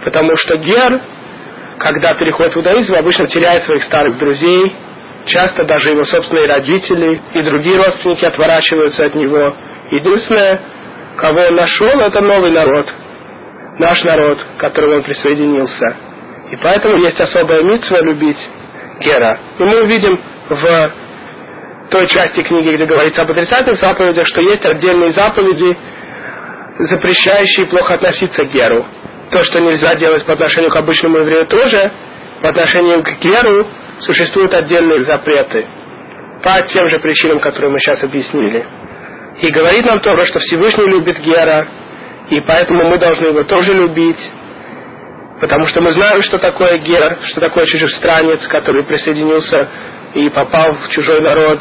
[0.04, 1.00] потому что Гер,
[1.78, 4.74] когда переходит в иудаизм, обычно теряет своих старых друзей,
[5.26, 9.54] часто даже его собственные родители и другие родственники отворачиваются от него.
[9.92, 10.60] Единственное,
[11.16, 12.92] кого он нашел, это новый народ,
[13.78, 15.96] наш народ, к которому он присоединился.
[16.50, 18.38] И поэтому есть особая митцва любить
[19.00, 19.38] Гера.
[19.58, 20.18] И мы увидим
[20.48, 20.90] в
[21.90, 25.76] той части книги, где говорится об отрицательных заповедях, что есть отдельные заповеди,
[26.78, 28.84] запрещающие плохо относиться к Геру.
[29.30, 31.90] То, что нельзя делать по отношению к обычному еврею тоже,
[32.42, 33.66] по отношению к Геру
[34.00, 35.66] существуют отдельные запреты.
[36.42, 38.64] По тем же причинам, которые мы сейчас объяснили.
[39.40, 41.66] И говорит нам то, что Всевышний любит Гера,
[42.30, 44.18] и поэтому мы должны его тоже любить.
[45.40, 49.68] Потому что мы знаем, что такое гер, что такое чужестранец, который присоединился
[50.14, 51.60] и попал в чужой народ.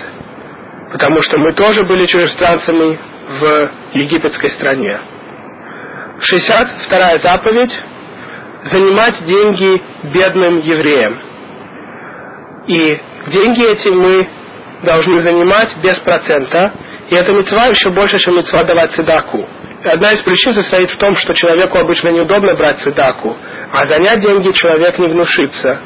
[0.93, 2.97] Потому что мы тоже были чужестранцами
[3.39, 4.97] в египетской стране.
[6.21, 7.77] 62 заповедь–
[8.71, 11.19] занимать деньги бедным евреям.
[12.67, 14.27] И деньги эти мы
[14.83, 16.71] должны занимать без процента.
[17.09, 19.45] И эта мецва еще больше, чем мецва давать цедаку.
[19.83, 23.35] Одна из причин состоит в том, что человеку обычно неудобно брать цедаку–
[23.71, 25.79] а занять деньги человек не внушится.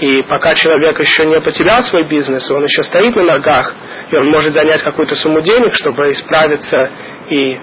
[0.00, 3.74] И пока человек еще не потерял свой бизнес, он еще стоит на ногах,
[4.10, 6.90] и он может занять какую-то сумму денег, чтобы исправиться
[7.30, 7.58] и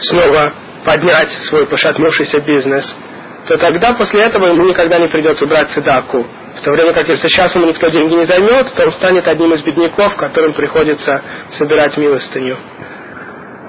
[0.00, 0.52] снова
[0.84, 2.84] поднять свой пошатнувшийся бизнес,
[3.48, 6.26] то тогда после этого ему никогда не придется брать цедаку.
[6.56, 9.52] В то время как если сейчас ему никто деньги не займет, то он станет одним
[9.52, 11.22] из бедняков, которым приходится
[11.58, 12.56] собирать милостыню.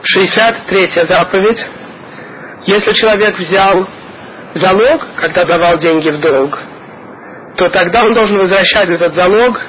[0.04, 1.66] 63 заповедь.
[2.66, 3.88] Если человек взял
[4.58, 6.60] залог, когда давал деньги в долг,
[7.58, 9.60] то тогда он должен возвращать этот залог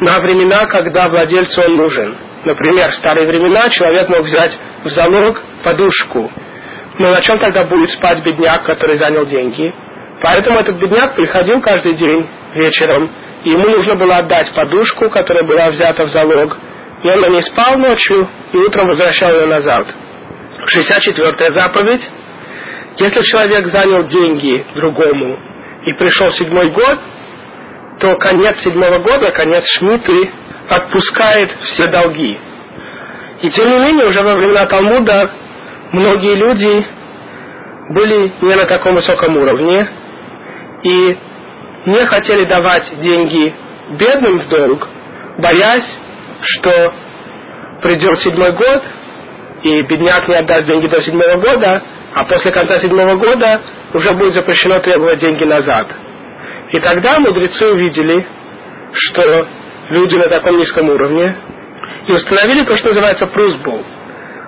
[0.00, 2.14] на времена, когда владельцу он нужен.
[2.44, 4.52] Например, в старые времена человек мог взять
[4.84, 6.30] в залог подушку.
[6.98, 9.72] Но на чем тогда будет спать бедняк, который занял деньги?
[10.20, 13.10] Поэтому этот бедняк приходил каждый день вечером
[13.44, 16.56] и ему нужно было отдать подушку, которая была взята в залог,
[17.02, 19.86] и он на ней спал ночью, и утром возвращал ее назад.
[20.76, 22.08] 64-я заповедь.
[22.98, 25.38] Если человек занял деньги другому
[25.86, 26.98] и пришел седьмой год,
[28.00, 30.30] то конец седьмого года, конец Шмиты,
[30.68, 32.38] отпускает все долги.
[33.42, 35.30] И тем не менее, уже во времена Талмуда
[35.92, 36.86] многие люди
[37.90, 39.88] были не на таком высоком уровне
[40.82, 41.16] и
[41.86, 43.52] не хотели давать деньги
[43.98, 44.88] бедным в долг,
[45.38, 45.86] боясь,
[46.42, 46.92] что
[47.82, 48.82] придет седьмой год,
[49.62, 51.82] и бедняк не отдаст деньги до седьмого года,
[52.14, 53.60] а после конца седьмого года
[53.94, 55.88] уже будет запрещено требовать деньги назад.
[56.72, 58.26] И тогда мудрецы увидели,
[58.94, 59.46] что
[59.90, 61.34] люди на таком низком уровне,
[62.06, 63.84] и установили то, что называется прусбол.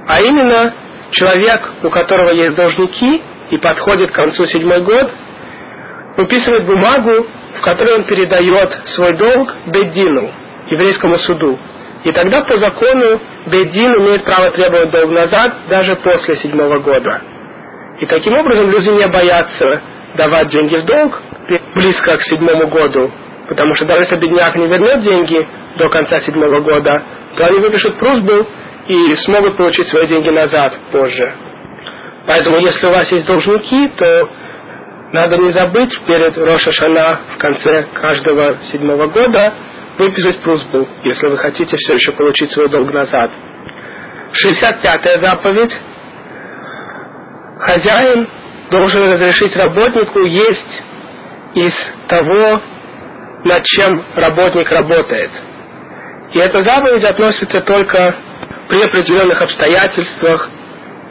[0.09, 0.75] А именно,
[1.13, 5.11] человек, у которого есть должники, и подходит к концу седьмой год,
[6.17, 7.27] выписывает бумагу,
[7.59, 10.31] в которой он передает свой долг Беддину,
[10.71, 11.59] еврейскому суду.
[12.05, 17.21] И тогда по закону Беддин имеет право требовать долг назад даже после седьмого года.
[18.01, 19.83] И таким образом люди не боятся
[20.17, 21.21] давать деньги в долг
[21.75, 23.11] близко к седьмому году,
[23.49, 25.47] потому что даже если бедняк не вернет деньги
[25.77, 27.03] до конца седьмого года,
[27.37, 28.47] то они выпишут просьбу
[28.89, 31.33] и смогут получить свои деньги назад позже.
[32.27, 34.29] Поэтому, если у вас есть должники, то
[35.13, 39.53] надо не забыть перед Роша Шана в конце каждого седьмого года
[39.99, 43.31] выписать просьбу, если вы хотите все еще получить свой долг назад.
[44.45, 45.73] 65-я заповедь.
[47.59, 48.29] Хозяин
[48.71, 50.83] должен разрешить работнику есть
[51.55, 51.73] из
[52.09, 52.61] того,
[53.45, 55.31] над чем работник работает.
[56.33, 58.15] И эта заповедь относится только
[58.69, 60.51] при определенных обстоятельствах,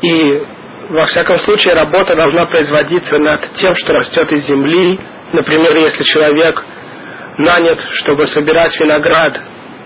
[0.02, 0.44] и
[0.90, 4.99] во всяком случае работа должна производиться над тем, что растет из земли.
[5.32, 6.61] Например, если человек
[7.38, 9.40] нанят, чтобы собирать виноград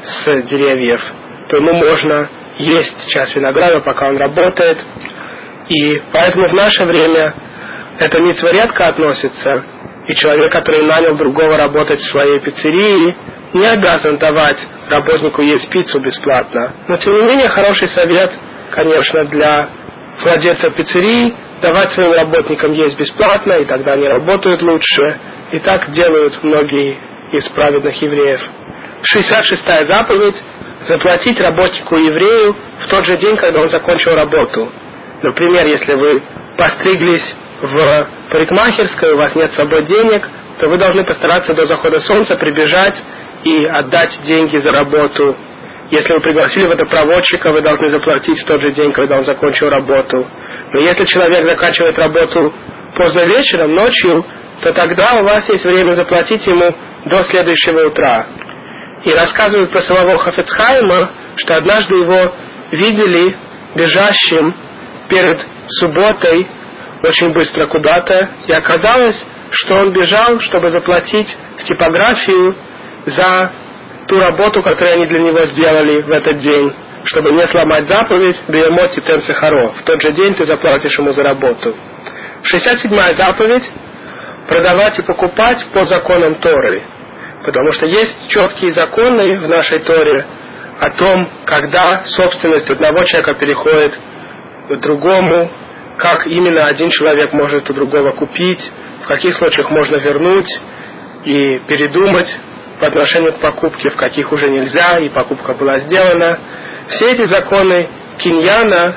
[0.03, 1.01] с деревьев,
[1.49, 4.79] то ему можно есть часть винограда, пока он работает.
[5.69, 7.33] И поэтому в наше время
[7.99, 9.63] это митцва редко относится,
[10.07, 13.15] и человек, который нанял другого работать в своей пиццерии,
[13.53, 14.57] не обязан давать
[14.89, 16.73] работнику есть пиццу бесплатно.
[16.87, 18.31] Но тем не менее хороший совет,
[18.71, 19.67] конечно, для
[20.23, 25.19] владельца пиццерии давать своим работникам есть бесплатно, и тогда они работают лучше.
[25.51, 26.97] И так делают многие
[27.33, 28.41] из праведных евреев.
[29.15, 30.35] 66-я заповедь–
[30.87, 34.71] заплатить работнику еврею в тот же день, когда он закончил работу.
[35.23, 36.21] Например, если вы
[36.57, 40.27] постриглись в парикмахерской, у вас нет с собой денег,
[40.59, 42.95] то вы должны постараться до захода солнца прибежать
[43.43, 45.35] и отдать деньги за работу.
[45.89, 50.27] Если вы пригласили водопроводчика, вы должны заплатить в тот же день, когда он закончил работу.
[50.73, 52.53] Но если человек заканчивает работу
[52.95, 54.25] поздно вечером, ночью,
[54.61, 56.73] то тогда у вас есть время заплатить ему
[57.05, 58.25] до следующего утра.
[59.05, 62.33] И рассказывают про самого Хафецхайма, что однажды его
[62.71, 63.35] видели
[63.75, 64.53] бежащим
[65.09, 65.39] перед
[65.79, 66.47] субботой
[67.03, 69.17] очень быстро куда-то, и оказалось,
[69.51, 72.55] что он бежал, чтобы заплатить в типографию
[73.05, 73.51] за
[74.07, 76.73] ту работу, которую они для него сделали в этот день,
[77.05, 79.73] чтобы не сломать заповедь Беемоти Тенцехаро.
[79.79, 81.75] В тот же день ты заплатишь ему за работу.
[82.43, 83.63] 67-я заповедь–
[84.47, 86.81] продавать и покупать по законам Торы.
[87.45, 90.25] Потому что есть четкие законы в нашей Торе
[90.79, 93.97] о том, когда собственность одного человека переходит
[94.75, 95.49] другому,
[95.97, 98.59] как именно один человек может у другого купить,
[99.03, 100.49] в каких случаях можно вернуть
[101.23, 102.27] и передумать
[102.79, 106.39] по отношению к покупке, в каких уже нельзя, и покупка была сделана.
[106.89, 107.87] Все эти законы
[108.17, 108.95] киньяна,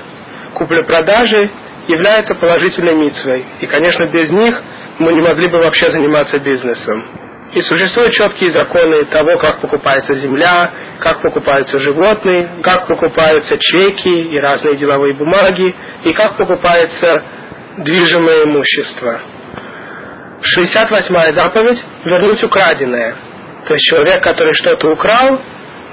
[0.54, 1.50] купли-продажи,
[1.88, 3.44] являются положительной митцвой.
[3.60, 4.62] И, конечно, без них
[4.98, 7.19] мы не могли бы вообще заниматься бизнесом.
[7.52, 10.70] И существуют четкие законы того, как покупается земля,
[11.00, 15.74] как покупаются животные, как покупаются чеки и разные деловые бумаги,
[16.04, 17.22] и как покупается
[17.78, 19.20] движимое имущество.
[20.42, 23.14] 68 заповедь– вернуть украденное.
[23.66, 25.40] То есть человек, который что-то украл,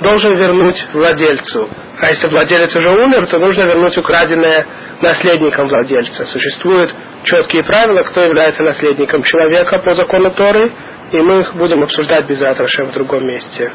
[0.02, 1.70] должен вернуть владельцу.
[2.00, 4.66] А если владелец уже умер, то нужно вернуть украденное
[5.02, 6.26] наследникам владельца.
[6.26, 6.94] Существуют
[7.24, 10.72] четкие правила, кто является наследником человека по закону Торы,
[11.12, 13.72] и мы их будем обсуждать без Атраша в другом месте.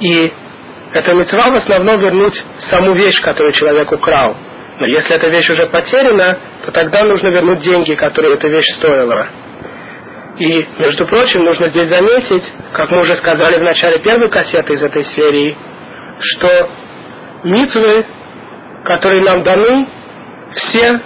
[0.00, 0.32] И
[0.92, 4.36] это мецва в основном вернуть саму вещь, которую человек украл.
[4.78, 9.26] Но если эта вещь уже потеряна, то тогда нужно вернуть деньги, которые эта вещь стоила.
[10.38, 14.82] И, между прочим, нужно здесь заметить, как мы уже сказали в начале первой кассеты из
[14.82, 15.56] этой серии,
[16.20, 16.68] что
[17.44, 18.04] митвы,
[18.84, 19.86] которые нам даны,
[20.54, 21.00] все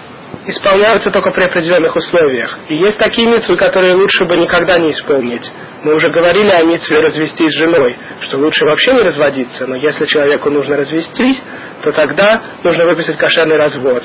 [0.47, 2.59] исполняются только при определенных условиях.
[2.69, 5.51] И есть такие митвы, которые лучше бы никогда не исполнить.
[5.83, 10.07] Мы уже говорили о митве развестись с женой, что лучше вообще не разводиться, но если
[10.07, 11.43] человеку нужно развестись,
[11.83, 14.03] то тогда нужно выписать кошерный развод.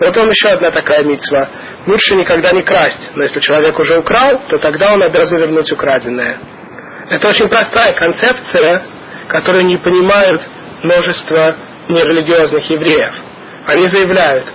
[0.00, 1.48] Вот вам еще одна такая митцва.
[1.86, 6.38] Лучше никогда не красть, но если человек уже украл, то тогда он обязан вернуть украденное.
[7.10, 8.82] Это очень простая концепция,
[9.28, 10.40] которую не понимают
[10.82, 11.56] множество
[11.88, 13.12] нерелигиозных евреев.
[13.66, 14.46] Они заявляют,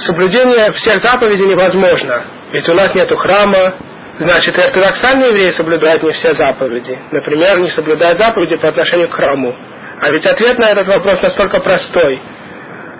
[0.00, 2.22] соблюдение всех заповедей невозможно,
[2.52, 3.74] ведь у нас нет храма,
[4.18, 6.98] значит и ортодоксальные евреи соблюдают не все заповеди.
[7.10, 9.54] Например, не соблюдают заповеди по отношению к храму.
[10.00, 12.20] А ведь ответ на этот вопрос настолько простой.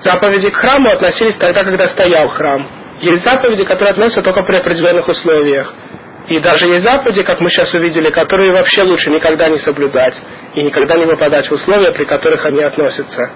[0.02, 2.66] Заповеди к храму относились тогда, когда стоял храм.
[3.00, 5.72] Есть заповеди, которые относятся только при определенных условиях.
[6.28, 10.14] И даже есть заповеди, как мы сейчас увидели, которые вообще лучше никогда не соблюдать
[10.54, 13.30] и никогда не выпадать в условия, при которых они относятся.